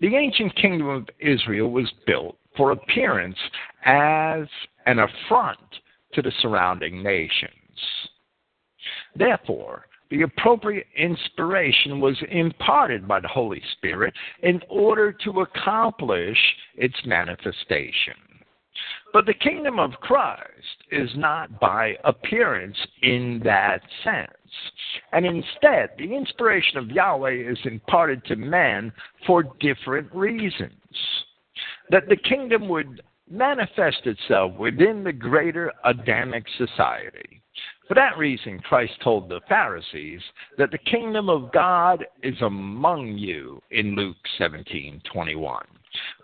The 0.00 0.14
ancient 0.16 0.54
kingdom 0.56 0.88
of 0.88 1.08
Israel 1.18 1.70
was 1.70 1.90
built 2.06 2.36
for 2.56 2.72
appearance 2.72 3.38
as 3.84 4.46
an 4.86 4.98
affront 4.98 5.58
to 6.16 6.22
the 6.22 6.32
surrounding 6.40 7.02
nations. 7.02 7.52
Therefore, 9.14 9.86
the 10.10 10.22
appropriate 10.22 10.86
inspiration 10.96 12.00
was 12.00 12.16
imparted 12.30 13.08
by 13.08 13.20
the 13.20 13.28
Holy 13.28 13.62
Spirit 13.76 14.14
in 14.42 14.60
order 14.68 15.12
to 15.24 15.40
accomplish 15.40 16.38
its 16.76 16.94
manifestation. 17.04 18.14
But 19.12 19.26
the 19.26 19.34
kingdom 19.34 19.78
of 19.78 19.92
Christ 20.00 20.84
is 20.90 21.10
not 21.16 21.58
by 21.58 21.96
appearance 22.04 22.76
in 23.02 23.40
that 23.44 23.80
sense. 24.04 24.30
And 25.12 25.24
instead, 25.24 25.90
the 25.98 26.14
inspiration 26.14 26.78
of 26.78 26.90
Yahweh 26.90 27.50
is 27.50 27.58
imparted 27.64 28.24
to 28.26 28.36
man 28.36 28.92
for 29.26 29.44
different 29.60 30.14
reasons. 30.14 30.72
That 31.90 32.08
the 32.08 32.16
kingdom 32.16 32.68
would 32.68 33.00
manifest 33.30 34.06
itself 34.06 34.52
within 34.54 35.04
the 35.04 35.12
greater 35.12 35.72
Adamic 35.84 36.44
society. 36.56 37.42
For 37.88 37.94
that 37.94 38.18
reason, 38.18 38.58
Christ 38.60 38.92
told 39.02 39.28
the 39.28 39.40
Pharisees 39.48 40.20
that 40.58 40.70
the 40.70 40.78
kingdom 40.78 41.30
of 41.30 41.52
God 41.52 42.04
is 42.22 42.40
among 42.42 43.16
you 43.16 43.62
in 43.70 43.94
Luke 43.94 44.16
17:21. 44.38 45.64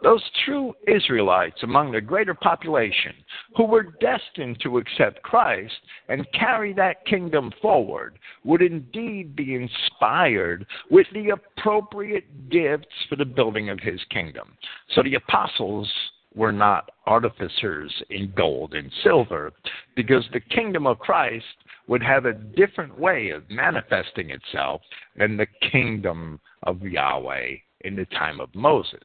Those 0.03 0.23
true 0.45 0.75
Israelites 0.87 1.63
among 1.63 1.93
the 1.93 2.01
greater 2.01 2.35
population 2.35 3.15
who 3.57 3.65
were 3.65 3.95
destined 4.01 4.61
to 4.61 4.79
accept 4.79 5.23
Christ 5.23 5.81
and 6.09 6.31
carry 6.33 6.73
that 6.75 7.07
kingdom 7.07 7.53
forward 7.63 8.19
would 8.45 8.61
indeed 8.61 9.35
be 9.35 9.55
inspired 9.55 10.67
with 10.91 11.07
the 11.13 11.31
appropriate 11.31 12.51
gifts 12.51 13.05
for 13.09 13.17
the 13.17 13.25
building 13.25 13.71
of 13.71 13.81
his 13.81 14.05
kingdom. 14.11 14.57
So 14.91 15.03
the 15.03 15.15
apostles 15.15 15.91
were 16.35 16.53
not 16.53 16.91
artificers 17.07 17.93
in 18.11 18.33
gold 18.37 18.75
and 18.75 18.91
silver, 19.03 19.53
because 19.97 20.25
the 20.33 20.41
kingdom 20.41 20.87
of 20.87 20.99
Christ 20.99 21.45
would 21.89 22.03
have 22.03 22.25
a 22.25 22.33
different 22.33 22.99
way 22.99 23.31
of 23.31 23.49
manifesting 23.51 24.31
itself 24.31 24.83
than 25.17 25.37
the 25.37 25.47
kingdom 25.71 26.41
of 26.63 26.83
Yahweh 26.83 27.57
in 27.83 27.97
the 27.97 28.07
time 28.07 28.41
of 28.41 28.55
Moses. 28.55 29.01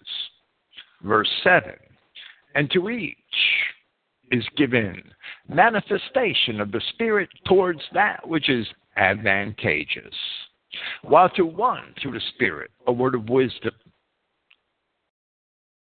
Verse 1.04 1.30
7 1.44 1.74
And 2.56 2.70
to 2.72 2.90
each 2.90 3.16
is 4.32 4.46
given 4.56 5.02
manifestation 5.48 6.60
of 6.60 6.72
the 6.72 6.82
Spirit 6.94 7.30
towards 7.46 7.82
that 7.94 8.28
which 8.28 8.50
is 8.50 8.68
advantageous, 8.98 10.16
while 11.04 11.30
to 11.30 11.46
one, 11.46 11.94
through 12.02 12.12
the 12.12 12.22
Spirit, 12.36 12.72
a 12.88 12.92
word 12.92 13.16
of 13.16 13.30
wisdom 13.30 13.74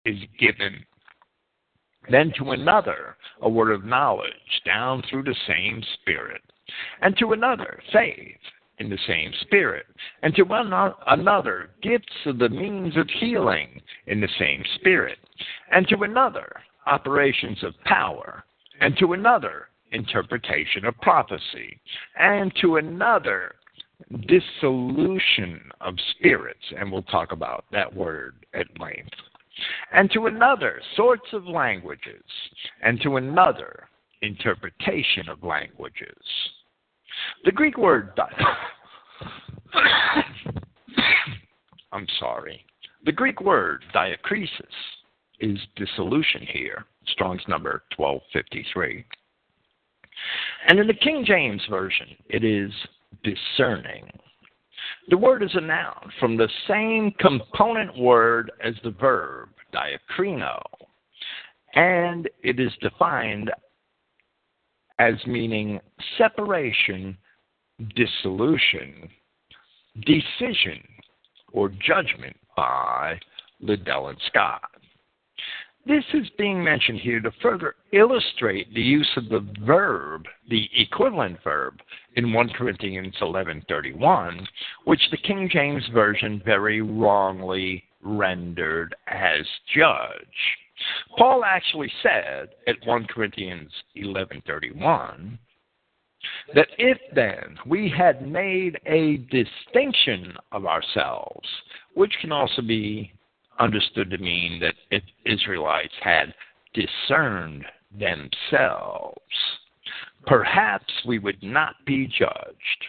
is 0.05 0.19
given 0.39 0.85
then 2.11 2.33
to 2.39 2.51
another 2.51 3.17
a 3.43 3.49
word 3.49 3.73
of 3.73 3.85
knowledge 3.85 4.63
down 4.65 5.03
through 5.09 5.25
the 5.25 5.37
same 5.47 5.83
Spirit, 6.01 6.43
and 7.03 7.17
to 7.19 7.33
another 7.33 7.81
faith 7.93 8.39
in 8.79 8.91
the 8.91 8.99
same 9.07 9.33
Spirit, 9.43 9.87
and 10.23 10.35
to 10.35 10.43
one 10.43 10.73
another 11.07 11.71
gifts 11.83 12.27
of 12.27 12.39
the 12.39 12.49
means 12.49 12.97
of 12.97 13.09
healing 13.21 13.81
in 14.07 14.21
the 14.21 14.29
same 14.39 14.65
Spirit, 14.77 15.19
and 15.71 15.87
to 15.89 16.03
another 16.03 16.51
operations 16.87 17.63
of 17.63 17.75
power, 17.85 18.45
and 18.81 18.97
to 18.99 19.13
another 19.13 19.69
interpretation 19.93 20.85
of 20.85 21.01
prophecy, 21.01 21.81
and 22.19 22.53
to 22.61 22.77
another 22.77 23.55
dissolution 24.27 25.71
of 25.81 25.95
spirits, 26.11 26.65
and 26.77 26.91
we'll 26.91 27.03
talk 27.03 27.33
about 27.33 27.65
that 27.71 27.95
word 27.95 28.35
at 28.55 28.67
length 28.81 29.15
and 29.93 30.11
to 30.13 30.27
another 30.27 30.81
sorts 30.97 31.33
of 31.33 31.47
languages, 31.47 32.25
and 32.83 33.01
to 33.01 33.17
another 33.17 33.89
interpretation 34.23 35.29
of 35.29 35.43
languages. 35.43 36.17
The 37.45 37.53
Greek 37.53 37.77
word 37.79 38.11
I'm 41.93 42.07
sorry. 42.19 42.65
The 43.05 43.13
Greek 43.13 43.41
word 43.41 43.85
diakrisis 43.95 44.49
is 45.41 45.59
dissolution 45.77 46.47
here, 46.53 46.85
Strong's 47.09 47.43
number 47.49 47.83
1253. 47.97 49.05
And 50.69 50.79
in 50.79 50.87
the 50.87 50.95
King 50.95 51.25
James 51.27 51.63
Version, 51.69 52.09
it 52.29 52.45
is 52.45 52.73
discerning. 53.23 54.09
The 55.09 55.19
word 55.19 55.43
is 55.43 55.55
a 55.55 55.61
noun 55.61 56.11
from 56.19 56.37
the 56.37 56.49
same 56.67 57.13
component 57.19 57.97
word 57.99 58.51
as 58.63 58.75
the 58.83 58.91
verb, 58.91 59.51
diakrino, 59.73 60.63
and 61.75 62.29
it 62.43 62.59
is 62.59 62.73
defined 62.81 63.51
as 64.99 65.15
meaning 65.27 65.81
separation, 66.17 67.19
dissolution, 67.95 69.09
decision, 70.07 70.83
or 71.53 71.69
judgment 71.69 72.37
by 72.57 73.19
Liddell 73.61 74.09
and 74.09 74.19
Scott. 74.29 74.71
This 75.87 76.05
is 76.15 76.31
being 76.39 76.65
mentioned 76.65 77.01
here 77.01 77.21
to 77.21 77.31
further 77.43 77.77
illustrate 77.93 78.73
the 78.73 78.81
use 78.81 79.11
of 79.17 79.29
the 79.29 79.47
verb, 79.67 80.27
the 80.49 80.67
equivalent 80.75 81.43
verb, 81.45 81.83
in 82.17 82.33
1 82.33 82.49
Corinthians 82.51 83.15
11:31, 83.21 84.47
which 84.85 85.11
the 85.11 85.19
King 85.19 85.47
James 85.53 85.87
version 85.89 86.41
very 86.43 86.81
wrongly 86.81 87.85
rendered 88.01 88.95
as 89.09 89.47
judge. 89.75 90.59
Paul 91.19 91.45
actually 91.45 91.93
said 92.03 92.55
at 92.67 92.87
1 92.87 93.07
Corinthians 93.07 93.71
11:31 93.95 95.39
that 96.55 96.69
if 96.79 96.99
then 97.13 97.59
we 97.67 97.91
had 97.91 98.27
made 98.27 98.79
a 98.87 99.19
distinction 99.31 100.35
of 100.51 100.65
ourselves, 100.65 101.47
which 101.93 102.19
can 102.21 102.33
also 102.33 102.63
be 102.63 103.13
understood 103.59 104.11
to 104.11 104.19
mean 104.19 104.61
that 104.61 104.75
if 104.91 105.03
Israelites 105.25 105.95
had 106.03 106.35
discerned 106.73 107.65
themselves, 107.99 109.21
perhaps 110.27 110.93
we 111.07 111.19
would 111.19 111.43
not 111.43 111.75
be 111.87 112.07
judged. 112.07 112.85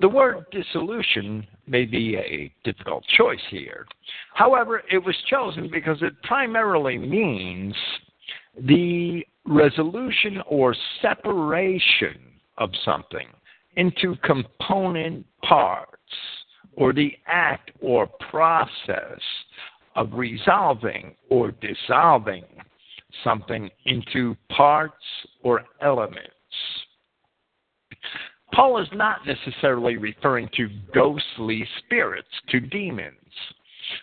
The 0.00 0.08
word 0.08 0.46
dissolution 0.50 1.46
may 1.66 1.84
be 1.84 2.16
a 2.16 2.52
difficult 2.64 3.04
choice 3.16 3.42
here. 3.50 3.86
However, 4.34 4.82
it 4.90 4.98
was 4.98 5.16
chosen 5.28 5.68
because 5.70 5.98
it 6.00 6.14
primarily 6.22 6.96
means 6.96 7.74
the 8.58 9.24
resolution 9.44 10.42
or 10.46 10.74
separation 11.02 12.18
of 12.58 12.70
something 12.84 13.26
into 13.76 14.16
component 14.24 15.26
parts 15.42 15.96
or 16.76 16.92
the 16.92 17.12
act 17.26 17.70
or 17.80 18.06
process 18.30 19.20
of 19.96 20.12
resolving 20.12 21.14
or 21.28 21.52
dissolving 21.52 22.44
something 23.24 23.70
into 23.86 24.36
parts 24.56 24.94
or 25.42 25.64
elements. 25.82 26.30
Paul 28.52 28.78
is 28.80 28.88
not 28.92 29.20
necessarily 29.26 29.96
referring 29.96 30.48
to 30.56 30.68
ghostly 30.92 31.66
spirits, 31.78 32.28
to 32.50 32.60
demons. 32.60 33.14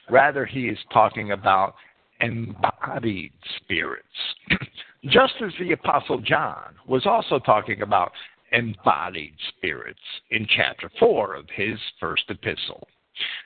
Rather, 0.09 0.45
he 0.45 0.68
is 0.68 0.78
talking 0.91 1.32
about 1.32 1.76
embodied 2.22 3.34
spirits. 3.57 4.05
Just 5.05 5.34
as 5.45 5.51
the 5.59 5.74
Apostle 5.74 6.20
John 6.20 6.76
was 6.88 7.05
also 7.05 7.39
talking 7.39 7.82
about 7.82 8.11
embodied 8.52 9.36
spirits 9.50 10.00
in 10.32 10.48
chapter 10.56 10.89
4 11.00 11.36
of 11.36 11.45
his 11.56 11.78
first 12.00 12.24
epistle. 12.30 12.88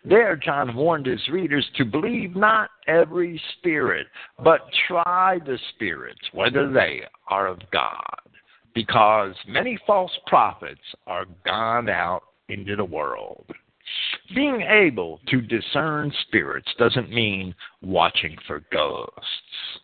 There, 0.04 0.36
John 0.36 0.76
warned 0.76 1.06
his 1.06 1.30
readers 1.30 1.70
to 1.76 1.86
believe 1.86 2.36
not 2.36 2.72
every 2.88 3.41
spirit, 3.58 4.08
but 4.43 4.68
try 4.88 5.39
the 5.39 5.58
spirits, 5.74 6.22
whether 6.34 6.70
they 6.70 7.04
are 7.28 7.47
of 7.47 7.60
God, 7.72 8.20
because 8.74 9.34
many 9.47 9.78
false 9.88 10.12
prophets 10.28 10.82
are 11.08 11.26
gone 11.45 11.89
out 11.89 12.24
into 12.49 12.76
the 12.76 12.84
world. 12.84 13.45
Being 14.36 14.62
able 14.62 15.20
to 15.28 15.41
discern 15.41 16.12
spirits 16.28 16.68
doesn't 16.78 17.10
mean 17.10 17.56
watching 17.82 18.38
for 18.47 18.64
ghosts. 18.72 19.80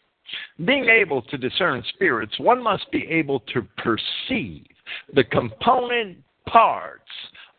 Being 0.65 0.89
able 0.89 1.21
to 1.23 1.37
discern 1.37 1.83
spirits, 1.93 2.37
one 2.39 2.61
must 2.61 2.91
be 2.91 3.07
able 3.07 3.39
to 3.53 3.61
perceive 3.77 4.67
the 5.13 5.23
component 5.23 6.17
parts 6.47 7.11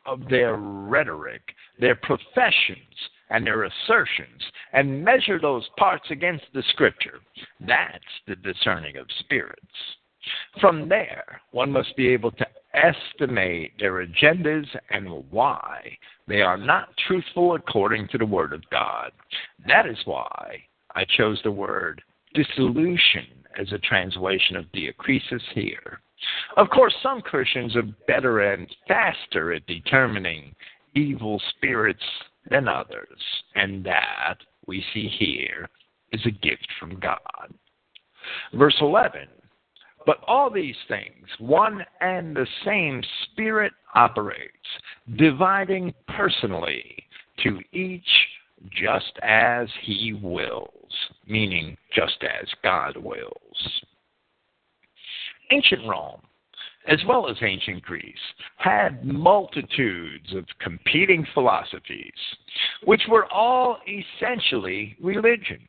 of 0.06 0.28
their 0.28 0.56
rhetoric, 0.56 1.42
their 1.78 1.96
professions, 1.96 2.78
and 3.30 3.46
their 3.46 3.64
assertions, 3.64 4.42
and 4.72 5.04
measure 5.04 5.38
those 5.38 5.68
parts 5.76 6.06
against 6.10 6.44
the 6.54 6.62
Scripture. 6.70 7.20
That's 7.60 8.04
the 8.26 8.36
discerning 8.36 8.96
of 8.96 9.06
spirits. 9.20 9.60
From 10.60 10.88
there, 10.88 11.40
one 11.52 11.70
must 11.70 11.96
be 11.96 12.08
able 12.08 12.32
to 12.32 12.46
estimate 12.74 13.72
their 13.78 14.04
agendas 14.06 14.66
and 14.90 15.08
why 15.30 15.96
they 16.26 16.42
are 16.42 16.56
not 16.58 16.88
truthful 17.06 17.54
according 17.54 18.08
to 18.08 18.18
the 18.18 18.26
Word 18.26 18.52
of 18.52 18.62
God. 18.70 19.12
That 19.66 19.86
is 19.86 19.98
why 20.04 20.62
I 20.94 21.04
chose 21.16 21.40
the 21.44 21.50
word 21.50 22.02
dissolution 22.34 23.26
as 23.58 23.72
a 23.72 23.78
translation 23.78 24.56
of 24.56 24.66
diakrisis 24.72 25.42
here. 25.54 26.00
Of 26.56 26.68
course, 26.70 26.94
some 27.02 27.20
Christians 27.20 27.76
are 27.76 27.82
better 28.06 28.52
and 28.52 28.66
faster 28.86 29.52
at 29.52 29.66
determining 29.66 30.54
evil 30.94 31.40
spirits 31.50 32.02
than 32.50 32.68
others, 32.68 33.20
and 33.54 33.84
that, 33.84 34.36
we 34.66 34.84
see 34.92 35.08
here, 35.08 35.68
is 36.12 36.24
a 36.26 36.30
gift 36.30 36.66
from 36.78 36.98
God. 36.98 37.52
Verse 38.54 38.76
11 38.80 39.28
But 40.06 40.18
all 40.26 40.50
these 40.50 40.76
things, 40.88 41.26
one 41.38 41.84
and 42.00 42.34
the 42.34 42.46
same 42.64 43.02
Spirit 43.24 43.72
operates, 43.94 44.52
dividing 45.16 45.94
personally 46.08 47.04
to 47.42 47.60
each 47.72 48.08
just 48.70 49.12
as 49.22 49.68
he 49.82 50.14
wills, 50.14 50.92
meaning 51.26 51.76
just 51.94 52.22
as 52.22 52.48
God 52.62 52.96
wills. 52.96 53.82
Ancient 55.50 55.86
Rome, 55.88 56.20
as 56.86 56.98
well 57.06 57.28
as 57.28 57.36
ancient 57.42 57.82
Greece, 57.82 58.14
had 58.56 59.04
multitudes 59.04 60.34
of 60.34 60.44
competing 60.60 61.26
philosophies, 61.34 62.12
which 62.84 63.02
were 63.08 63.26
all 63.32 63.78
essentially 63.86 64.96
religions. 65.00 65.68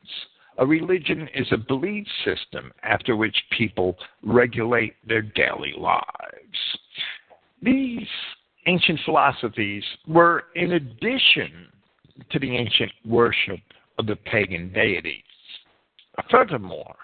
A 0.58 0.66
religion 0.66 1.28
is 1.34 1.46
a 1.52 1.56
belief 1.56 2.06
system 2.24 2.72
after 2.82 3.16
which 3.16 3.36
people 3.56 3.96
regulate 4.22 4.94
their 5.06 5.22
daily 5.22 5.72
lives. 5.78 6.04
These 7.62 8.08
ancient 8.66 9.00
philosophies 9.04 9.84
were 10.06 10.44
in 10.54 10.72
addition 10.72 11.68
to 12.30 12.38
the 12.38 12.56
ancient 12.56 12.92
worship 13.06 13.60
of 13.98 14.06
the 14.06 14.16
pagan 14.16 14.72
deities. 14.72 15.22
Furthermore, 16.30 16.96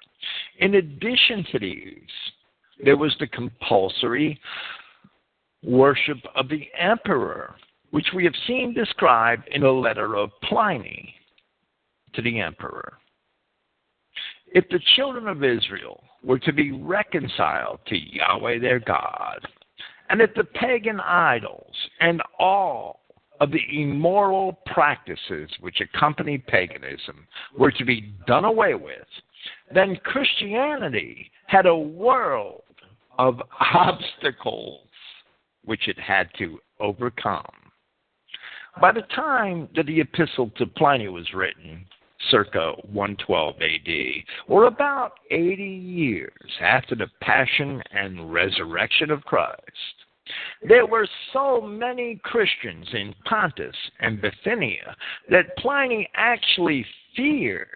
in 0.58 0.74
addition 0.74 1.44
to 1.52 1.58
these, 1.58 2.10
there 2.82 2.96
was 2.96 3.14
the 3.18 3.26
compulsory 3.26 4.40
worship 5.62 6.18
of 6.34 6.48
the 6.48 6.68
emperor, 6.78 7.54
which 7.90 8.06
we 8.14 8.24
have 8.24 8.34
seen 8.46 8.74
described 8.74 9.48
in 9.48 9.62
a 9.62 9.70
letter 9.70 10.16
of 10.16 10.30
Pliny 10.42 11.14
to 12.14 12.22
the 12.22 12.40
emperor. 12.40 12.94
If 14.48 14.68
the 14.68 14.80
children 14.94 15.26
of 15.26 15.42
Israel 15.42 16.02
were 16.22 16.38
to 16.40 16.52
be 16.52 16.72
reconciled 16.72 17.80
to 17.86 17.96
Yahweh 17.96 18.60
their 18.60 18.78
God, 18.78 19.40
and 20.08 20.20
if 20.20 20.32
the 20.34 20.44
pagan 20.44 21.00
idols 21.00 21.74
and 22.00 22.22
all 22.38 23.00
of 23.40 23.50
the 23.50 23.60
immoral 23.70 24.58
practices 24.66 25.50
which 25.60 25.80
accompany 25.80 26.38
paganism 26.38 27.26
were 27.58 27.72
to 27.72 27.84
be 27.84 28.14
done 28.26 28.44
away 28.44 28.74
with, 28.74 29.06
then 29.74 29.96
Christianity 30.04 31.30
had 31.46 31.66
a 31.66 31.76
world 31.76 32.62
of 33.18 33.40
obstacles 33.74 34.80
which 35.64 35.88
it 35.88 35.98
had 35.98 36.28
to 36.38 36.58
overcome. 36.80 37.44
By 38.80 38.92
the 38.92 39.02
time 39.14 39.68
that 39.74 39.86
the 39.86 40.00
epistle 40.00 40.50
to 40.58 40.66
Pliny 40.66 41.08
was 41.08 41.32
written, 41.34 41.86
circa 42.30 42.72
112 42.92 43.54
AD, 43.60 44.24
or 44.48 44.64
about 44.64 45.12
80 45.30 45.62
years 45.62 46.50
after 46.60 46.94
the 46.94 47.08
passion 47.20 47.82
and 47.92 48.32
resurrection 48.32 49.10
of 49.10 49.24
Christ, 49.24 49.60
there 50.66 50.86
were 50.86 51.08
so 51.32 51.60
many 51.60 52.20
Christians 52.22 52.86
in 52.92 53.14
Pontus 53.24 53.76
and 54.00 54.20
Bithynia 54.20 54.96
that 55.30 55.56
Pliny 55.58 56.08
actually 56.14 56.84
feared 57.14 57.68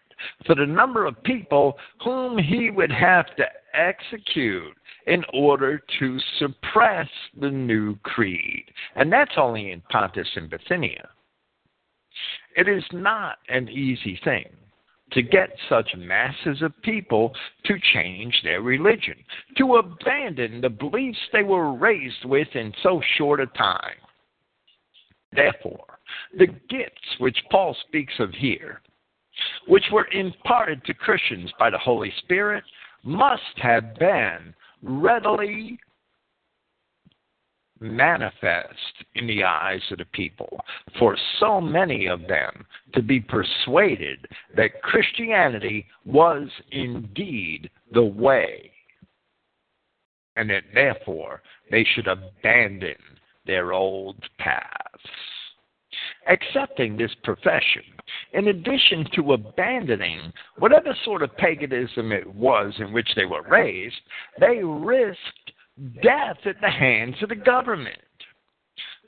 for 0.47 0.55
the 0.55 0.67
number 0.67 1.07
of 1.07 1.23
people 1.23 1.79
whom 2.05 2.37
he 2.37 2.71
would 2.71 2.93
have 2.93 3.27
to 3.37 3.45
execute 3.73 4.77
in 5.07 5.25
order 5.33 5.83
to 5.99 6.19
suppress 6.39 7.09
the 7.41 7.51
new 7.51 7.97
creed. 8.03 8.65
And 8.97 9.13
that's 9.13 9.35
only 9.37 9.73
in 9.73 9.83
Pontus 9.91 10.29
and 10.37 10.51
Bithynia. 10.51 11.09
It 12.57 12.69
is 12.69 12.85
not 12.93 13.39
an 13.49 13.69
easy 13.69 14.21
thing 14.25 14.47
to 15.13 15.23
get 15.23 15.51
such 15.69 15.89
masses 15.97 16.63
of 16.63 16.81
people 16.83 17.33
to 17.65 17.75
change 17.93 18.41
their 18.43 18.63
religion, 18.63 19.17
to 19.57 19.77
abandon 19.77 20.61
the 20.61 20.69
beliefs 20.69 21.19
they 21.33 21.43
were 21.43 21.73
raised 21.73 22.25
with 22.25 22.49
in 22.55 22.73
so 22.83 23.01
short 23.17 23.41
a 23.41 23.47
time. 23.47 23.97
Therefore, 25.33 25.99
the 26.37 26.47
gifts 26.47 27.19
which 27.19 27.39
Paul 27.51 27.77
speaks 27.87 28.15
of 28.19 28.31
here, 28.31 28.81
which 29.67 29.85
were 29.93 30.09
imparted 30.09 30.85
to 30.85 30.95
Christians 30.95 31.51
by 31.59 31.71
the 31.71 31.79
Holy 31.79 32.13
Spirit, 32.19 32.65
must 33.03 33.43
have 33.57 33.95
been 33.97 34.55
readily 34.83 35.79
manifest 37.81 39.05
in 39.15 39.27
the 39.27 39.43
eyes 39.43 39.81
of 39.91 39.99
the 39.99 40.05
people 40.07 40.61
for 40.99 41.17
so 41.39 41.61
many 41.61 42.07
of 42.07 42.21
them 42.29 42.67
to 42.93 43.03
be 43.03 43.21
persuaded 43.21 44.27
that 44.55 44.83
Christianity 44.83 45.87
was 46.05 46.49
indeed 46.71 47.71
the 47.93 48.05
way, 48.05 48.71
and 50.37 50.49
that 50.51 50.65
therefore 50.75 51.43
they 51.71 51.85
should 51.95 52.07
abandon 52.07 52.97
their 53.47 53.73
old 53.73 54.23
paths. 54.39 55.01
Accepting 56.29 56.97
this 56.97 57.15
profession, 57.25 57.83
in 58.35 58.49
addition 58.49 59.07
to 59.15 59.33
abandoning 59.33 60.33
whatever 60.59 60.95
sort 61.05 61.23
of 61.23 61.35
paganism 61.37 62.13
it 62.13 62.27
was 62.35 62.75
in 62.79 62.93
which 62.93 63.09
they 63.17 63.25
were 63.25 63.43
raised, 63.43 64.01
they 64.39 64.61
risked 64.63 65.53
death 66.03 66.37
at 66.45 66.61
the 66.61 66.71
hands 66.71 67.17
of 67.23 67.31
the 67.31 67.35
government. 67.35 67.97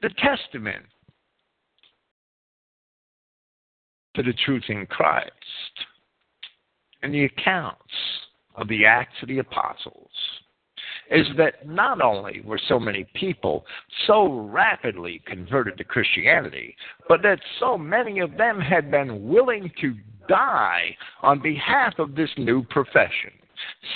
The 0.01 0.11
Testament 0.19 0.85
to 4.15 4.23
the 4.23 4.33
truth 4.45 4.65
in 4.69 4.87
Christ 4.87 5.31
and 7.03 7.13
the 7.13 7.25
accounts 7.25 7.79
of 8.57 8.69
the 8.69 8.85
Acts 8.85 9.17
of 9.23 9.29
the 9.29 9.39
Apostles 9.39 10.11
is 11.11 11.27
that 11.37 11.67
not 11.67 12.01
only 12.01 12.41
were 12.45 12.61
so 12.69 12.79
many 12.79 13.07
people 13.15 13.65
so 14.07 14.49
rapidly 14.51 15.21
converted 15.27 15.77
to 15.79 15.85
Christianity, 15.85 16.77
but 17.09 17.23
that 17.23 17.41
so 17.61 17.77
many 17.77 18.21
of 18.21 18.37
them 18.37 18.61
had 18.61 18.91
been 18.91 19.29
willing 19.29 19.71
to 19.81 19.95
die 20.29 20.97
on 21.23 21.41
behalf 21.41 21.99
of 21.99 22.15
this 22.15 22.31
new 22.39 22.63
profession, 22.65 23.33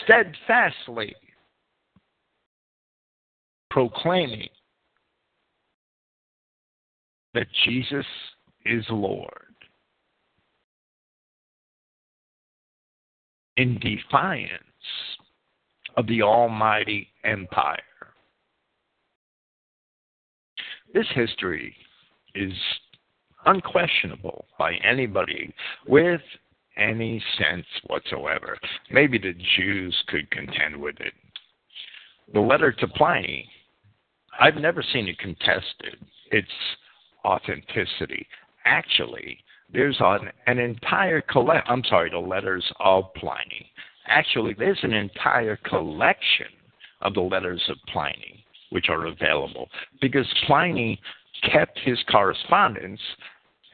steadfastly 0.05 1.15
proclaiming 3.71 4.49
that 7.35 7.47
Jesus 7.65 8.07
is 8.65 8.85
Lord. 8.91 9.47
in 13.57 13.79
defiance 13.79 14.51
of 15.97 16.07
the 16.07 16.23
Almighty 16.23 17.09
Empire. 17.25 17.79
This 20.93 21.07
history 21.15 21.75
is 22.35 22.53
unquestionable 23.47 24.47
by 24.59 24.75
anybody 24.75 25.55
with 25.87 26.21
any 26.77 27.23
sense 27.39 27.67
whatsoever. 27.87 28.59
Maybe 28.91 29.19
the 29.19 29.35
Jews 29.57 29.97
could 30.09 30.31
contend 30.31 30.77
with 30.77 30.97
it. 31.01 31.13
The 32.33 32.41
letter 32.41 32.73
to 32.73 32.89
Pliny, 32.89 33.49
I've 34.39 34.57
never 34.57 34.83
seen 34.83 35.09
it 35.09 35.19
contested, 35.19 35.97
its 36.31 36.49
authenticity. 37.25 38.27
Actually, 38.65 39.39
there's 39.73 39.97
an, 40.01 40.31
an 40.47 40.59
entire 40.59 41.21
collect. 41.21 41.69
I'm 41.69 41.85
sorry, 41.85 42.11
the 42.11 42.19
letters 42.19 42.65
of 42.81 43.13
Pliny. 43.15 43.71
Actually, 44.09 44.55
there's 44.55 44.79
an 44.83 44.93
entire 44.93 45.57
collection 45.57 46.47
of 47.03 47.15
the 47.15 47.21
letters 47.21 47.63
of 47.69 47.77
Pliny 47.93 48.45
which 48.71 48.89
are 48.89 49.07
available 49.07 49.69
because 50.01 50.27
Pliny 50.47 51.01
kept 51.53 51.79
his 51.81 51.99
correspondence 52.11 53.01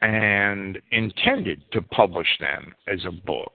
and 0.00 0.78
intended 0.90 1.62
to 1.72 1.80
publish 1.80 2.28
them 2.40 2.74
as 2.88 3.04
a 3.06 3.12
book. 3.12 3.52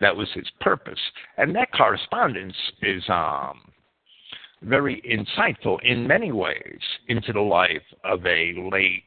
That 0.00 0.16
was 0.16 0.28
his 0.34 0.50
purpose, 0.60 0.98
and 1.36 1.54
that 1.54 1.72
correspondence 1.72 2.56
is 2.80 3.02
um, 3.08 3.60
very 4.62 5.02
insightful 5.02 5.78
in 5.84 6.06
many 6.06 6.32
ways 6.32 6.80
into 7.08 7.32
the 7.32 7.40
life 7.40 7.82
of 8.02 8.24
a 8.26 8.54
late 8.72 9.04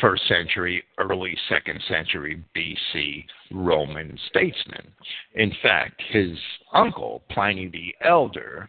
first 0.00 0.26
century, 0.28 0.82
early 0.98 1.36
second 1.48 1.80
century 1.88 2.42
BC 2.56 3.24
Roman 3.52 4.18
statesman. 4.28 4.92
In 5.34 5.52
fact, 5.62 6.00
his 6.10 6.38
uncle, 6.72 7.22
Pliny 7.30 7.68
the 7.68 7.94
Elder, 8.06 8.68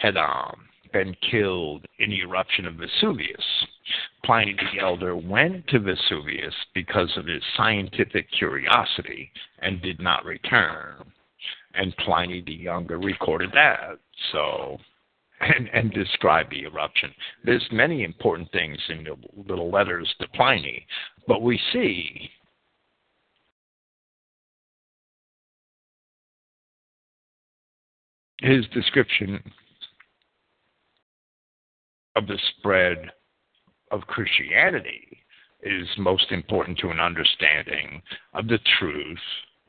had 0.00 0.16
um, 0.16 0.56
been 0.92 1.14
killed 1.30 1.86
in 1.98 2.10
the 2.10 2.20
eruption 2.20 2.66
of 2.66 2.74
Vesuvius. 2.74 3.44
Pliny 4.24 4.54
the 4.54 4.80
Elder 4.80 5.16
went 5.16 5.66
to 5.68 5.78
Vesuvius 5.78 6.54
because 6.74 7.10
of 7.16 7.26
his 7.26 7.42
scientific 7.56 8.30
curiosity 8.32 9.30
and 9.60 9.82
did 9.82 10.00
not 10.00 10.24
return. 10.24 11.12
And 11.74 11.96
Pliny 11.98 12.42
the 12.44 12.52
Younger 12.52 12.98
recorded 12.98 13.50
that. 13.52 13.98
So 14.32 14.78
and, 15.40 15.68
and 15.72 15.92
describe 15.92 16.50
the 16.50 16.64
eruption. 16.64 17.10
There's 17.44 17.66
many 17.72 18.04
important 18.04 18.50
things 18.52 18.78
in 18.88 19.04
the 19.04 19.16
little 19.48 19.70
letters 19.70 20.12
to 20.20 20.28
Pliny, 20.28 20.86
but 21.26 21.42
we 21.42 21.60
see 21.72 22.30
his 28.40 28.66
description 28.72 29.42
of 32.16 32.26
the 32.26 32.38
spread 32.58 33.10
of 33.90 34.02
Christianity 34.02 35.18
is 35.62 35.86
most 35.98 36.32
important 36.32 36.78
to 36.78 36.90
an 36.90 37.00
understanding 37.00 38.02
of 38.34 38.48
the 38.48 38.58
truth 38.78 39.18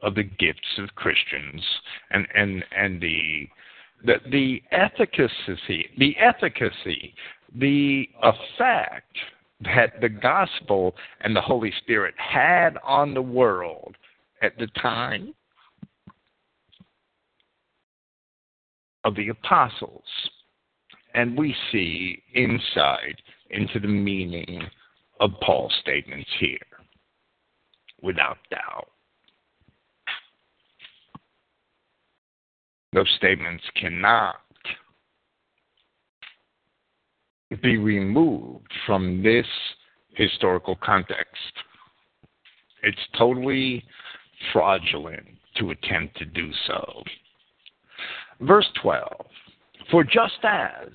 of 0.02 0.16
the 0.16 0.24
gifts 0.24 0.78
of 0.78 0.96
Christians 0.96 1.64
and, 2.12 2.28
and, 2.34 2.64
and 2.76 3.02
the 3.02 3.48
the, 4.04 4.16
the 4.32 4.62
efficacy, 4.72 5.90
the 5.98 6.16
efficacy, 6.18 7.14
the 7.56 8.10
effect 8.24 9.18
that 9.64 10.02
the 10.02 10.10
gospel 10.10 10.96
and 11.22 11.36
the 11.36 11.42
Holy 11.42 11.72
Spirit 11.82 12.16
had 12.18 12.78
on 12.84 13.14
the 13.14 13.22
world 13.22 13.96
at 14.42 14.58
the 14.58 14.68
time 14.82 15.34
of 19.04 19.16
the 19.16 19.30
apostles. 19.30 20.04
And 21.14 21.38
we 21.38 21.56
see 21.72 22.24
insight 22.34 23.20
into 23.50 23.80
the 23.80 23.88
meaning 23.88 24.64
of 25.20 25.32
Paul's 25.42 25.74
statements 25.82 26.30
here, 26.40 26.58
without 28.02 28.38
doubt. 28.50 28.90
Those 32.94 33.10
statements 33.16 33.64
cannot 33.76 34.36
be 37.62 37.78
removed 37.78 38.72
from 38.86 39.24
this 39.24 39.46
historical 40.16 40.76
context. 40.84 41.54
It's 42.84 42.98
totally 43.18 43.86
fraudulent 44.52 45.28
to 45.56 45.72
attempt 45.72 46.18
to 46.18 46.26
do 46.26 46.52
so. 46.68 47.04
Verse 48.42 48.68
12 48.82 49.26
For 49.90 50.04
just 50.04 50.40
as 50.44 50.90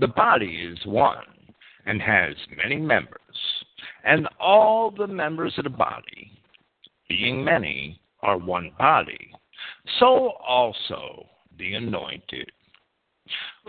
the 0.00 0.08
body 0.08 0.68
is 0.72 0.78
one 0.86 1.24
and 1.86 2.00
has 2.00 2.34
many 2.56 2.76
members, 2.76 3.18
and 4.04 4.26
all 4.40 4.90
the 4.90 5.06
members 5.06 5.54
of 5.58 5.64
the 5.64 5.70
body, 5.70 6.32
being 7.08 7.44
many, 7.44 8.00
are 8.22 8.38
one 8.38 8.72
body 8.78 9.33
so 9.98 10.32
also 10.46 11.26
the 11.58 11.74
anointed. 11.74 12.50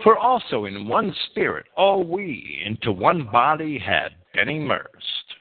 For 0.02 0.18
also 0.18 0.66
in 0.66 0.88
one 0.88 1.14
spirit 1.30 1.66
all 1.76 2.04
we 2.04 2.62
into 2.64 2.92
one 2.92 3.28
body 3.30 3.78
had 3.78 4.10
been 4.34 4.48
immersed, 4.48 5.34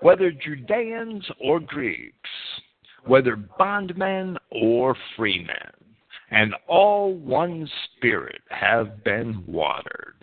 whether 0.00 0.30
Judeans 0.30 1.28
or 1.40 1.58
Greeks, 1.58 2.30
whether 3.06 3.36
bondmen 3.36 4.36
or 4.50 4.96
freemen, 5.16 5.72
and 6.30 6.54
all 6.68 7.14
one 7.14 7.68
spirit 7.96 8.42
have 8.50 9.02
been 9.02 9.42
watered. 9.46 10.14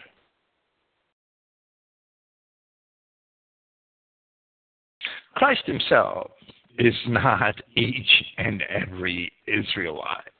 Christ 5.35 5.63
himself 5.65 6.31
is 6.77 6.95
not 7.07 7.55
each 7.75 8.23
and 8.37 8.63
every 8.63 9.31
Israelite. 9.47 10.31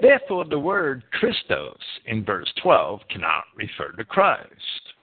Therefore, 0.00 0.44
the 0.44 0.58
word 0.58 1.02
Christos 1.12 1.78
in 2.06 2.24
verse 2.24 2.50
12 2.62 3.00
cannot 3.10 3.44
refer 3.54 3.92
to 3.92 4.04
Christ, 4.04 4.94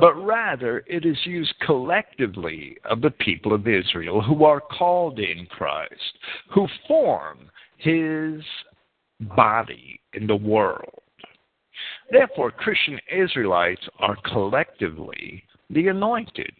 but 0.00 0.14
rather 0.14 0.82
it 0.86 1.04
is 1.04 1.16
used 1.24 1.54
collectively 1.64 2.76
of 2.84 3.00
the 3.00 3.10
people 3.10 3.52
of 3.52 3.68
Israel 3.68 4.20
who 4.20 4.44
are 4.44 4.60
called 4.60 5.18
in 5.18 5.46
Christ, 5.46 6.18
who 6.52 6.66
form 6.88 7.50
his 7.78 8.42
body 9.36 10.00
in 10.14 10.26
the 10.26 10.36
world. 10.36 11.02
Therefore, 12.10 12.50
Christian 12.50 12.98
Israelites 13.10 13.86
are 14.00 14.16
collectively 14.24 15.44
the 15.70 15.88
anointed. 15.88 16.52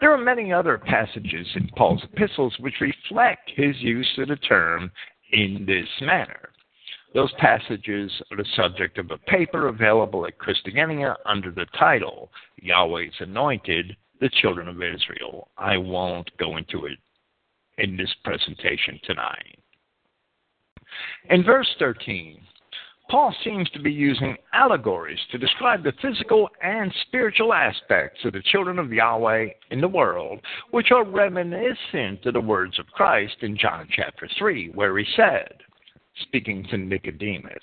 There 0.00 0.12
are 0.12 0.18
many 0.18 0.52
other 0.52 0.78
passages 0.78 1.46
in 1.54 1.68
Paul's 1.76 2.04
epistles 2.04 2.54
which 2.58 2.80
reflect 2.80 3.50
his 3.54 3.76
use 3.80 4.10
of 4.18 4.28
the 4.28 4.36
term 4.36 4.90
in 5.32 5.64
this 5.66 5.88
manner. 6.00 6.50
Those 7.14 7.32
passages 7.38 8.10
are 8.30 8.36
the 8.36 8.44
subject 8.54 8.98
of 8.98 9.10
a 9.10 9.18
paper 9.18 9.68
available 9.68 10.26
at 10.26 10.38
Christogenea 10.38 11.16
under 11.24 11.50
the 11.50 11.66
title 11.78 12.30
Yahweh's 12.62 13.14
Anointed, 13.20 13.96
the 14.20 14.28
Children 14.40 14.68
of 14.68 14.82
Israel. 14.82 15.48
I 15.56 15.78
won't 15.78 16.30
go 16.38 16.56
into 16.56 16.86
it 16.86 16.98
in 17.78 17.96
this 17.96 18.14
presentation 18.24 19.00
tonight. 19.04 19.58
In 21.30 21.42
verse 21.42 21.68
13, 21.78 22.40
Paul 23.08 23.32
seems 23.44 23.70
to 23.70 23.78
be 23.78 23.92
using 23.92 24.36
allegories 24.52 25.20
to 25.30 25.38
describe 25.38 25.84
the 25.84 25.92
physical 26.02 26.48
and 26.60 26.92
spiritual 27.06 27.54
aspects 27.54 28.24
of 28.24 28.32
the 28.32 28.42
children 28.42 28.80
of 28.80 28.92
Yahweh 28.92 29.46
in 29.70 29.80
the 29.80 29.86
world, 29.86 30.40
which 30.72 30.90
are 30.90 31.04
reminiscent 31.04 32.26
of 32.26 32.34
the 32.34 32.40
words 32.40 32.80
of 32.80 32.86
Christ 32.88 33.36
in 33.42 33.56
John 33.56 33.88
chapter 33.94 34.28
3, 34.38 34.70
where 34.70 34.98
he 34.98 35.06
said, 35.14 35.52
speaking 36.22 36.64
to 36.70 36.78
Nicodemus, 36.78 37.62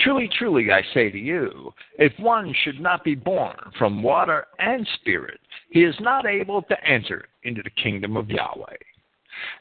Truly, 0.00 0.28
truly, 0.36 0.72
I 0.72 0.82
say 0.94 1.10
to 1.10 1.18
you, 1.18 1.72
if 1.98 2.12
one 2.18 2.52
should 2.64 2.80
not 2.80 3.04
be 3.04 3.14
born 3.14 3.56
from 3.78 4.02
water 4.02 4.46
and 4.58 4.88
spirit, 4.94 5.38
he 5.70 5.84
is 5.84 5.94
not 6.00 6.26
able 6.26 6.62
to 6.62 6.84
enter 6.84 7.26
into 7.44 7.62
the 7.62 7.82
kingdom 7.82 8.16
of 8.16 8.30
Yahweh. 8.30 8.76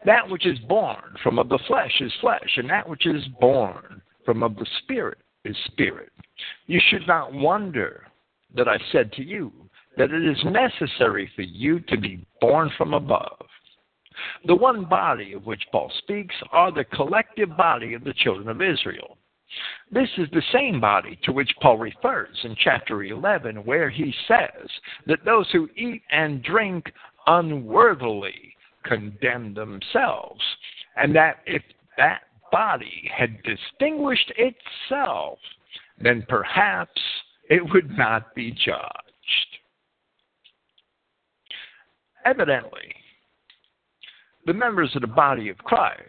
That 0.05 0.29
which 0.29 0.47
is 0.47 0.57
born 0.59 1.15
from 1.21 1.37
of 1.37 1.49
the 1.49 1.59
flesh 1.67 2.01
is 2.01 2.13
flesh, 2.21 2.57
and 2.57 2.69
that 2.69 2.87
which 2.87 3.05
is 3.05 3.23
born 3.39 4.01
from 4.29 4.43
of 4.43 4.55
the 4.57 4.67
Spirit 4.83 5.17
is 5.43 5.55
spirit. 5.65 6.11
You 6.67 6.79
should 6.89 7.07
not 7.07 7.33
wonder 7.33 8.03
that 8.55 8.67
I 8.67 8.77
said 8.91 9.11
to 9.13 9.23
you 9.23 9.51
that 9.97 10.11
it 10.11 10.23
is 10.23 10.37
necessary 10.45 11.31
for 11.35 11.41
you 11.41 11.79
to 11.79 11.97
be 11.97 12.23
born 12.39 12.69
from 12.77 12.93
above. 12.93 13.43
The 14.45 14.53
one 14.53 14.85
body 14.85 15.33
of 15.33 15.47
which 15.47 15.63
Paul 15.71 15.91
speaks 15.97 16.35
are 16.51 16.71
the 16.71 16.83
collective 16.83 17.57
body 17.57 17.95
of 17.95 18.03
the 18.03 18.13
children 18.13 18.49
of 18.49 18.61
Israel. 18.61 19.17
This 19.91 20.09
is 20.19 20.27
the 20.31 20.43
same 20.53 20.79
body 20.79 21.17
to 21.23 21.31
which 21.31 21.49
Paul 21.59 21.79
refers 21.79 22.37
in 22.43 22.55
chapter 22.63 23.03
11, 23.03 23.65
where 23.65 23.89
he 23.89 24.13
says 24.27 24.69
that 25.07 25.25
those 25.25 25.49
who 25.51 25.67
eat 25.75 26.03
and 26.11 26.43
drink 26.43 26.93
unworthily 27.25 28.53
condemn 28.85 29.55
themselves, 29.55 30.41
and 30.97 31.15
that 31.15 31.37
if 31.47 31.63
that 31.97 32.21
body 32.51 33.09
had 33.15 33.41
distinguished 33.43 34.31
itself, 34.37 35.39
then 36.01 36.25
perhaps 36.27 37.01
it 37.49 37.61
would 37.73 37.97
not 37.97 38.33
be 38.35 38.51
judged. 38.51 39.59
Evidently, 42.25 42.93
the 44.45 44.53
members 44.53 44.95
of 44.95 45.01
the 45.01 45.07
body 45.07 45.49
of 45.49 45.57
Christ, 45.59 46.03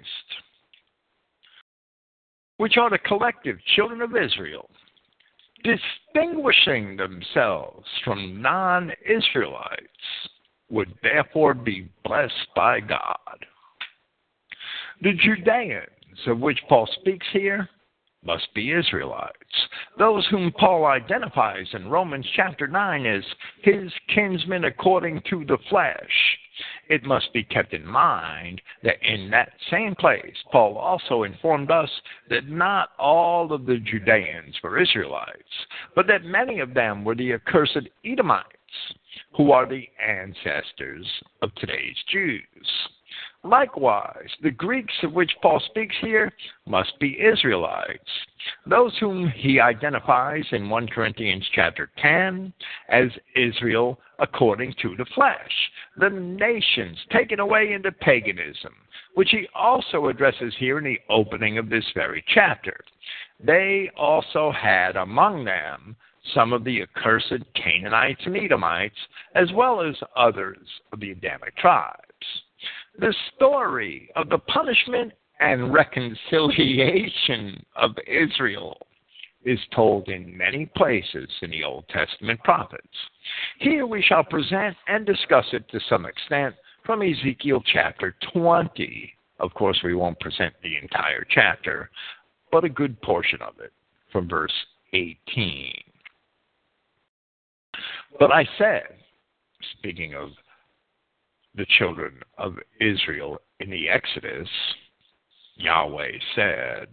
which 2.56 2.76
are 2.76 2.90
the 2.90 2.98
collective 2.98 3.56
children 3.74 4.02
of 4.02 4.16
Israel, 4.16 4.68
distinguishing 5.62 6.96
themselves 6.96 7.86
from 8.04 8.40
non 8.40 8.92
Israelites, 9.08 9.86
would 10.70 10.92
therefore 11.02 11.54
be 11.54 11.88
blessed 12.04 12.46
by 12.54 12.80
God. 12.80 13.46
The 15.02 15.12
Judeans, 15.14 15.86
of 16.26 16.40
which 16.40 16.60
Paul 16.68 16.88
speaks 17.00 17.26
here, 17.32 17.68
must 18.24 18.52
be 18.54 18.72
Israelites. 18.72 19.34
Those 19.98 20.26
whom 20.30 20.52
Paul 20.52 20.84
identifies 20.86 21.66
in 21.72 21.88
Romans 21.88 22.26
chapter 22.36 22.66
9 22.66 23.06
as 23.06 23.24
his 23.62 23.90
kinsmen 24.14 24.64
according 24.64 25.22
to 25.30 25.44
the 25.44 25.58
flesh. 25.68 26.38
It 26.88 27.04
must 27.04 27.32
be 27.32 27.42
kept 27.44 27.72
in 27.72 27.86
mind 27.86 28.60
that 28.82 29.02
in 29.02 29.30
that 29.30 29.52
same 29.70 29.94
place, 29.94 30.36
Paul 30.52 30.76
also 30.76 31.22
informed 31.22 31.70
us 31.70 31.90
that 32.28 32.48
not 32.48 32.90
all 32.98 33.52
of 33.52 33.64
the 33.64 33.78
Judeans 33.78 34.56
were 34.62 34.78
Israelites, 34.78 35.66
but 35.94 36.06
that 36.08 36.24
many 36.24 36.60
of 36.60 36.74
them 36.74 37.04
were 37.04 37.14
the 37.14 37.32
accursed 37.32 37.88
Edomites, 38.04 38.46
who 39.36 39.52
are 39.52 39.66
the 39.66 39.88
ancestors 40.06 41.06
of 41.40 41.54
today's 41.54 41.96
Jews. 42.10 42.42
Likewise, 43.42 44.28
the 44.42 44.50
Greeks 44.50 44.92
of 45.02 45.14
which 45.14 45.32
Paul 45.40 45.60
speaks 45.60 45.96
here 46.02 46.30
must 46.66 46.98
be 47.00 47.18
Israelites, 47.18 48.10
those 48.66 48.96
whom 48.98 49.28
he 49.30 49.58
identifies 49.58 50.44
in 50.52 50.68
1 50.68 50.88
Corinthians 50.88 51.48
chapter 51.54 51.90
10 52.02 52.52
as 52.90 53.08
Israel 53.34 53.98
according 54.18 54.74
to 54.82 54.94
the 54.96 55.06
flesh, 55.14 55.70
the 55.96 56.10
nations 56.10 56.98
taken 57.10 57.40
away 57.40 57.72
into 57.72 57.90
paganism, 57.90 58.74
which 59.14 59.30
he 59.30 59.48
also 59.54 60.08
addresses 60.08 60.54
here 60.58 60.76
in 60.76 60.84
the 60.84 61.00
opening 61.08 61.56
of 61.56 61.70
this 61.70 61.86
very 61.94 62.22
chapter. 62.28 62.78
They 63.42 63.90
also 63.96 64.52
had 64.52 64.96
among 64.96 65.44
them 65.46 65.96
some 66.34 66.52
of 66.52 66.64
the 66.64 66.82
accursed 66.82 67.42
Canaanites 67.54 68.20
and 68.26 68.36
Edomites, 68.36 68.98
as 69.34 69.50
well 69.54 69.80
as 69.80 69.96
others 70.14 70.68
of 70.92 71.00
the 71.00 71.12
Adamic 71.12 71.56
tribes. 71.56 72.09
The 73.00 73.14
story 73.34 74.10
of 74.14 74.28
the 74.28 74.36
punishment 74.36 75.12
and 75.40 75.72
reconciliation 75.72 77.64
of 77.74 77.92
Israel 78.06 78.76
is 79.42 79.58
told 79.74 80.10
in 80.10 80.36
many 80.36 80.66
places 80.76 81.30
in 81.40 81.50
the 81.50 81.64
Old 81.64 81.88
Testament 81.88 82.40
prophets. 82.44 82.86
Here 83.58 83.86
we 83.86 84.02
shall 84.02 84.22
present 84.22 84.76
and 84.86 85.06
discuss 85.06 85.46
it 85.54 85.66
to 85.70 85.80
some 85.88 86.04
extent 86.04 86.54
from 86.84 87.00
Ezekiel 87.00 87.62
chapter 87.72 88.14
20. 88.34 89.14
Of 89.38 89.54
course, 89.54 89.78
we 89.82 89.94
won't 89.94 90.20
present 90.20 90.52
the 90.62 90.76
entire 90.76 91.26
chapter, 91.30 91.90
but 92.52 92.64
a 92.64 92.68
good 92.68 93.00
portion 93.00 93.40
of 93.40 93.54
it 93.60 93.72
from 94.12 94.28
verse 94.28 94.52
18. 94.92 95.72
But 98.18 98.30
I 98.30 98.46
said, 98.58 98.88
speaking 99.78 100.14
of 100.14 100.32
the 101.54 101.66
children 101.78 102.14
of 102.38 102.54
Israel 102.80 103.40
in 103.58 103.70
the 103.70 103.88
Exodus, 103.88 104.48
Yahweh 105.56 106.12
said, 106.34 106.88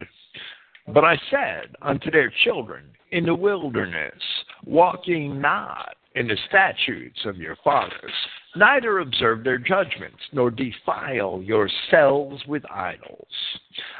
But 0.93 1.05
I 1.05 1.17
said 1.29 1.75
unto 1.81 2.11
their 2.11 2.31
children 2.43 2.85
in 3.11 3.25
the 3.25 3.35
wilderness, 3.35 4.21
Walk 4.65 5.01
ye 5.05 5.27
not 5.27 5.95
in 6.15 6.27
the 6.27 6.37
statutes 6.47 7.19
of 7.25 7.37
your 7.37 7.55
fathers, 7.63 8.11
neither 8.55 8.99
observe 8.99 9.43
their 9.43 9.59
judgments, 9.59 10.21
nor 10.33 10.49
defile 10.49 11.41
yourselves 11.43 12.43
with 12.47 12.63
idols. 12.71 13.27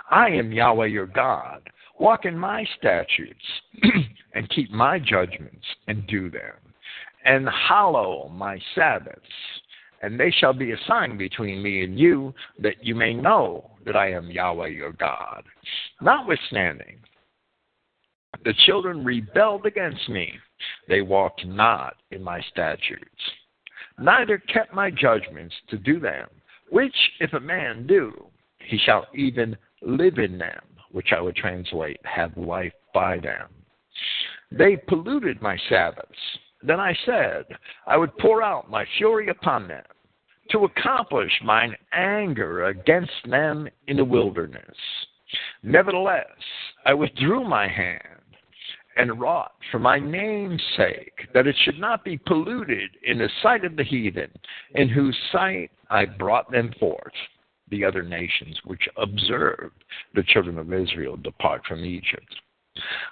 I 0.10 0.30
am 0.30 0.52
Yahweh 0.52 0.88
your 0.88 1.06
God. 1.06 1.70
Walk 2.00 2.26
in 2.26 2.38
my 2.38 2.66
statutes, 2.78 3.46
and 4.34 4.50
keep 4.50 4.72
my 4.72 5.00
judgments, 5.00 5.66
and 5.88 6.06
do 6.08 6.30
them, 6.30 6.56
and 7.26 7.48
hallow 7.48 8.30
my 8.30 8.60
Sabbaths 8.76 9.22
and 10.02 10.20
they 10.20 10.32
shall 10.32 10.54
be 10.54 10.72
a 10.72 10.78
sign 10.88 11.18
between 11.18 11.62
me 11.62 11.84
and 11.84 12.00
you, 12.00 12.34
that 12.60 12.84
you 12.84 12.96
may 12.96 13.14
know 13.14 13.72
that 13.86 13.96
I 13.96 14.12
am 14.12 14.30
Yahweh 14.30 14.68
your 14.68 14.92
God. 14.94 15.44
Notwithstanding, 16.02 17.00
the 18.44 18.54
children 18.66 19.04
rebelled 19.04 19.66
against 19.66 20.08
me. 20.10 20.34
They 20.88 21.02
walked 21.02 21.46
not 21.46 21.96
in 22.12 22.24
my 22.24 22.42
statutes, 22.52 23.06
neither 24.00 24.38
kept 24.38 24.74
my 24.74 24.92
judgments 24.92 25.56
to 25.70 25.78
do 25.78 26.00
them, 26.00 26.28
which 26.70 26.96
if 27.20 27.34
a 27.34 27.40
man 27.40 27.88
do, 27.88 28.28
he 28.60 28.78
shall 28.78 29.08
even 29.16 29.56
live 29.82 30.18
in 30.18 30.38
them, 30.38 30.62
which 30.92 31.14
I 31.16 31.22
would 31.22 31.36
translate, 31.36 32.00
have 32.04 32.36
life 32.38 32.74
by 32.94 33.20
them. 33.20 33.48
They 34.52 34.78
polluted 34.78 35.42
my 35.42 35.58
Sabbaths 35.70 36.38
then 36.64 36.80
I 36.80 36.96
said, 37.06 37.46
I 37.86 37.98
would 37.98 38.18
pour 38.18 38.42
out 38.42 38.70
my 38.70 38.86
fury 38.98 39.30
upon 39.30 39.68
them, 39.68 39.84
to 40.52 40.66
accomplish 40.66 41.32
mine 41.44 41.76
anger 41.94 42.66
against 42.66 43.12
them 43.30 43.68
in 43.88 43.98
the 43.98 44.06
wilderness. 44.06 44.76
Nevertheless, 45.62 46.26
I 46.86 46.94
withdrew 46.94 47.44
my 47.44 47.68
hand 47.68 48.02
and 48.96 49.20
wrought 49.20 49.54
for 49.72 49.80
my 49.80 50.00
name's 50.00 50.62
sake, 50.76 51.28
that 51.34 51.48
it 51.48 51.56
should 51.64 51.80
not 51.80 52.04
be 52.04 52.18
polluted 52.18 52.90
in 53.04 53.20
the 53.20 53.30
sight 53.44 53.64
of 53.64 53.76
the 53.76 53.84
heathen, 53.84 54.32
in 54.76 54.90
whose 54.90 55.18
sight 55.32 55.70
I 55.90 56.06
brought 56.06 56.52
them 56.52 56.74
forth, 56.80 57.14
the 57.70 57.84
other 57.84 58.02
nations 58.02 58.60
which 58.66 58.88
observed 58.98 59.84
the 60.16 60.24
children 60.24 60.58
of 60.58 60.74
Israel 60.74 61.18
depart 61.18 61.62
from 61.68 61.86
Egypt. 61.86 62.36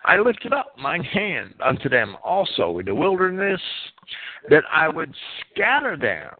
I 0.05 0.17
lifted 0.17 0.53
up 0.53 0.77
mine 0.77 1.03
hand 1.03 1.55
unto 1.63 1.89
them 1.89 2.17
also 2.23 2.79
in 2.79 2.85
the 2.85 2.95
wilderness, 2.95 3.61
that 4.49 4.63
I 4.71 4.87
would 4.87 5.13
scatter 5.51 5.97
them 5.97 6.35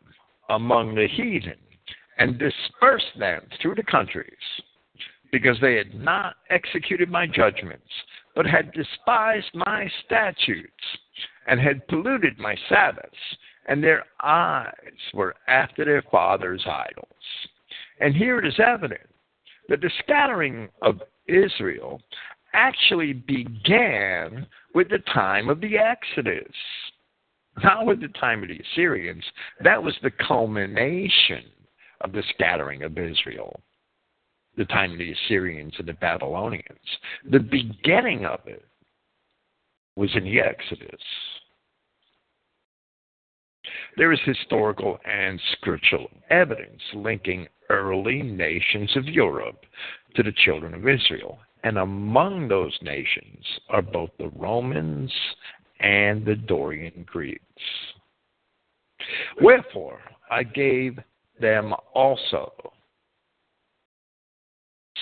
among 0.49 0.95
the 0.95 1.07
heathen 1.07 1.57
and 2.17 2.39
disperse 2.39 3.05
them 3.17 3.47
through 3.61 3.75
the 3.75 3.83
countries, 3.83 4.27
because 5.31 5.57
they 5.59 5.75
had 5.75 5.93
not 5.95 6.35
executed 6.49 7.09
my 7.09 7.27
judgments, 7.27 7.89
but 8.35 8.45
had 8.45 8.71
despised 8.71 9.49
my 9.53 9.89
statutes, 10.05 10.71
and 11.47 11.59
had 11.59 11.87
polluted 11.87 12.37
my 12.39 12.55
Sabbaths, 12.69 13.37
and 13.67 13.83
their 13.83 14.05
eyes 14.21 14.71
were 15.13 15.35
after 15.47 15.83
their 15.83 16.03
fathers' 16.03 16.65
idols. 16.65 17.07
And 17.99 18.15
here 18.15 18.39
it 18.39 18.45
is 18.45 18.59
evident 18.59 19.09
that 19.69 19.81
the 19.81 19.89
scattering 19.99 20.69
of 20.81 21.01
Israel 21.27 22.01
actually 22.55 23.13
began 23.13 24.47
with 24.73 24.89
the 24.89 24.99
time 25.13 25.49
of 25.49 25.59
the 25.61 25.77
Exodus, 25.77 26.53
not 27.63 27.85
with 27.85 28.01
the 28.01 28.07
time 28.19 28.41
of 28.41 28.49
the 28.49 28.59
Assyrians. 28.59 29.23
That 29.63 29.83
was 29.83 29.95
the 30.01 30.11
culmination 30.11 31.43
of 32.01 32.11
the 32.13 32.23
scattering 32.33 32.83
of 32.83 32.97
Israel, 32.97 33.59
the 34.57 34.65
time 34.65 34.93
of 34.93 34.97
the 34.97 35.11
Assyrians 35.11 35.73
and 35.77 35.87
the 35.87 35.93
Babylonians. 35.93 36.79
The 37.29 37.39
beginning 37.39 38.25
of 38.25 38.39
it 38.45 38.65
was 39.95 40.09
in 40.15 40.23
the 40.23 40.39
Exodus. 40.39 41.01
There 43.97 44.11
is 44.11 44.19
historical 44.25 44.99
and 45.05 45.39
scriptural 45.53 46.09
evidence 46.29 46.81
linking 46.93 47.47
early 47.69 48.21
nations 48.21 48.95
of 48.95 49.05
Europe 49.05 49.65
to 50.15 50.23
the 50.23 50.33
children 50.43 50.73
of 50.73 50.87
Israel 50.87 51.39
and 51.65 51.79
among 51.79 52.47
those 52.47 52.77
nations 52.83 53.43
are 53.69 53.81
both 53.81 54.11
the 54.19 54.29
Romans 54.35 55.11
and 55.79 56.23
the 56.23 56.35
Dorian 56.35 57.03
Greeks. 57.07 57.41
Wherefore, 59.41 59.99
I 60.29 60.43
gave 60.43 60.99
them 61.41 61.73
also 61.95 62.53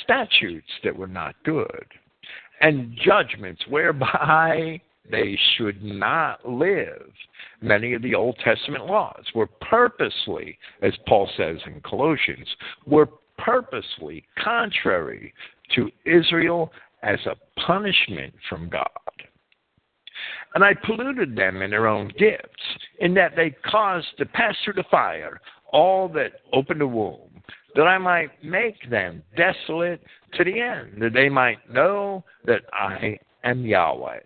statutes 0.03 0.69
that 0.85 0.95
were 0.95 1.07
not 1.07 1.35
good, 1.44 1.85
and 2.61 2.98
judgments 3.03 3.61
whereby 3.68 4.81
they 5.11 5.38
should 5.57 5.84
not 5.84 6.49
live. 6.49 7.11
Many 7.61 7.94
of 7.94 8.02
the 8.02 8.15
Old 8.15 8.38
Testament 8.41 8.85
laws 8.85 9.26
were 9.35 9.48
purposely, 9.48 10.57
as 10.81 10.94
Paul 11.07 11.30
says 11.35 11.57
in 11.65 11.81
Colossians, 11.81 12.48
were 12.85 13.10
purposely 13.38 14.23
contrary 14.41 15.34
to 15.76 15.91
Israel 16.06 16.72
as 17.02 17.20
a 17.26 17.62
punishment 17.62 18.34
from 18.50 18.70
God. 18.70 18.88
And 20.56 20.64
I 20.64 20.74
polluted 20.86 21.36
them 21.36 21.62
in 21.62 21.72
their 21.72 21.88
own 21.88 22.12
gifts, 22.18 22.64
in 23.00 23.14
that 23.16 23.36
they 23.36 23.56
caused 23.66 24.08
to 24.18 24.26
pass 24.26 24.56
through 24.64 24.76
the 24.76 24.84
fire 24.90 25.40
all 25.72 26.08
that 26.10 26.34
opened 26.54 26.82
the 26.82 26.88
womb, 26.88 27.41
that 27.76 27.84
I 27.84 27.98
might 27.98 28.44
make 28.44 28.90
them 28.90 29.24
desolate 29.36 30.02
to 30.36 30.44
the 30.44 30.60
end, 30.62 31.02
that 31.02 31.14
they 31.14 31.30
might 31.30 31.58
know 31.72 32.24
that 32.45 32.62
I 32.72 33.18
am 33.44 33.66
Yahweh. 33.66 34.20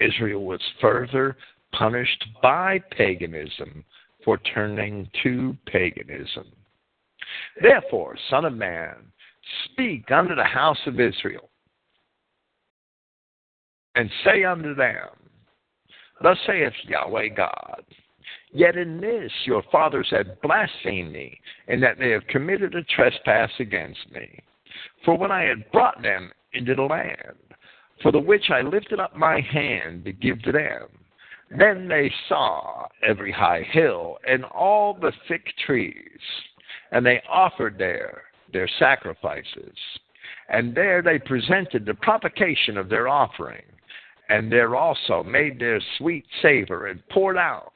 Israel 0.00 0.44
was 0.44 0.60
further 0.80 1.36
punished 1.72 2.24
by 2.42 2.80
paganism 2.90 3.84
for 4.24 4.38
turning 4.38 5.08
to 5.22 5.56
paganism. 5.66 6.46
Therefore, 7.60 8.16
Son 8.30 8.44
of 8.44 8.54
Man, 8.54 8.96
speak 9.64 10.10
unto 10.10 10.34
the 10.34 10.44
house 10.44 10.78
of 10.86 11.00
Israel, 11.00 11.50
and 13.94 14.10
say 14.24 14.44
unto 14.44 14.74
them, 14.74 15.08
Thus 16.22 16.38
saith 16.46 16.72
Yahweh 16.84 17.28
God, 17.28 17.84
Yet 18.52 18.76
in 18.76 19.00
this 19.00 19.32
your 19.44 19.62
fathers 19.70 20.08
have 20.10 20.40
blasphemed 20.42 21.12
me, 21.12 21.40
in 21.66 21.80
that 21.80 21.98
they 21.98 22.10
have 22.10 22.26
committed 22.28 22.74
a 22.74 22.82
trespass 22.84 23.50
against 23.58 24.10
me. 24.10 24.40
For 25.04 25.16
when 25.16 25.30
I 25.30 25.42
had 25.42 25.70
brought 25.70 26.02
them 26.02 26.32
into 26.52 26.74
the 26.74 26.82
land, 26.82 27.36
for 28.02 28.12
the 28.12 28.18
which 28.18 28.50
I 28.50 28.62
lifted 28.62 29.00
up 29.00 29.16
my 29.16 29.40
hand 29.40 30.04
to 30.04 30.12
give 30.12 30.42
to 30.42 30.52
them, 30.52 30.88
then 31.50 31.88
they 31.88 32.12
saw 32.28 32.86
every 33.02 33.32
high 33.32 33.62
hill 33.62 34.18
and 34.26 34.44
all 34.44 34.94
the 34.94 35.12
thick 35.26 35.46
trees, 35.66 36.20
and 36.92 37.04
they 37.04 37.22
offered 37.28 37.76
there 37.78 38.24
their 38.52 38.68
sacrifices. 38.78 39.76
And 40.48 40.74
there 40.74 41.02
they 41.02 41.18
presented 41.18 41.84
the 41.84 41.94
provocation 41.94 42.76
of 42.76 42.88
their 42.88 43.08
offering, 43.08 43.64
and 44.28 44.50
there 44.50 44.76
also 44.76 45.22
made 45.22 45.58
their 45.58 45.80
sweet 45.98 46.24
savor 46.42 46.86
and 46.86 47.06
poured 47.08 47.36
out 47.36 47.72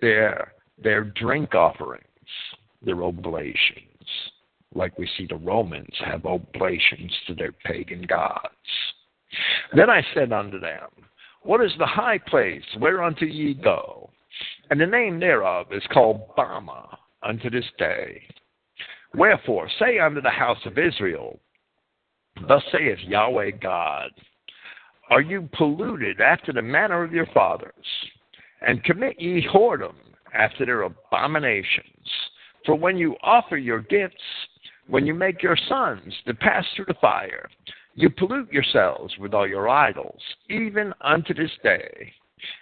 their 0.00 0.52
their 0.82 1.04
drink 1.04 1.54
offerings, 1.54 2.04
their 2.84 3.02
oblations, 3.04 3.86
like 4.74 4.98
we 4.98 5.08
see 5.16 5.26
the 5.26 5.36
Romans 5.36 5.94
have 6.04 6.26
oblations 6.26 7.12
to 7.26 7.34
their 7.34 7.52
pagan 7.64 8.02
gods. 8.02 8.48
Then 9.74 9.90
I 9.90 10.02
said 10.14 10.32
unto 10.32 10.58
them, 10.58 10.88
What 11.42 11.62
is 11.62 11.72
the 11.78 11.86
high 11.86 12.18
place 12.18 12.64
whereunto 12.78 13.24
ye 13.24 13.54
go? 13.54 14.10
And 14.70 14.80
the 14.80 14.86
name 14.86 15.20
thereof 15.20 15.66
is 15.72 15.82
called 15.92 16.34
Bamah 16.36 16.96
unto 17.22 17.50
this 17.50 17.64
day. 17.78 18.22
Wherefore 19.14 19.68
say 19.78 19.98
unto 19.98 20.20
the 20.20 20.30
house 20.30 20.64
of 20.64 20.78
Israel, 20.78 21.38
Thus 22.48 22.62
saith 22.72 22.98
Yahweh 23.00 23.50
God, 23.60 24.10
Are 25.10 25.20
you 25.20 25.48
polluted 25.52 26.20
after 26.20 26.52
the 26.52 26.62
manner 26.62 27.02
of 27.02 27.12
your 27.12 27.26
fathers? 27.26 27.72
And 28.66 28.84
commit 28.84 29.20
ye 29.20 29.46
whoredom 29.52 29.96
after 30.32 30.64
their 30.64 30.82
abominations. 30.82 32.08
For 32.64 32.74
when 32.74 32.96
you 32.96 33.16
offer 33.22 33.56
your 33.56 33.80
gifts, 33.80 34.22
when 34.86 35.04
you 35.04 35.14
make 35.14 35.42
your 35.42 35.56
sons 35.68 36.14
to 36.26 36.34
pass 36.34 36.64
through 36.74 36.86
the 36.86 36.94
fire, 36.94 37.48
you 37.94 38.08
pollute 38.08 38.52
yourselves 38.52 39.16
with 39.18 39.34
all 39.34 39.46
your 39.46 39.68
idols, 39.68 40.20
even 40.48 40.94
unto 41.02 41.34
this 41.34 41.50
day. 41.62 42.12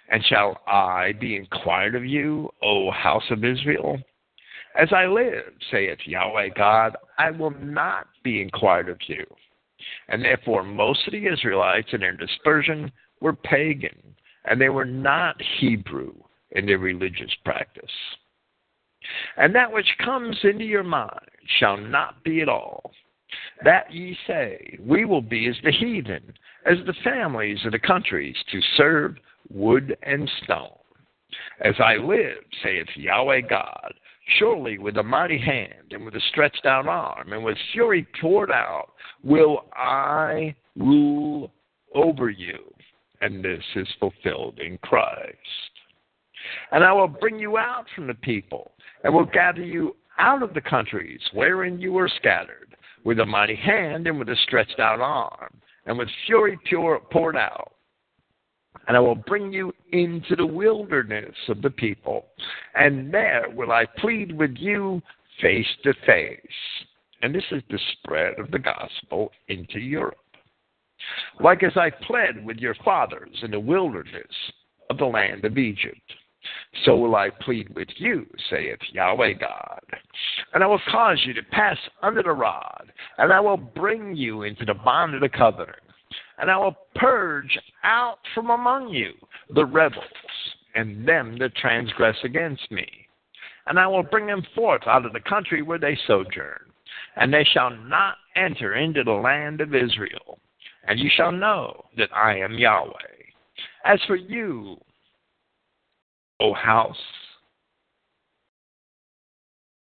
And 0.09 0.23
shall 0.25 0.59
I 0.67 1.13
be 1.19 1.35
inquired 1.35 1.95
of 1.95 2.05
you, 2.05 2.49
O 2.61 2.91
house 2.91 3.23
of 3.31 3.45
Israel? 3.45 3.99
As 4.79 4.89
I 4.93 5.05
live, 5.05 5.53
saith 5.69 5.99
Yahweh 6.05 6.49
God, 6.55 6.95
I 7.17 7.31
will 7.31 7.53
not 7.59 8.07
be 8.23 8.41
inquired 8.41 8.89
of 8.89 8.97
you. 9.07 9.25
And 10.07 10.23
therefore, 10.23 10.63
most 10.63 11.05
of 11.07 11.13
the 11.13 11.27
Israelites 11.27 11.89
in 11.91 12.01
their 12.01 12.15
dispersion 12.15 12.91
were 13.19 13.33
pagan, 13.33 14.15
and 14.45 14.59
they 14.59 14.69
were 14.69 14.85
not 14.85 15.41
Hebrew 15.59 16.13
in 16.51 16.65
their 16.65 16.77
religious 16.77 17.31
practice. 17.43 17.91
And 19.37 19.53
that 19.55 19.71
which 19.71 19.97
comes 20.03 20.37
into 20.43 20.63
your 20.63 20.83
mind 20.83 21.29
shall 21.59 21.77
not 21.77 22.23
be 22.23 22.41
at 22.41 22.49
all 22.49 22.91
that 23.63 23.91
ye 23.93 24.17
say, 24.27 24.77
We 24.79 25.05
will 25.05 25.21
be 25.21 25.47
as 25.47 25.55
the 25.63 25.71
heathen, 25.71 26.33
as 26.65 26.77
the 26.85 26.95
families 27.03 27.59
of 27.65 27.71
the 27.71 27.79
countries, 27.79 28.35
to 28.51 28.61
serve 28.75 29.15
wood 29.49 29.97
and 30.03 30.29
stone. 30.43 30.77
As 31.61 31.75
I 31.79 31.95
live, 31.95 32.43
saith 32.63 32.87
Yahweh 32.95 33.41
God, 33.41 33.93
surely 34.37 34.77
with 34.77 34.97
a 34.97 35.03
mighty 35.03 35.37
hand, 35.37 35.91
and 35.91 36.05
with 36.05 36.15
a 36.15 36.21
stretched 36.29 36.65
out 36.65 36.87
arm, 36.87 37.33
and 37.33 37.43
with 37.43 37.57
fury 37.73 38.07
poured 38.19 38.51
out, 38.51 38.91
will 39.23 39.65
I 39.73 40.55
rule 40.75 41.51
over 41.93 42.29
you. 42.29 42.59
And 43.21 43.43
this 43.43 43.63
is 43.75 43.87
fulfilled 43.99 44.59
in 44.59 44.77
Christ. 44.79 45.37
And 46.71 46.83
I 46.83 46.91
will 46.91 47.07
bring 47.07 47.37
you 47.37 47.57
out 47.57 47.85
from 47.95 48.07
the 48.07 48.15
people, 48.15 48.71
and 49.03 49.13
will 49.13 49.25
gather 49.25 49.63
you 49.63 49.95
out 50.17 50.43
of 50.43 50.53
the 50.53 50.61
countries 50.61 51.21
wherein 51.33 51.79
you 51.79 51.93
were 51.93 52.09
scattered 52.09 52.75
with 53.03 53.19
a 53.19 53.25
mighty 53.25 53.55
hand 53.55 54.07
and 54.07 54.17
with 54.17 54.29
a 54.29 54.35
stretched 54.43 54.79
out 54.79 55.01
arm, 55.01 55.53
and 55.85 55.97
with 55.97 56.09
fury 56.25 56.57
pure 56.65 56.99
poured 57.11 57.35
out. 57.35 57.73
And 58.87 58.97
I 58.97 58.99
will 58.99 59.15
bring 59.15 59.53
you 59.53 59.73
into 59.91 60.35
the 60.35 60.45
wilderness 60.45 61.35
of 61.49 61.61
the 61.61 61.69
people, 61.69 62.25
and 62.75 63.13
there 63.13 63.45
will 63.53 63.71
I 63.71 63.85
plead 63.97 64.37
with 64.37 64.55
you 64.57 65.01
face 65.41 65.67
to 65.83 65.93
face. 66.05 66.39
And 67.21 67.33
this 67.33 67.43
is 67.51 67.61
the 67.69 67.79
spread 67.93 68.39
of 68.39 68.49
the 68.51 68.59
gospel 68.59 69.31
into 69.47 69.79
Europe. 69.79 70.17
Like 71.39 71.63
as 71.63 71.75
I 71.75 71.89
pled 71.89 72.43
with 72.43 72.57
your 72.57 72.75
fathers 72.83 73.37
in 73.43 73.51
the 73.51 73.59
wilderness 73.59 74.25
of 74.89 74.97
the 74.97 75.05
land 75.05 75.45
of 75.45 75.57
Egypt 75.57 76.01
so 76.85 76.95
will 76.95 77.15
I 77.15 77.29
plead 77.29 77.69
with 77.75 77.89
you, 77.97 78.25
saith 78.49 78.79
Yahweh 78.91 79.33
God. 79.33 79.81
And 80.53 80.63
I 80.63 80.67
will 80.67 80.81
cause 80.89 81.21
you 81.25 81.33
to 81.33 81.43
pass 81.43 81.77
under 82.01 82.23
the 82.23 82.31
rod, 82.31 82.91
and 83.17 83.31
I 83.31 83.39
will 83.39 83.57
bring 83.57 84.15
you 84.15 84.43
into 84.43 84.65
the 84.65 84.73
bond 84.73 85.13
of 85.13 85.21
the 85.21 85.29
covenant. 85.29 85.77
And 86.37 86.49
I 86.49 86.57
will 86.57 86.75
purge 86.95 87.57
out 87.83 88.19
from 88.33 88.49
among 88.49 88.89
you 88.89 89.13
the 89.53 89.65
rebels, 89.65 90.03
and 90.75 91.07
them 91.07 91.37
that 91.39 91.55
transgress 91.55 92.15
against 92.23 92.71
me. 92.71 92.87
And 93.67 93.79
I 93.79 93.87
will 93.87 94.03
bring 94.03 94.25
them 94.25 94.45
forth 94.55 94.81
out 94.87 95.05
of 95.05 95.13
the 95.13 95.19
country 95.19 95.61
where 95.61 95.77
they 95.77 95.97
sojourn, 96.07 96.71
and 97.15 97.33
they 97.33 97.43
shall 97.43 97.69
not 97.69 98.15
enter 98.35 98.75
into 98.75 99.03
the 99.03 99.11
land 99.11 99.61
of 99.61 99.75
Israel. 99.75 100.39
And 100.87 100.99
you 100.99 101.09
shall 101.15 101.31
know 101.31 101.85
that 101.97 102.09
I 102.15 102.39
am 102.39 102.53
Yahweh. 102.53 102.91
As 103.85 103.99
for 104.07 104.15
you, 104.15 104.77
O 106.39 106.53
house 106.53 106.97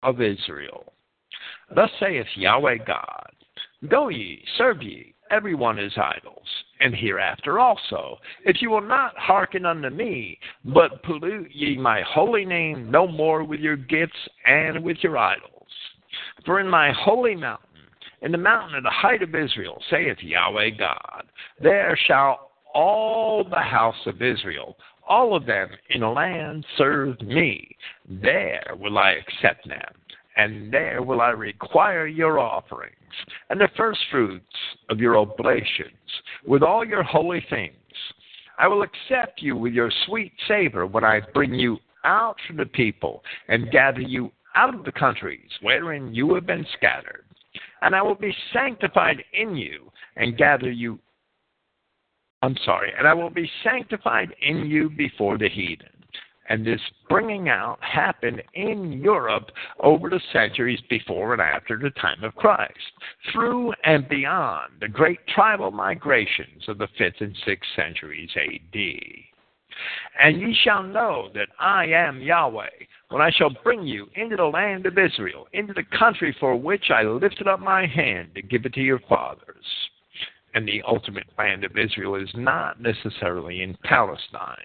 of 0.03 0.21
Israel. 0.21 0.93
Thus 1.75 1.91
saith 2.01 2.27
Yahweh 2.37 2.79
God 2.87 3.33
Go 3.87 4.09
ye, 4.09 4.45
serve 4.57 4.83
ye, 4.83 5.15
every 5.31 5.55
one 5.55 5.77
his 5.77 5.97
idols, 5.97 6.47
and 6.81 6.95
hereafter 6.95 7.59
also, 7.59 8.19
if 8.45 8.61
you 8.63 8.71
will 8.71 8.81
not 8.81 9.17
hearken 9.17 9.67
unto 9.67 9.91
me, 9.91 10.39
but 10.65 11.03
pollute 11.03 11.51
ye 11.53 11.77
my 11.77 12.03
holy 12.03 12.45
name 12.45 12.91
no 12.91 13.07
more 13.07 13.45
with 13.45 13.61
your 13.61 13.77
gifts 13.77 14.29
and 14.47 14.83
with 14.83 14.99
your 15.03 15.19
idols. 15.19 15.53
For 16.45 16.61
in 16.61 16.69
my 16.69 16.93
holy 16.93 17.35
mountain, 17.35 17.67
in 18.23 18.33
the 18.33 18.39
mountain 18.39 18.77
of 18.77 18.83
the 18.83 18.91
height 18.91 19.23
of 19.23 19.35
Israel, 19.35 19.83
saith 19.91 20.19
Yahweh 20.21 20.71
God, 20.79 21.25
there 21.61 21.99
shall 22.07 22.51
all 22.75 23.45
the 23.45 23.57
house 23.57 24.07
of 24.07 24.23
Israel 24.23 24.77
all 25.09 25.35
of 25.35 25.47
them 25.47 25.69
in 25.91 26.03
a 26.03 26.13
land 26.13 26.65
serve 26.77 27.21
me. 27.23 27.77
There 28.09 28.75
will 28.79 28.99
I 28.99 29.13
accept 29.13 29.67
them, 29.67 29.93
and 30.39 30.73
there 30.73 31.03
will 31.03 31.21
I 31.21 31.31
require 31.31 32.07
your 32.07 32.39
offerings, 32.39 32.95
and 33.51 33.61
the 33.61 33.69
firstfruits 33.77 34.45
of 34.89 35.01
your 35.01 35.19
oblations, 35.19 35.89
with 36.47 36.63
all 36.63 36.85
your 36.85 37.03
holy 37.03 37.45
things. 37.51 37.75
I 38.59 38.67
will 38.67 38.83
accept 38.83 39.43
you 39.43 39.57
with 39.57 39.73
your 39.73 39.91
sweet 40.07 40.33
savor 40.47 40.87
when 40.87 41.05
I 41.05 41.21
bring 41.35 41.55
you 41.55 41.79
out 42.05 42.37
from 42.47 42.57
the 42.57 42.67
people 42.67 43.23
and 43.49 43.71
gather 43.71 44.01
you 44.01 44.33
out 44.55 44.75
of 44.75 44.85
the 44.85 44.93
countries 44.93 45.51
wherein 45.61 46.15
you 46.15 46.35
have 46.35 46.47
been 46.47 46.67
scattered. 46.77 47.25
And 47.83 47.95
I 47.95 48.03
will 48.03 48.17
be 48.17 48.35
sanctified 48.53 49.23
in 49.33 49.57
you 49.57 49.93
and 50.17 50.37
gather 50.37 50.71
you 50.71 50.99
I'm 52.41 52.57
sorry, 52.65 52.93
and 52.97 53.07
I 53.09 53.15
will 53.15 53.31
be 53.31 53.51
sanctified 53.65 54.33
in 54.41 54.67
you 54.67 54.91
before 54.91 55.39
the 55.39 55.49
heathen. 55.49 55.89
And 56.49 56.67
this 56.67 56.81
bringing 57.09 57.49
out 57.49 57.79
happened 57.83 58.43
in 58.55 58.93
Europe 58.93 59.51
over 59.81 60.09
the 60.09 60.21
centuries 60.33 60.81
before 60.89 61.33
and 61.35 61.43
after 61.43 61.77
the 61.77 61.91
time 61.91 62.25
of 62.25 62.35
Christ, 62.37 62.73
through 63.33 63.75
and 63.85 64.09
beyond 64.09 64.73
the 64.81 64.89
great 64.89 65.19
tribal 65.29 65.71
migrations 65.71 66.69
of 66.69 66.79
the 66.79 66.89
5th 66.99 67.21
and 67.21 67.35
6th 67.47 67.77
centuries 67.77 68.31
AD. 68.37 68.81
And 70.21 70.41
ye 70.41 70.57
shall 70.65 70.83
know 70.83 71.29
that 71.35 71.49
I 71.61 71.87
am 71.87 72.21
Yahweh, 72.21 72.71
when 73.11 73.23
I 73.23 73.31
shall 73.31 73.51
bring 73.63 73.87
you 73.87 74.09
into 74.15 74.37
the 74.37 74.45
land 74.45 74.87
of 74.87 74.99
Israel, 74.99 75.47
into 75.53 75.75
the 75.75 75.85
country 75.99 76.35
for 76.41 76.57
which 76.57 76.91
I 76.91 77.03
lifted 77.03 77.47
up 77.47 77.61
my 77.61 77.87
hand 77.87 78.35
to 78.35 78.43
give 78.43 78.65
it 78.65 78.75
to 78.75 78.81
your 78.81 79.01
fathers 79.09 79.65
and 80.55 80.67
the 80.67 80.83
ultimate 80.87 81.29
land 81.39 81.65
of 81.65 81.77
Israel 81.77 82.15
is 82.15 82.31
not 82.35 82.81
necessarily 82.81 83.63
in 83.63 83.77
Palestine, 83.85 84.57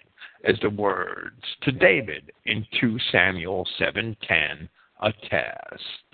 as 0.44 0.56
the 0.60 0.70
words 0.70 1.42
to 1.62 1.72
David 1.72 2.30
in 2.46 2.66
2 2.80 2.98
Samuel 3.10 3.66
7:10 3.78 4.68
attest. 5.00 6.04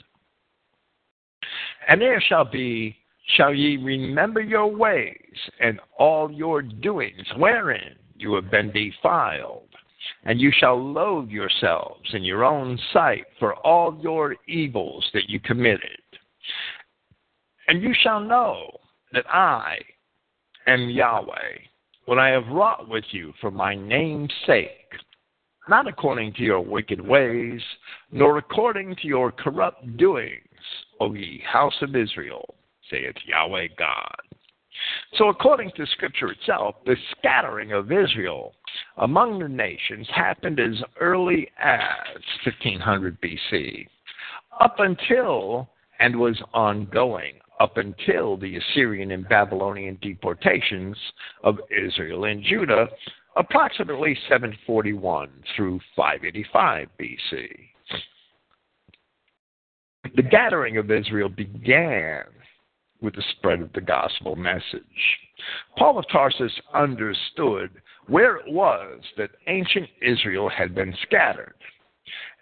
And 1.88 2.00
there 2.00 2.20
shall 2.20 2.44
be 2.44 2.96
shall 3.36 3.54
ye 3.54 3.76
remember 3.76 4.40
your 4.40 4.66
ways 4.66 5.50
and 5.60 5.80
all 5.96 6.30
your 6.30 6.62
doings 6.62 7.26
wherein 7.36 7.96
you 8.16 8.34
have 8.34 8.50
been 8.50 8.70
defiled, 8.72 9.68
and 10.24 10.40
you 10.40 10.52
shall 10.52 10.78
loathe 10.78 11.30
yourselves 11.30 12.12
in 12.12 12.22
your 12.22 12.44
own 12.44 12.78
sight 12.92 13.24
for 13.38 13.54
all 13.54 13.98
your 14.02 14.36
evils 14.46 15.08
that 15.14 15.28
you 15.28 15.40
committed. 15.40 16.02
And 17.68 17.82
you 17.82 17.94
shall 18.02 18.20
know 18.20 18.76
that 19.12 19.24
I 19.28 19.78
am 20.66 20.90
Yahweh, 20.90 21.58
when 22.10 22.18
I 22.18 22.30
have 22.30 22.48
wrought 22.48 22.88
with 22.88 23.04
you 23.12 23.32
for 23.40 23.52
my 23.52 23.76
name's 23.76 24.32
sake, 24.44 24.90
not 25.68 25.86
according 25.86 26.32
to 26.32 26.42
your 26.42 26.60
wicked 26.60 27.00
ways, 27.00 27.60
nor 28.10 28.36
according 28.38 28.96
to 28.96 29.06
your 29.06 29.30
corrupt 29.30 29.96
doings, 29.96 30.40
O 30.98 31.14
ye 31.14 31.40
house 31.46 31.76
of 31.82 31.94
Israel, 31.94 32.56
saith 32.90 33.14
Yahweh 33.24 33.68
God. 33.78 34.16
So, 35.18 35.28
according 35.28 35.70
to 35.76 35.86
Scripture 35.86 36.32
itself, 36.32 36.74
the 36.84 36.96
scattering 37.16 37.70
of 37.70 37.92
Israel 37.92 38.54
among 38.96 39.38
the 39.38 39.48
nations 39.48 40.08
happened 40.12 40.58
as 40.58 40.82
early 41.00 41.48
as 41.62 41.88
1500 42.44 43.18
BC, 43.20 43.86
up 44.60 44.80
until 44.80 45.68
and 46.00 46.16
was 46.16 46.42
ongoing 46.54 47.34
up 47.60 47.76
until 47.76 48.36
the 48.36 48.56
Assyrian 48.56 49.10
and 49.12 49.28
Babylonian 49.28 49.98
deportations 50.00 50.96
of 51.44 51.58
Israel 51.70 52.24
and 52.24 52.42
Judah, 52.42 52.88
approximately 53.36 54.18
741 54.28 55.28
through 55.54 55.78
585 55.94 56.88
BC. 56.98 57.48
The 60.16 60.22
gathering 60.22 60.78
of 60.78 60.90
Israel 60.90 61.28
began 61.28 62.24
with 63.02 63.14
the 63.14 63.22
spread 63.36 63.60
of 63.60 63.72
the 63.74 63.80
gospel 63.80 64.34
message. 64.36 64.82
Paul 65.76 65.98
of 65.98 66.04
Tarsus 66.10 66.52
understood 66.74 67.70
where 68.08 68.36
it 68.36 68.52
was 68.52 69.00
that 69.16 69.30
ancient 69.46 69.88
Israel 70.02 70.48
had 70.48 70.74
been 70.74 70.94
scattered. 71.02 71.54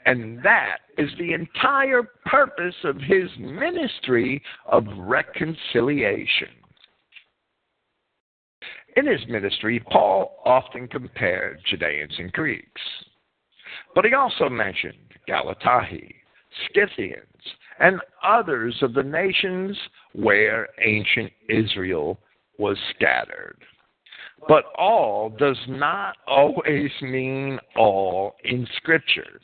And 0.09 0.43
that 0.43 0.79
is 0.97 1.11
the 1.19 1.35
entire 1.35 2.03
purpose 2.25 2.75
of 2.85 2.97
his 2.97 3.29
ministry 3.39 4.43
of 4.65 4.87
reconciliation. 4.97 6.49
In 8.97 9.07
his 9.07 9.21
ministry, 9.29 9.85
Paul 9.91 10.39
often 10.47 10.89
compared 10.89 11.61
Judeans 11.69 12.15
and 12.17 12.33
Greeks. 12.33 12.81
But 13.95 14.07
he 14.07 14.15
also 14.15 14.49
mentioned 14.49 14.97
Galatae, 15.29 16.15
Scythians, 16.73 17.23
and 17.79 18.01
others 18.25 18.77
of 18.81 18.95
the 18.95 19.03
nations 19.03 19.77
where 20.15 20.69
ancient 20.83 21.31
Israel 21.51 22.19
was 22.59 22.79
scattered. 22.97 23.59
But 24.47 24.65
all 24.79 25.31
does 25.31 25.59
not 25.67 26.17
always 26.27 26.91
mean 27.03 27.59
all 27.77 28.37
in 28.45 28.67
Scripture. 28.77 29.41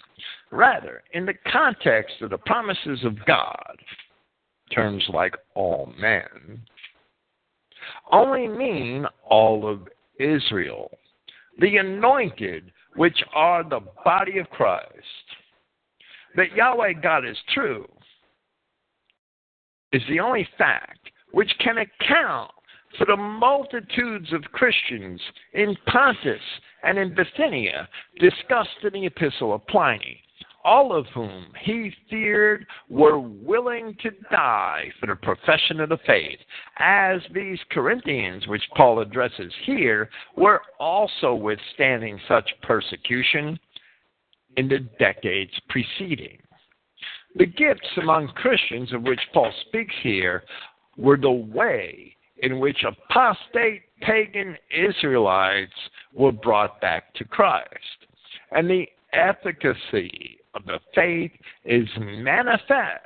Rather, 0.54 1.02
in 1.12 1.26
the 1.26 1.34
context 1.50 2.14
of 2.22 2.30
the 2.30 2.38
promises 2.38 3.04
of 3.04 3.16
God, 3.26 3.76
terms 4.72 5.02
like 5.12 5.34
all 5.56 5.92
men 5.98 6.62
only 8.12 8.46
mean 8.46 9.04
all 9.28 9.68
of 9.68 9.88
Israel, 10.20 10.92
the 11.58 11.78
anointed, 11.78 12.70
which 12.94 13.20
are 13.34 13.68
the 13.68 13.80
body 14.04 14.38
of 14.38 14.48
Christ. 14.50 14.86
That 16.36 16.54
Yahweh 16.54 16.94
God 17.02 17.26
is 17.26 17.36
true 17.52 17.88
is 19.92 20.02
the 20.08 20.20
only 20.20 20.48
fact 20.56 21.10
which 21.32 21.52
can 21.58 21.78
account 21.78 22.52
for 22.96 23.06
the 23.06 23.16
multitudes 23.16 24.32
of 24.32 24.42
Christians 24.52 25.20
in 25.52 25.76
Pontus 25.88 26.40
and 26.84 26.96
in 26.96 27.12
Bithynia 27.12 27.88
discussed 28.20 28.84
in 28.84 28.92
the 28.92 29.06
Epistle 29.06 29.52
of 29.52 29.66
Pliny, 29.66 30.20
all 30.64 30.96
of 30.96 31.06
whom 31.08 31.46
he 31.60 31.92
feared 32.08 32.66
were 32.88 33.18
willing 33.18 33.96
to 34.02 34.10
die 34.30 34.90
for 34.98 35.06
the 35.06 35.16
profession 35.16 35.80
of 35.80 35.90
the 35.90 35.98
faith, 36.06 36.38
as 36.78 37.20
these 37.32 37.58
Corinthians, 37.70 38.46
which 38.46 38.62
Paul 38.74 39.00
addresses 39.00 39.52
here, 39.64 40.08
were 40.36 40.62
also 40.80 41.34
withstanding 41.34 42.18
such 42.26 42.48
persecution 42.62 43.58
in 44.56 44.68
the 44.68 44.80
decades 44.98 45.52
preceding. 45.68 46.38
The 47.36 47.46
gifts 47.46 47.88
among 48.00 48.28
Christians 48.28 48.92
of 48.92 49.02
which 49.02 49.20
Paul 49.32 49.52
speaks 49.66 49.94
here 50.02 50.44
were 50.96 51.16
the 51.16 51.30
way 51.30 52.16
in 52.38 52.58
which 52.58 52.84
apostate 52.84 53.82
pagan 54.00 54.56
Israelites 54.70 55.72
were 56.12 56.32
brought 56.32 56.80
back 56.80 57.12
to 57.14 57.24
Christ. 57.24 57.68
And 58.52 58.70
the 58.70 58.86
efficacy 59.12 60.38
of 60.54 60.64
the 60.66 60.78
faith 60.94 61.32
is 61.64 61.88
manifest 61.98 63.00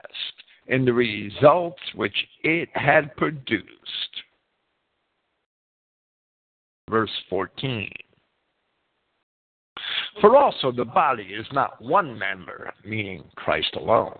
in 0.66 0.84
the 0.84 0.92
results 0.92 1.80
which 1.94 2.16
it 2.42 2.68
had 2.74 3.14
produced. 3.16 3.64
Verse 6.90 7.10
14. 7.28 7.90
For 10.20 10.36
also 10.36 10.72
the 10.72 10.84
body 10.84 11.24
is 11.24 11.46
not 11.52 11.80
one 11.80 12.18
member, 12.18 12.72
meaning 12.84 13.24
Christ 13.36 13.74
alone, 13.76 14.18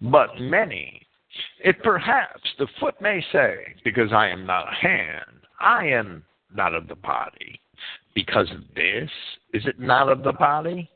but 0.00 0.38
many. 0.40 1.00
If 1.64 1.76
perhaps 1.82 2.42
the 2.58 2.68
foot 2.78 2.94
may 3.00 3.24
say, 3.32 3.74
Because 3.84 4.12
I 4.12 4.28
am 4.28 4.46
not 4.46 4.72
a 4.72 4.74
hand, 4.74 5.40
I 5.60 5.86
am 5.86 6.24
not 6.54 6.74
of 6.74 6.86
the 6.86 6.94
body. 6.94 7.60
Because 8.14 8.48
this, 8.76 9.10
is 9.52 9.66
it 9.66 9.80
not 9.80 10.08
of 10.08 10.22
the 10.22 10.32
body? 10.32 10.88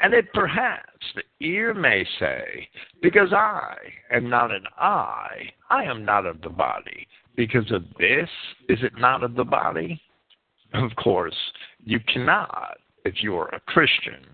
And 0.00 0.12
it 0.12 0.32
perhaps 0.32 1.04
the 1.14 1.22
ear 1.46 1.74
may 1.74 2.06
say, 2.18 2.68
Because 3.02 3.32
I 3.32 3.76
am 4.12 4.28
not 4.28 4.50
an 4.50 4.64
eye, 4.78 5.50
I 5.70 5.84
am 5.84 6.04
not 6.04 6.26
of 6.26 6.40
the 6.42 6.50
body. 6.50 7.06
Because 7.36 7.70
of 7.72 7.82
this, 7.98 8.28
is 8.68 8.78
it 8.82 8.92
not 8.98 9.24
of 9.24 9.34
the 9.34 9.44
body? 9.44 10.00
Of 10.72 10.94
course, 10.96 11.36
you 11.84 12.00
cannot, 12.12 12.78
if 13.04 13.22
you 13.22 13.36
are 13.36 13.54
a 13.54 13.60
Christian, 13.60 14.24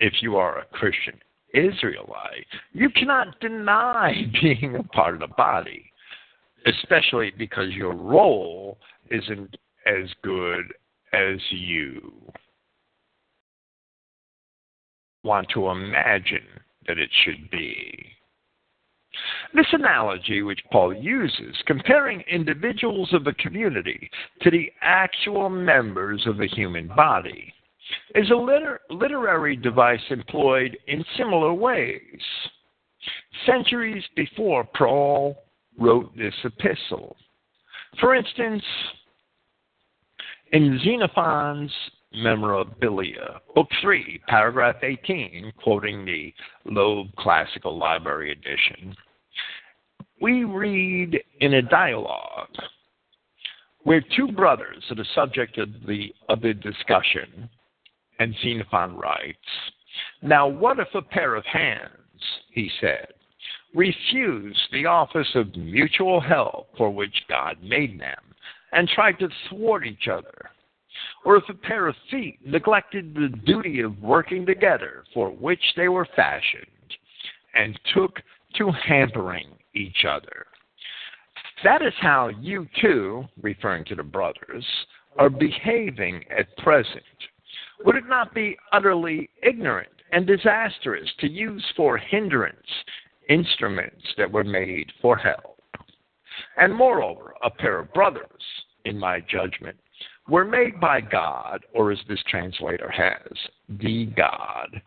if 0.00 0.14
you 0.20 0.36
are 0.36 0.58
a 0.58 0.64
Christian 0.66 1.18
Israelite, 1.54 2.46
you 2.72 2.90
cannot 2.90 3.38
deny 3.40 4.24
being 4.42 4.76
a 4.76 4.82
part 4.82 5.14
of 5.14 5.20
the 5.20 5.34
body, 5.36 5.90
especially 6.66 7.32
because 7.36 7.72
your 7.72 7.94
role 7.94 8.78
isn't 9.10 9.56
as 9.86 10.10
good 10.22 10.64
as 11.12 11.38
you 11.50 12.12
want 15.28 15.48
to 15.50 15.68
imagine 15.68 16.46
that 16.86 16.98
it 16.98 17.10
should 17.24 17.50
be. 17.50 17.94
This 19.54 19.66
analogy, 19.72 20.42
which 20.42 20.60
Paul 20.72 20.94
uses, 20.94 21.54
comparing 21.66 22.22
individuals 22.22 23.12
of 23.12 23.26
a 23.26 23.32
community 23.34 24.10
to 24.42 24.50
the 24.50 24.72
actual 24.80 25.48
members 25.48 26.26
of 26.26 26.40
a 26.40 26.46
human 26.46 26.88
body, 26.88 27.52
is 28.14 28.30
a 28.30 28.34
liter- 28.34 28.80
literary 28.90 29.56
device 29.56 30.00
employed 30.10 30.76
in 30.86 31.04
similar 31.16 31.52
ways. 31.52 32.20
Centuries 33.46 34.04
before 34.16 34.64
Paul 34.76 35.36
wrote 35.78 36.16
this 36.16 36.34
epistle. 36.44 37.16
For 38.00 38.14
instance, 38.14 38.64
in 40.52 40.78
Xenophon's 40.84 41.72
Memorabilia, 42.14 43.40
Book 43.54 43.68
3, 43.82 44.20
Paragraph 44.28 44.76
18, 44.82 45.52
quoting 45.62 46.04
the 46.04 46.32
Loeb 46.64 47.14
Classical 47.16 47.76
Library 47.76 48.32
Edition, 48.32 48.94
we 50.20 50.44
read 50.44 51.20
in 51.40 51.54
a 51.54 51.62
dialogue 51.62 52.48
where 53.82 54.02
two 54.16 54.32
brothers 54.32 54.84
are 54.90 54.96
the 54.96 55.04
subject 55.14 55.58
of 55.58 55.68
the, 55.86 56.12
of 56.28 56.40
the 56.40 56.54
discussion, 56.54 57.48
and 58.18 58.34
Xenophon 58.42 58.96
writes, 58.96 59.38
Now 60.22 60.48
what 60.48 60.78
if 60.78 60.88
a 60.94 61.02
pair 61.02 61.34
of 61.36 61.44
hands, 61.44 61.90
he 62.52 62.70
said, 62.80 63.08
refused 63.74 64.58
the 64.72 64.86
office 64.86 65.28
of 65.34 65.54
mutual 65.56 66.20
help 66.20 66.68
for 66.76 66.90
which 66.90 67.14
God 67.28 67.58
made 67.62 68.00
them, 68.00 68.34
and 68.72 68.88
tried 68.88 69.18
to 69.20 69.28
thwart 69.48 69.86
each 69.86 70.08
other? 70.08 70.50
Or 71.24 71.36
if 71.36 71.48
a 71.48 71.54
pair 71.54 71.86
of 71.86 71.96
feet 72.10 72.38
neglected 72.44 73.14
the 73.14 73.28
duty 73.44 73.80
of 73.80 74.02
working 74.02 74.46
together 74.46 75.04
for 75.12 75.30
which 75.30 75.62
they 75.76 75.88
were 75.88 76.08
fashioned, 76.16 76.66
and 77.54 77.78
took 77.94 78.20
to 78.56 78.70
hampering 78.70 79.48
each 79.74 80.04
other. 80.08 80.46
That 81.64 81.82
is 81.82 81.92
how 82.00 82.28
you 82.28 82.68
too, 82.80 83.26
referring 83.42 83.84
to 83.86 83.94
the 83.94 84.02
brothers, 84.02 84.64
are 85.18 85.30
behaving 85.30 86.24
at 86.30 86.56
present, 86.58 87.02
would 87.84 87.96
it 87.96 88.08
not 88.08 88.34
be 88.34 88.56
utterly 88.72 89.30
ignorant 89.42 89.88
and 90.12 90.26
disastrous 90.26 91.08
to 91.20 91.28
use 91.28 91.64
for 91.76 91.96
hindrance 91.96 92.56
instruments 93.28 94.04
that 94.16 94.30
were 94.30 94.44
made 94.44 94.90
for 95.00 95.16
help? 95.16 95.60
And 96.56 96.74
moreover, 96.74 97.34
a 97.42 97.50
pair 97.50 97.78
of 97.78 97.92
brothers, 97.92 98.42
in 98.84 98.98
my 98.98 99.20
judgment, 99.20 99.76
were 100.28 100.44
made 100.44 100.78
by 100.80 101.00
God, 101.00 101.64
or 101.74 101.90
as 101.90 101.98
this 102.08 102.22
translator 102.28 102.90
has, 102.90 103.38
the 103.80 104.06
God, 104.16 104.80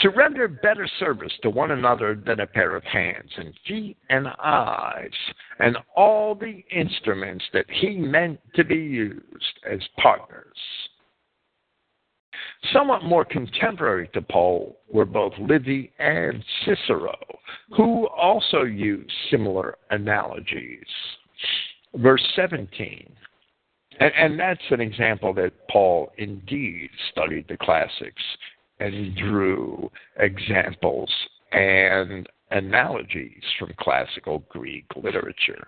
to 0.00 0.10
render 0.10 0.46
better 0.46 0.88
service 1.00 1.32
to 1.42 1.50
one 1.50 1.72
another 1.72 2.14
than 2.14 2.40
a 2.40 2.46
pair 2.46 2.76
of 2.76 2.84
hands 2.84 3.30
and 3.36 3.52
feet 3.66 3.96
and 4.10 4.28
eyes, 4.42 5.10
and 5.58 5.76
all 5.96 6.34
the 6.34 6.64
instruments 6.70 7.44
that 7.52 7.66
he 7.68 7.96
meant 7.96 8.38
to 8.54 8.64
be 8.64 8.76
used 8.76 9.60
as 9.68 9.80
partners. 10.00 10.56
Somewhat 12.72 13.04
more 13.04 13.24
contemporary 13.24 14.08
to 14.14 14.22
Paul 14.22 14.78
were 14.92 15.04
both 15.04 15.32
Livy 15.38 15.92
and 15.98 16.44
Cicero, 16.64 17.16
who 17.76 18.06
also 18.08 18.62
used 18.62 19.12
similar 19.30 19.76
analogies. 19.90 20.86
Verse 21.94 22.22
17 22.34 23.12
and, 24.00 24.12
and 24.16 24.38
that's 24.38 24.60
an 24.70 24.80
example 24.80 25.32
that 25.34 25.52
Paul 25.70 26.12
indeed 26.18 26.90
studied 27.10 27.46
the 27.48 27.56
classics 27.56 28.22
and 28.80 29.16
drew 29.16 29.90
examples 30.18 31.10
and 31.52 32.28
analogies 32.50 33.42
from 33.58 33.72
classical 33.78 34.40
Greek 34.48 34.84
literature, 34.96 35.66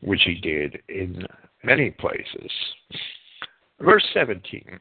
which 0.00 0.22
he 0.24 0.34
did 0.34 0.78
in 0.88 1.26
many 1.62 1.90
places. 1.90 2.50
Verse 3.80 4.04
17 4.14 4.78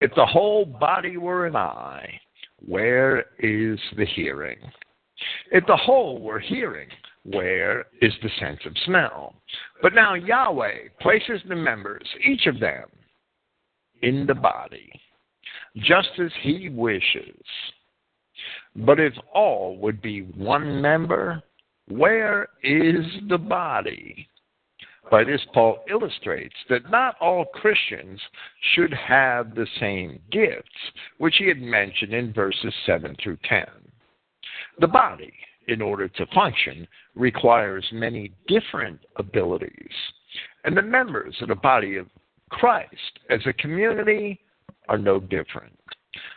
If 0.00 0.14
the 0.14 0.26
whole 0.26 0.64
body 0.64 1.16
were 1.16 1.46
an 1.46 1.56
eye, 1.56 2.20
where 2.64 3.26
is 3.38 3.78
the 3.96 4.06
hearing? 4.14 4.58
If 5.50 5.66
the 5.66 5.76
whole 5.76 6.20
were 6.20 6.40
hearing, 6.40 6.88
where 7.32 7.86
is 8.00 8.12
the 8.22 8.30
sense 8.38 8.60
of 8.66 8.72
smell? 8.84 9.34
But 9.82 9.94
now 9.94 10.14
Yahweh 10.14 10.88
places 11.00 11.40
the 11.48 11.56
members, 11.56 12.06
each 12.24 12.46
of 12.46 12.60
them, 12.60 12.84
in 14.02 14.26
the 14.26 14.34
body, 14.34 14.90
just 15.76 16.10
as 16.18 16.30
he 16.42 16.68
wishes. 16.68 17.42
But 18.76 19.00
if 19.00 19.14
all 19.32 19.76
would 19.78 20.02
be 20.02 20.20
one 20.20 20.80
member, 20.80 21.42
where 21.88 22.48
is 22.62 23.04
the 23.28 23.38
body? 23.38 24.28
By 25.10 25.22
this, 25.24 25.40
Paul 25.54 25.84
illustrates 25.88 26.56
that 26.68 26.90
not 26.90 27.14
all 27.20 27.44
Christians 27.44 28.20
should 28.74 28.92
have 28.92 29.54
the 29.54 29.66
same 29.78 30.20
gifts, 30.32 30.68
which 31.18 31.36
he 31.38 31.46
had 31.46 31.62
mentioned 31.62 32.12
in 32.12 32.32
verses 32.32 32.74
7 32.84 33.16
through 33.22 33.38
10. 33.48 33.66
The 34.80 34.88
body, 34.88 35.32
in 35.68 35.82
order 35.82 36.08
to 36.08 36.26
function, 36.34 36.86
requires 37.14 37.84
many 37.92 38.32
different 38.46 39.00
abilities. 39.16 39.90
And 40.64 40.76
the 40.76 40.82
members 40.82 41.34
of 41.40 41.48
the 41.48 41.54
body 41.54 41.96
of 41.96 42.06
Christ 42.50 43.20
as 43.30 43.40
a 43.46 43.52
community 43.52 44.40
are 44.88 44.98
no 44.98 45.18
different. 45.18 45.78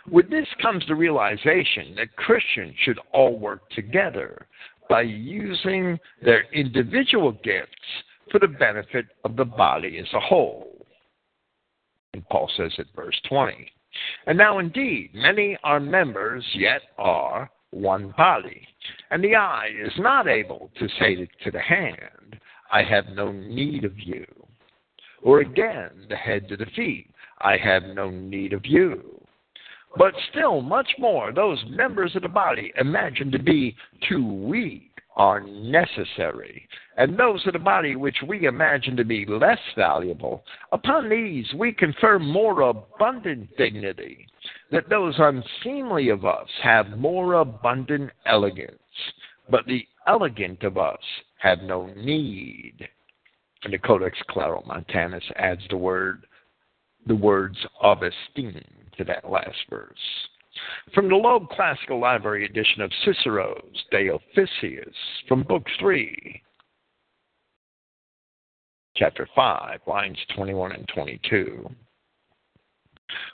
With 0.09 0.29
this 0.29 0.47
comes 0.61 0.83
the 0.87 0.95
realization 0.95 1.95
that 1.95 2.15
Christians 2.15 2.75
should 2.83 2.99
all 3.13 3.37
work 3.37 3.69
together 3.69 4.47
by 4.89 5.01
using 5.01 5.99
their 6.21 6.45
individual 6.51 7.31
gifts 7.31 7.69
for 8.31 8.39
the 8.39 8.47
benefit 8.47 9.05
of 9.23 9.35
the 9.35 9.45
body 9.45 9.97
as 9.99 10.11
a 10.13 10.19
whole. 10.19 10.85
And 12.13 12.27
Paul 12.29 12.49
says 12.57 12.73
at 12.79 12.87
verse 12.95 13.19
20, 13.29 13.71
And 14.25 14.37
now 14.37 14.59
indeed, 14.59 15.11
many 15.13 15.57
are 15.63 15.79
members, 15.79 16.43
yet 16.55 16.81
are 16.97 17.49
one 17.71 18.13
body. 18.17 18.67
And 19.11 19.23
the 19.23 19.35
eye 19.35 19.69
is 19.79 19.93
not 19.97 20.27
able 20.27 20.71
to 20.79 20.87
say 20.99 21.27
to 21.43 21.51
the 21.51 21.59
hand, 21.59 22.39
I 22.71 22.83
have 22.83 23.07
no 23.09 23.31
need 23.31 23.83
of 23.83 23.97
you. 23.99 24.25
Or 25.21 25.41
again, 25.41 25.91
the 26.09 26.15
head 26.15 26.47
to 26.49 26.57
the 26.57 26.65
feet, 26.75 27.09
I 27.41 27.57
have 27.57 27.83
no 27.83 28.09
need 28.09 28.53
of 28.53 28.65
you. 28.65 29.19
But 29.97 30.13
still, 30.29 30.61
much 30.61 30.89
more, 30.99 31.31
those 31.31 31.63
members 31.67 32.15
of 32.15 32.21
the 32.21 32.29
body 32.29 32.71
imagined 32.79 33.31
to 33.31 33.39
be 33.39 33.75
too 34.07 34.23
weak 34.23 34.88
are 35.19 35.41
necessary, 35.41 36.65
and 36.95 37.19
those 37.19 37.45
of 37.45 37.51
the 37.51 37.59
body 37.59 37.97
which 37.97 38.15
we 38.25 38.45
imagine 38.45 38.95
to 38.95 39.03
be 39.03 39.25
less 39.25 39.59
valuable, 39.75 40.45
upon 40.71 41.09
these 41.09 41.45
we 41.55 41.73
confer 41.73 42.17
more 42.17 42.61
abundant 42.61 43.49
dignity, 43.57 44.25
that 44.71 44.87
those 44.89 45.15
unseemly 45.17 46.07
of 46.07 46.23
us 46.23 46.47
have 46.63 46.97
more 46.97 47.33
abundant 47.33 48.09
elegance, 48.25 48.79
but 49.49 49.65
the 49.65 49.85
elegant 50.07 50.63
of 50.63 50.77
us 50.77 50.97
have 51.39 51.59
no 51.63 51.87
need. 51.97 52.87
And 53.65 53.73
the 53.73 53.77
Codex 53.77 54.17
Claromontanus 54.29 55.23
adds 55.35 55.61
the 55.69 55.75
word, 55.75 56.25
the 57.07 57.15
words 57.15 57.57
of 57.81 58.03
esteem 58.03 58.63
to 58.97 59.03
that 59.03 59.29
last 59.29 59.57
verse. 59.69 59.97
From 60.93 61.09
the 61.09 61.15
Loeb 61.15 61.49
Classical 61.49 61.99
Library 61.99 62.45
edition 62.45 62.81
of 62.81 62.91
Cicero's 63.05 63.83
De 63.91 64.09
Officiis, 64.09 64.93
from 65.27 65.43
Book 65.43 65.63
3, 65.79 66.41
Chapter 68.95 69.27
5, 69.33 69.79
lines 69.87 70.17
21 70.35 70.73
and 70.73 70.87
22. 70.93 71.69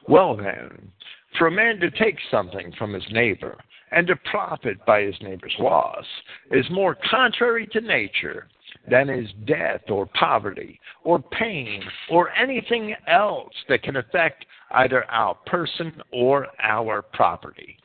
Well, 0.07 0.37
then, 0.37 0.91
for 1.37 1.47
a 1.47 1.51
man 1.51 1.79
to 1.79 1.89
take 1.91 2.17
something 2.29 2.71
from 2.77 2.93
his 2.93 3.05
neighbor 3.11 3.57
and 3.91 4.05
to 4.07 4.15
profit 4.29 4.77
by 4.85 5.01
his 5.01 5.15
neighbor's 5.21 5.55
loss 5.59 6.05
is 6.51 6.65
more 6.69 6.97
contrary 7.09 7.67
to 7.71 7.81
nature 7.81 8.47
than 8.89 9.09
is 9.09 9.29
death 9.45 9.81
or 9.89 10.05
poverty 10.07 10.79
or 11.03 11.19
pain 11.19 11.83
or 12.09 12.29
anything 12.31 12.95
else 13.07 13.53
that 13.69 13.83
can 13.83 13.97
affect 13.97 14.45
either 14.71 15.09
our 15.11 15.35
person 15.45 16.01
or 16.11 16.47
our 16.61 17.01
property. 17.01 17.77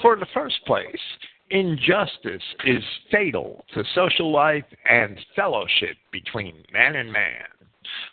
For 0.00 0.16
the 0.16 0.26
first 0.34 0.56
place, 0.66 1.00
injustice 1.50 2.42
is 2.64 2.82
fatal 3.10 3.64
to 3.74 3.84
social 3.94 4.32
life 4.32 4.64
and 4.88 5.18
fellowship 5.36 5.96
between 6.10 6.64
man 6.72 6.96
and 6.96 7.12
man. 7.12 7.46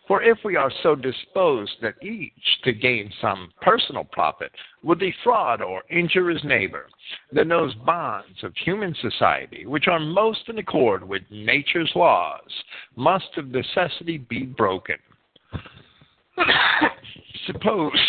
For 0.07 0.23
if 0.23 0.38
we 0.43 0.56
are 0.56 0.72
so 0.84 0.95
disposed 0.95 1.76
that 1.81 2.01
each, 2.03 2.34
to 2.64 2.73
gain 2.73 3.11
some 3.22 3.51
personal 3.61 4.03
profit, 4.03 4.51
would 4.84 4.99
defraud 4.99 5.61
or 5.61 5.84
injure 5.89 6.30
his 6.30 6.43
neighbor, 6.43 6.88
then 7.31 7.47
those 7.47 7.76
bonds 7.76 8.43
of 8.43 8.56
human 8.57 8.95
society, 9.01 9.65
which 9.65 9.88
are 9.88 9.99
most 9.99 10.47
in 10.49 10.57
accord 10.57 11.07
with 11.07 11.22
nature's 11.30 11.91
laws, 11.95 12.49
must 12.95 13.38
of 13.38 13.49
necessity 13.49 14.18
be 14.18 14.43
broken. 14.45 14.97
Suppose, 17.45 17.99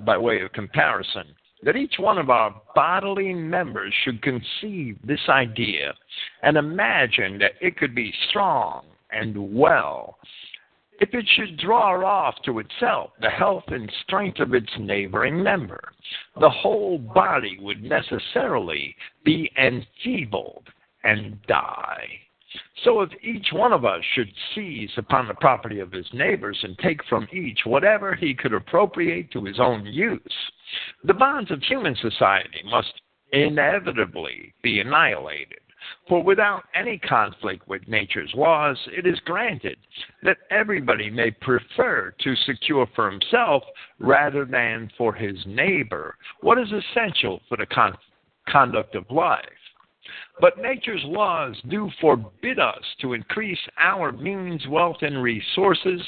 by 0.00 0.16
way 0.18 0.40
of 0.40 0.52
comparison, 0.52 1.26
that 1.64 1.76
each 1.76 1.94
one 1.98 2.18
of 2.18 2.30
our 2.30 2.54
bodily 2.74 3.32
members 3.32 3.92
should 4.04 4.22
conceive 4.22 4.98
this 5.02 5.20
idea 5.28 5.94
and 6.42 6.56
imagine 6.56 7.38
that 7.38 7.52
it 7.60 7.76
could 7.76 7.94
be 7.94 8.12
strong 8.28 8.84
and 9.10 9.34
well 9.54 10.18
if 11.00 11.12
it 11.12 11.26
should 11.34 11.58
draw 11.58 12.04
off 12.04 12.34
to 12.44 12.58
itself 12.58 13.10
the 13.20 13.30
health 13.30 13.64
and 13.68 13.90
strength 14.02 14.40
of 14.40 14.54
its 14.54 14.70
neighboring 14.78 15.42
member, 15.42 15.92
the 16.40 16.50
whole 16.50 16.98
body 16.98 17.58
would 17.60 17.82
necessarily 17.82 18.94
be 19.24 19.50
enfeebled 19.58 20.68
and 21.02 21.40
die. 21.46 22.06
So 22.84 23.00
if 23.00 23.10
each 23.22 23.48
one 23.52 23.72
of 23.72 23.84
us 23.84 24.02
should 24.14 24.30
seize 24.54 24.90
upon 24.96 25.26
the 25.26 25.34
property 25.34 25.80
of 25.80 25.90
his 25.90 26.06
neighbors 26.12 26.58
and 26.62 26.78
take 26.78 27.04
from 27.06 27.26
each 27.32 27.60
whatever 27.64 28.14
he 28.14 28.34
could 28.34 28.52
appropriate 28.52 29.30
to 29.32 29.44
his 29.44 29.58
own 29.58 29.84
use, 29.86 30.20
the 31.02 31.14
bonds 31.14 31.50
of 31.50 31.62
human 31.62 31.96
society 31.96 32.62
must 32.66 32.92
inevitably 33.32 34.54
be 34.62 34.80
annihilated. 34.80 35.58
For 36.08 36.22
without 36.22 36.64
any 36.74 36.98
conflict 36.98 37.66
with 37.68 37.86
nature's 37.88 38.32
laws, 38.34 38.78
it 38.96 39.06
is 39.06 39.18
granted 39.20 39.78
that 40.22 40.38
everybody 40.50 41.10
may 41.10 41.30
prefer 41.30 42.14
to 42.20 42.36
secure 42.36 42.86
for 42.94 43.10
himself 43.10 43.62
rather 43.98 44.44
than 44.44 44.90
for 44.96 45.12
his 45.12 45.36
neighbor 45.46 46.16
what 46.40 46.58
is 46.58 46.72
essential 46.72 47.40
for 47.48 47.56
the 47.56 47.66
con- 47.66 47.96
conduct 48.48 48.94
of 48.94 49.10
life. 49.10 49.44
But 50.40 50.58
nature's 50.58 51.04
laws 51.04 51.56
do 51.68 51.90
forbid 52.00 52.58
us 52.58 52.84
to 53.00 53.14
increase 53.14 53.60
our 53.78 54.12
means, 54.12 54.66
wealth, 54.68 54.98
and 55.02 55.22
resources 55.22 56.02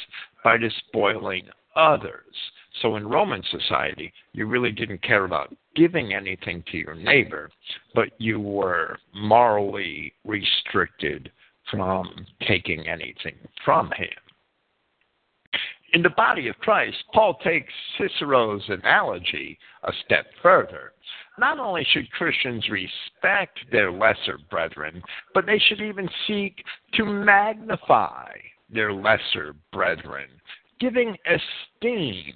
by 0.44 0.58
despoiling 0.58 1.48
others. 1.74 2.34
So 2.82 2.96
in 2.96 3.08
Roman 3.08 3.42
society, 3.50 4.12
you 4.32 4.46
really 4.46 4.72
didn't 4.72 5.02
care 5.02 5.24
about 5.24 5.54
giving 5.76 6.14
anything 6.14 6.64
to 6.72 6.78
your 6.78 6.94
neighbor, 6.94 7.50
but 7.94 8.08
you 8.18 8.40
were 8.40 8.98
morally 9.14 10.12
restricted 10.24 11.30
from 11.70 12.26
taking 12.46 12.86
anything 12.88 13.36
from 13.64 13.90
him. 13.92 14.08
In 15.92 16.02
the 16.02 16.10
body 16.10 16.48
of 16.48 16.58
Christ, 16.58 16.96
Paul 17.14 17.38
takes 17.44 17.72
Cicero's 17.96 18.64
analogy 18.68 19.58
a 19.84 19.92
step 20.04 20.26
further. 20.42 20.92
Not 21.38 21.58
only 21.58 21.86
should 21.90 22.10
Christians 22.12 22.68
respect 22.68 23.58
their 23.70 23.92
lesser 23.92 24.38
brethren, 24.50 25.02
but 25.32 25.46
they 25.46 25.58
should 25.58 25.80
even 25.80 26.08
seek 26.26 26.62
to 26.94 27.04
magnify 27.04 28.32
their 28.68 28.92
lesser 28.92 29.54
brethren, 29.72 30.28
giving 30.80 31.16
esteem 31.26 32.34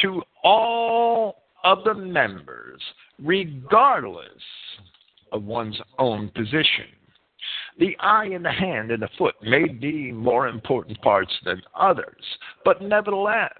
to 0.00 0.22
all 0.44 1.41
of 1.64 1.84
the 1.84 1.94
members, 1.94 2.80
regardless 3.22 4.26
of 5.32 5.44
one's 5.44 5.80
own 5.98 6.28
position. 6.30 6.86
The 7.78 7.96
eye 8.00 8.26
and 8.26 8.44
the 8.44 8.52
hand 8.52 8.90
and 8.90 9.02
the 9.02 9.08
foot 9.16 9.34
may 9.42 9.66
be 9.66 10.12
more 10.12 10.46
important 10.48 11.00
parts 11.00 11.32
than 11.44 11.62
others, 11.74 12.22
but 12.64 12.82
nevertheless, 12.82 13.52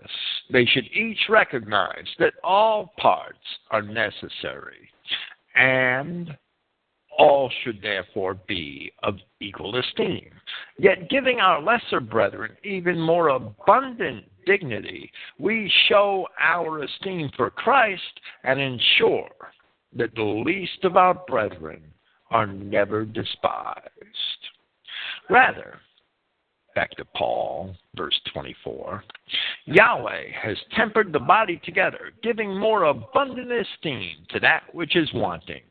they 0.52 0.66
should 0.66 0.84
each 0.92 1.18
recognize 1.28 2.06
that 2.18 2.34
all 2.44 2.92
parts 2.98 3.38
are 3.70 3.82
necessary, 3.82 4.88
and 5.56 6.36
all 7.18 7.50
should 7.62 7.80
therefore 7.82 8.34
be 8.46 8.92
of 9.02 9.16
equal 9.40 9.76
esteem. 9.76 10.30
Yet, 10.78 11.10
giving 11.10 11.40
our 11.40 11.62
lesser 11.62 12.00
brethren 12.00 12.56
even 12.64 13.00
more 13.00 13.28
abundant 13.28 14.24
dignity, 14.46 15.10
we 15.38 15.70
show 15.88 16.26
our 16.40 16.82
esteem 16.82 17.30
for 17.36 17.50
Christ 17.50 18.20
and 18.44 18.60
ensure 18.60 19.30
that 19.94 20.14
the 20.14 20.22
least 20.22 20.84
of 20.84 20.96
our 20.96 21.14
brethren 21.14 21.82
are 22.30 22.46
never 22.46 23.04
despised. 23.04 23.82
Rather, 25.28 25.78
back 26.74 26.90
to 26.92 27.04
Paul, 27.16 27.74
verse 27.94 28.18
24, 28.32 29.04
Yahweh 29.66 30.30
has 30.42 30.56
tempered 30.74 31.12
the 31.12 31.18
body 31.18 31.60
together, 31.64 32.12
giving 32.22 32.58
more 32.58 32.84
abundant 32.84 33.52
esteem 33.52 34.10
to 34.30 34.40
that 34.40 34.62
which 34.72 34.96
is 34.96 35.08
wanting, 35.12 35.62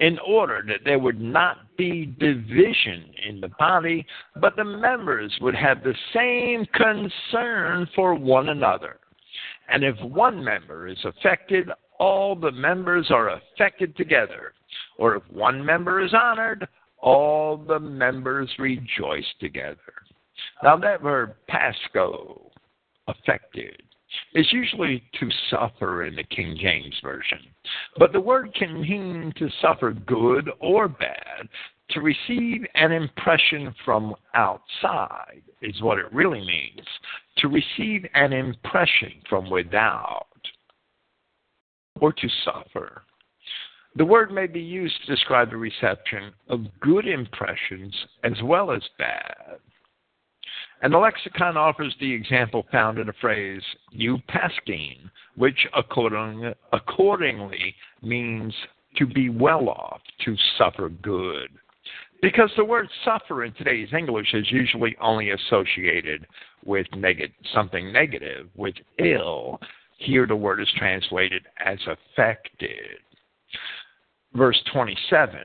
in 0.00 0.18
order 0.20 0.64
that 0.66 0.84
there 0.84 0.98
would 0.98 1.20
not 1.20 1.76
be 1.76 2.14
division 2.18 3.10
in 3.28 3.40
the 3.40 3.50
body, 3.58 4.06
but 4.40 4.56
the 4.56 4.64
members 4.64 5.32
would 5.40 5.54
have 5.54 5.82
the 5.82 5.94
same 6.14 6.66
concern 6.74 7.88
for 7.94 8.14
one 8.14 8.50
another. 8.50 8.98
And 9.68 9.82
if 9.82 9.96
one 10.00 10.42
member 10.42 10.86
is 10.86 10.98
affected, 11.04 11.68
all 11.98 12.36
the 12.36 12.52
members 12.52 13.10
are 13.10 13.30
affected 13.30 13.96
together. 13.96 14.52
Or 14.98 15.16
if 15.16 15.22
one 15.30 15.64
member 15.64 16.00
is 16.04 16.14
honored, 16.14 16.68
all 16.98 17.56
the 17.56 17.80
members 17.80 18.50
rejoice 18.58 19.26
together. 19.40 19.78
Now, 20.62 20.76
that 20.76 21.02
verb 21.02 21.34
pasco, 21.48 22.50
affected, 23.08 23.82
is 24.34 24.46
usually 24.52 25.02
to 25.20 25.28
suffer 25.50 26.04
in 26.04 26.16
the 26.16 26.24
King 26.24 26.56
James 26.60 26.94
Version. 27.02 27.38
But 27.98 28.12
the 28.12 28.20
word 28.20 28.54
can 28.54 28.80
mean 28.80 29.32
to 29.36 29.48
suffer 29.60 29.92
good 29.92 30.50
or 30.60 30.88
bad, 30.88 31.48
to 31.90 32.00
receive 32.00 32.66
an 32.74 32.92
impression 32.92 33.74
from 33.84 34.14
outside, 34.34 35.42
is 35.62 35.80
what 35.80 35.98
it 35.98 36.12
really 36.12 36.40
means. 36.40 36.86
To 37.38 37.48
receive 37.48 38.04
an 38.14 38.32
impression 38.32 39.12
from 39.28 39.50
without, 39.50 40.26
or 42.00 42.12
to 42.12 42.28
suffer. 42.44 43.02
The 43.96 44.04
word 44.04 44.30
may 44.30 44.46
be 44.46 44.60
used 44.60 44.94
to 45.00 45.14
describe 45.14 45.50
the 45.50 45.56
reception 45.56 46.32
of 46.48 46.66
good 46.80 47.06
impressions 47.06 47.94
as 48.24 48.34
well 48.42 48.70
as 48.70 48.82
bad. 48.98 49.58
And 50.82 50.92
the 50.92 50.98
lexicon 50.98 51.56
offers 51.56 51.94
the 52.00 52.12
example 52.12 52.66
found 52.70 52.98
in 52.98 53.06
the 53.06 53.14
phrase 53.20 53.62
eu 53.90 54.18
paschein, 54.28 55.10
which 55.36 55.66
according, 55.74 56.52
accordingly 56.72 57.74
means 58.02 58.54
to 58.96 59.06
be 59.06 59.30
well 59.30 59.68
off, 59.68 60.00
to 60.24 60.36
suffer 60.58 60.88
good. 60.88 61.50
Because 62.22 62.50
the 62.56 62.64
word 62.64 62.88
suffer 63.04 63.44
in 63.44 63.52
today's 63.54 63.92
English 63.92 64.32
is 64.32 64.50
usually 64.50 64.96
only 65.00 65.30
associated 65.30 66.26
with 66.64 66.86
neg- 66.96 67.32
something 67.54 67.92
negative, 67.92 68.48
with 68.56 68.74
ill. 68.98 69.60
Here 69.98 70.26
the 70.26 70.36
word 70.36 70.60
is 70.60 70.68
translated 70.76 71.46
as 71.64 71.78
affected 71.86 73.00
verse 74.36 74.60
27. 74.72 75.40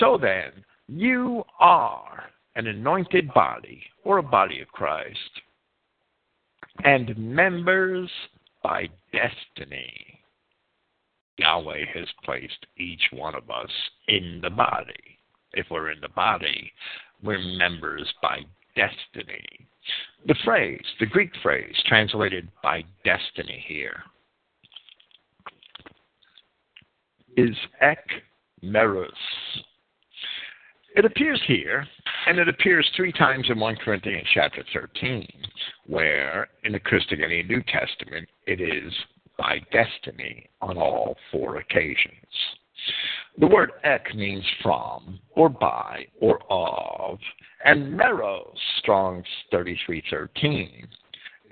So 0.00 0.18
then, 0.20 0.64
you 0.88 1.44
are 1.60 2.24
an 2.58 2.66
anointed 2.66 3.32
body, 3.32 3.80
or 4.04 4.18
a 4.18 4.22
body 4.22 4.60
of 4.60 4.66
Christ, 4.68 5.30
and 6.84 7.16
members 7.16 8.10
by 8.64 8.88
destiny. 9.12 10.20
Yahweh 11.36 11.84
has 11.94 12.08
placed 12.24 12.66
each 12.76 13.02
one 13.12 13.36
of 13.36 13.48
us 13.48 13.70
in 14.08 14.40
the 14.42 14.50
body. 14.50 15.18
If 15.52 15.66
we're 15.70 15.92
in 15.92 16.00
the 16.00 16.08
body, 16.08 16.72
we're 17.22 17.38
members 17.38 18.12
by 18.20 18.40
destiny. 18.74 19.46
The 20.26 20.34
phrase, 20.44 20.84
the 20.98 21.06
Greek 21.06 21.30
phrase, 21.40 21.76
translated 21.86 22.48
by 22.60 22.82
destiny 23.04 23.64
here, 23.68 24.02
is 27.36 27.56
ek 27.80 28.04
meros. 28.64 29.12
It 30.98 31.04
appears 31.04 31.40
here, 31.46 31.86
and 32.26 32.40
it 32.40 32.48
appears 32.48 32.90
three 32.96 33.12
times 33.12 33.46
in 33.48 33.60
1 33.60 33.76
Corinthians 33.84 34.26
chapter 34.34 34.64
13, 34.74 35.28
where 35.86 36.48
in 36.64 36.72
the 36.72 36.80
Christogenea 36.80 37.46
New 37.46 37.62
Testament 37.62 38.28
it 38.48 38.60
is 38.60 38.92
by 39.38 39.60
destiny 39.70 40.50
on 40.60 40.76
all 40.76 41.16
four 41.30 41.58
occasions. 41.58 42.26
The 43.38 43.46
word 43.46 43.70
ek 43.84 44.12
means 44.16 44.42
from, 44.60 45.20
or 45.36 45.48
by, 45.48 46.04
or 46.20 46.40
of, 46.50 47.20
and 47.64 47.96
meros, 47.96 48.56
Strong's 48.80 49.24
3313, 49.52 50.88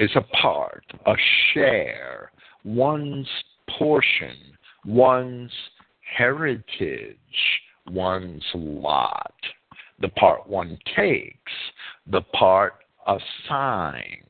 is 0.01 0.11
a 0.17 0.23
part, 0.43 0.85
a 1.07 1.15
share, 1.55 2.33
one's 2.65 3.29
portion, 3.79 4.37
one's 4.85 5.53
heritage, 6.17 7.17
one's 7.91 8.45
lot, 8.55 9.35
the 10.01 10.09
part 10.11 10.47
one 10.49 10.79
takes, 10.95 11.53
the 12.11 12.23
part 12.33 12.75
assigned, 13.07 14.23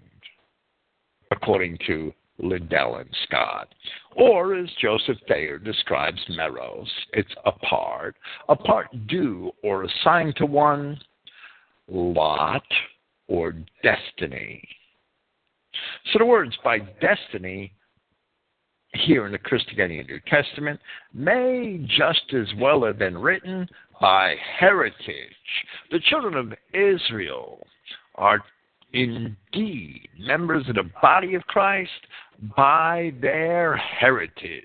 according 1.31 1.78
to 1.87 2.12
Liddell 2.39 2.97
and 2.97 3.09
Scott. 3.24 3.74
Or, 4.15 4.55
as 4.55 4.69
Joseph 4.81 5.19
Thayer 5.28 5.59
describes 5.59 6.20
Meros, 6.31 6.89
it's 7.12 7.35
a 7.45 7.53
part, 7.53 8.16
a 8.49 8.57
part 8.57 8.89
due 9.07 9.53
or 9.62 9.85
assigned 9.85 10.37
to 10.37 10.47
one, 10.47 10.99
lot, 11.89 12.65
or 13.28 13.55
destiny. 13.83 14.62
So 16.12 16.19
the 16.19 16.27
words 16.27 16.57
by 16.65 16.78
destiny 16.78 17.73
here 19.05 19.27
in 19.27 19.32
the 19.32 19.39
Christogenea 19.39 20.06
New 20.06 20.20
Testament 20.27 20.81
may 21.12 21.85
just 21.86 22.32
as 22.35 22.47
well 22.59 22.85
have 22.85 22.98
been 22.98 23.18
written 23.18 23.68
by 24.01 24.35
heritage. 24.59 25.35
The 25.90 26.01
children 26.01 26.35
of 26.35 26.52
Israel 26.73 27.66
are 28.16 28.43
indeed 28.93 30.09
members 30.18 30.68
of 30.68 30.77
the 30.77 30.90
body 31.02 31.35
of 31.35 31.43
Christ 31.47 31.90
by 32.56 33.12
their 33.20 33.77
heritage. 33.77 34.64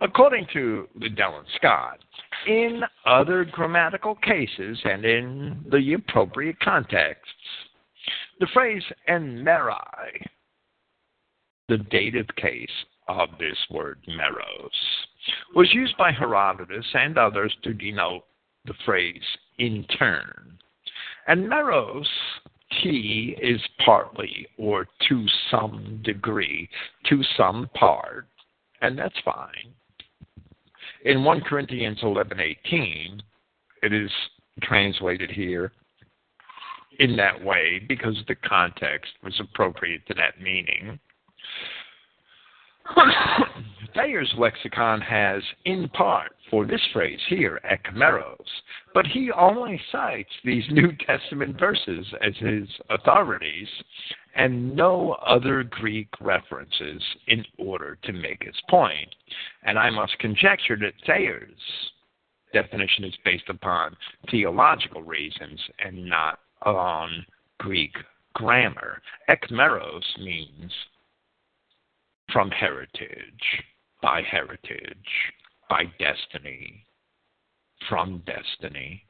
According 0.00 0.46
to 0.52 0.88
and 0.94 1.46
Scott, 1.56 1.98
in 2.46 2.82
other 3.06 3.44
grammatical 3.44 4.14
cases 4.16 4.78
and 4.84 5.04
in 5.04 5.64
the 5.70 5.94
appropriate 5.94 6.58
contexts, 6.60 7.32
the 8.40 8.48
phrase 8.54 8.82
en 9.08 9.44
merai, 9.44 10.26
the 11.68 11.78
dative 11.78 12.26
case 12.36 12.70
of 13.18 13.30
this 13.38 13.56
word 13.70 13.98
meros 14.08 14.70
was 15.54 15.72
used 15.72 15.96
by 15.96 16.12
Herodotus 16.12 16.86
and 16.94 17.18
others 17.18 17.54
to 17.62 17.74
denote 17.74 18.24
the 18.64 18.74
phrase 18.84 19.22
in 19.58 19.84
turn. 19.98 20.58
And 21.26 21.46
meros, 21.46 22.06
T, 22.82 23.36
is 23.40 23.60
partly 23.84 24.46
or 24.56 24.86
to 25.08 25.26
some 25.50 26.00
degree, 26.04 26.68
to 27.08 27.22
some 27.36 27.68
part, 27.74 28.26
and 28.80 28.98
that's 28.98 29.18
fine. 29.24 29.74
In 31.04 31.24
1 31.24 31.40
Corinthians 31.42 32.00
11:18, 32.02 33.22
it 33.82 33.92
is 33.92 34.10
translated 34.62 35.30
here 35.30 35.72
in 36.98 37.16
that 37.16 37.42
way 37.42 37.78
because 37.88 38.22
the 38.28 38.34
context 38.34 39.12
was 39.22 39.38
appropriate 39.40 40.06
to 40.06 40.14
that 40.14 40.40
meaning. 40.40 40.98
Thayer's 43.94 44.32
lexicon 44.38 45.00
has, 45.00 45.42
in 45.64 45.88
part, 45.90 46.32
for 46.50 46.64
this 46.64 46.80
phrase 46.92 47.18
here, 47.28 47.60
ekmeros, 47.70 48.46
but 48.94 49.06
he 49.06 49.30
only 49.32 49.80
cites 49.90 50.30
these 50.44 50.64
New 50.70 50.92
Testament 51.06 51.58
verses 51.58 52.06
as 52.22 52.34
his 52.36 52.68
authorities, 52.88 53.68
and 54.34 54.74
no 54.74 55.12
other 55.26 55.64
Greek 55.64 56.08
references 56.20 57.02
in 57.26 57.44
order 57.58 57.98
to 58.04 58.12
make 58.12 58.44
his 58.44 58.54
point. 58.68 59.14
And 59.64 59.78
I 59.78 59.90
must 59.90 60.18
conjecture 60.18 60.76
that 60.76 60.94
Thayer's 61.06 61.50
definition 62.52 63.04
is 63.04 63.14
based 63.24 63.48
upon 63.48 63.96
theological 64.30 65.02
reasons 65.02 65.60
and 65.84 66.04
not 66.06 66.40
on 66.62 67.24
Greek 67.58 67.94
grammar. 68.34 69.02
Ekmeros 69.28 70.18
means 70.18 70.72
from 72.32 72.50
heritage, 72.50 73.62
by 74.02 74.22
heritage, 74.22 75.32
by 75.68 75.84
destiny, 75.98 76.84
from 77.88 78.22
destiny. 78.26 79.04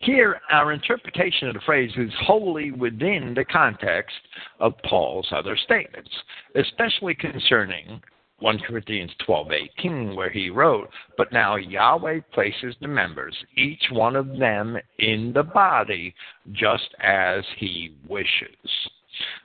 Here, 0.00 0.40
our 0.50 0.72
interpretation 0.72 1.48
of 1.48 1.54
the 1.54 1.60
phrase 1.60 1.92
is 1.96 2.12
wholly 2.22 2.72
within 2.72 3.34
the 3.34 3.44
context 3.44 4.16
of 4.58 4.74
Paul's 4.84 5.28
other 5.30 5.56
statements, 5.56 6.10
especially 6.56 7.14
concerning 7.14 8.02
1 8.40 8.58
Corinthians 8.60 9.14
12:18 9.18 10.16
where 10.16 10.30
he 10.30 10.50
wrote, 10.50 10.90
"But 11.16 11.30
now 11.30 11.56
Yahweh 11.56 12.20
places 12.32 12.74
the 12.80 12.88
members, 12.88 13.44
each 13.54 13.90
one 13.90 14.16
of 14.16 14.38
them 14.38 14.80
in 14.98 15.32
the 15.32 15.42
body, 15.42 16.14
just 16.50 16.94
as 16.98 17.46
he 17.56 17.94
wishes." 18.06 18.88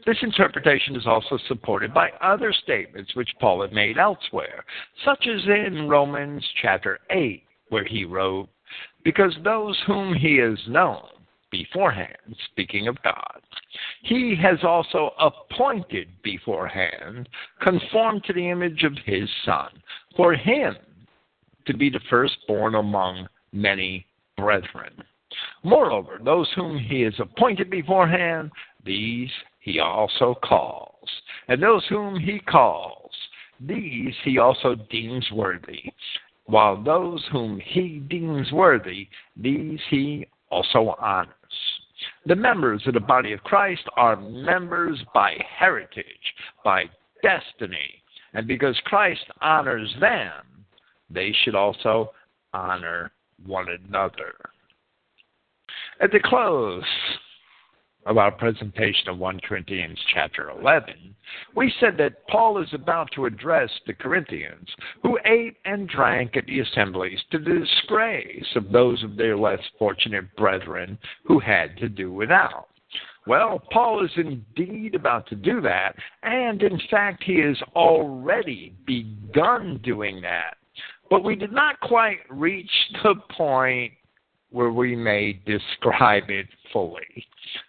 This 0.06 0.18
interpretation 0.22 0.96
is 0.96 1.08
also 1.08 1.38
supported 1.48 1.94
by 1.94 2.12
other 2.22 2.54
statements 2.54 3.16
which 3.16 3.36
Paul 3.40 3.62
had 3.62 3.74
made 3.74 3.98
elsewhere, 3.98 4.64
such 5.04 5.28
as 5.28 5.46
in 5.46 5.88
Romans 5.90 6.46
chapter 6.62 7.00
8, 7.10 7.44
where 7.70 7.84
he 7.84 8.06
wrote, 8.06 8.50
Because 9.04 9.36
those 9.44 9.80
whom 9.88 10.14
he 10.14 10.38
has 10.38 10.60
known 10.68 11.08
beforehand, 11.52 12.36
speaking 12.52 12.88
of 12.88 13.02
God, 13.04 13.42
he 14.04 14.36
has 14.36 14.60
also 14.64 15.12
appointed 15.20 16.10
beforehand, 16.22 17.28
conformed 17.62 18.24
to 18.26 18.34
the 18.34 18.50
image 18.50 18.84
of 18.84 18.94
his 19.06 19.30
Son, 19.46 19.70
for 20.16 20.34
him 20.34 20.76
to 21.66 21.76
be 21.76 21.90
the 21.90 22.00
firstborn 22.10 22.76
among 22.76 23.28
many 23.52 24.06
brethren. 24.38 25.04
Moreover, 25.64 26.20
those 26.24 26.52
whom 26.56 26.78
he 26.78 27.02
has 27.02 27.14
appointed 27.20 27.70
beforehand, 27.70 28.52
these 28.84 29.32
he 29.66 29.80
also 29.80 30.36
calls. 30.44 31.10
And 31.48 31.62
those 31.62 31.84
whom 31.90 32.20
he 32.20 32.40
calls, 32.40 33.12
these 33.60 34.14
he 34.24 34.38
also 34.38 34.76
deems 34.92 35.28
worthy. 35.32 35.92
While 36.46 36.82
those 36.82 37.24
whom 37.32 37.60
he 37.60 38.04
deems 38.08 38.52
worthy, 38.52 39.08
these 39.36 39.80
he 39.90 40.28
also 40.52 40.96
honors. 41.00 41.34
The 42.28 42.36
members 42.36 42.84
of 42.86 42.94
the 42.94 43.00
body 43.00 43.34
of 43.34 43.44
Christ 43.44 43.82
are 43.98 44.16
members 44.16 45.02
by 45.16 45.34
heritage, 45.58 46.06
by 46.64 46.84
destiny. 47.24 48.04
And 48.36 48.48
because 48.48 48.80
Christ 48.86 49.26
honors 49.42 49.92
them, 50.00 50.44
they 51.10 51.34
should 51.44 51.56
also 51.56 52.12
honor 52.54 53.12
one 53.48 53.68
another. 53.70 54.36
At 56.02 56.12
the 56.12 56.20
close 56.24 56.84
of 58.06 58.18
our 58.18 58.32
presentation 58.32 59.10
of 59.10 59.18
1 59.18 59.40
Corinthians 59.42 60.00
chapter 60.14 60.50
11, 60.52 61.16
we 61.56 61.74
said 61.80 61.98
that 61.98 62.28
Paul 62.28 62.62
is 62.62 62.74
about 62.74 63.10
to 63.16 63.26
address 63.26 63.70
the 63.88 63.94
Corinthians 63.94 64.70
who 65.02 65.18
ate 65.26 65.58
and 65.66 65.90
drank 65.90 66.38
at 66.38 66.46
the 66.46 66.60
assemblies 66.60 67.20
to 67.32 67.40
the 67.40 67.60
disgrace 67.60 68.46
of 68.56 68.72
those 68.72 69.04
of 69.04 69.18
their 69.18 69.36
less 69.36 69.60
fortunate 69.80 70.36
brethren 70.36 70.98
who 71.24 71.40
had 71.40 71.76
to 71.78 71.90
do 71.90 72.12
without. 72.12 72.68
Well, 73.28 73.60
Paul 73.72 74.06
is 74.06 74.12
indeed 74.18 74.94
about 74.94 75.28
to 75.28 75.36
do 75.36 75.60
that, 75.62 75.96
and 76.22 76.62
in 76.62 76.80
fact, 76.92 77.24
he 77.24 77.40
has 77.40 77.58
already 77.76 78.76
begun 78.86 79.80
doing 79.84 80.22
that. 80.22 80.58
But 81.10 81.24
we 81.24 81.36
did 81.36 81.52
not 81.52 81.80
quite 81.80 82.20
reach 82.30 82.70
the 83.04 83.16
point 83.36 83.94
where 84.56 84.72
we 84.72 84.96
may 84.96 85.38
describe 85.46 86.30
it 86.30 86.48
fully. 86.72 87.26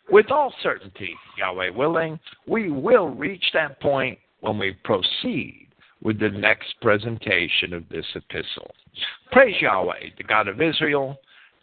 With 0.09 0.31
all 0.31 0.55
certainty, 0.63 1.13
Yahweh 1.37 1.71
willing, 1.71 2.21
we 2.47 2.71
will 2.71 3.09
reach 3.09 3.43
that 3.55 3.81
point 3.81 4.17
when 4.39 4.57
we 4.57 4.77
proceed 4.85 5.67
with 6.01 6.21
the 6.21 6.29
next 6.29 6.77
presentation 6.81 7.73
of 7.73 7.89
this 7.89 8.07
epistle. 8.15 8.71
Praise 9.33 9.61
Yahweh, 9.61 10.11
the 10.17 10.23
God 10.23 10.47
of 10.47 10.63
Israel. 10.63 11.17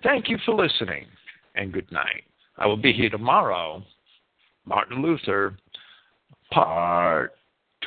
Thank 0.03 0.27
you 0.27 0.37
for 0.45 0.55
listening, 0.55 1.05
and 1.55 1.71
good 1.71 1.89
night. 1.89 2.23
I 2.57 2.67
will 2.67 2.75
be 2.75 2.91
here 2.91 3.09
tomorrow, 3.09 3.81
Martin 4.65 5.01
Luther, 5.01 5.55
part 6.51 7.31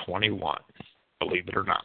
21, 0.06 0.58
believe 1.20 1.48
it 1.48 1.54
or 1.54 1.64
not. 1.64 1.84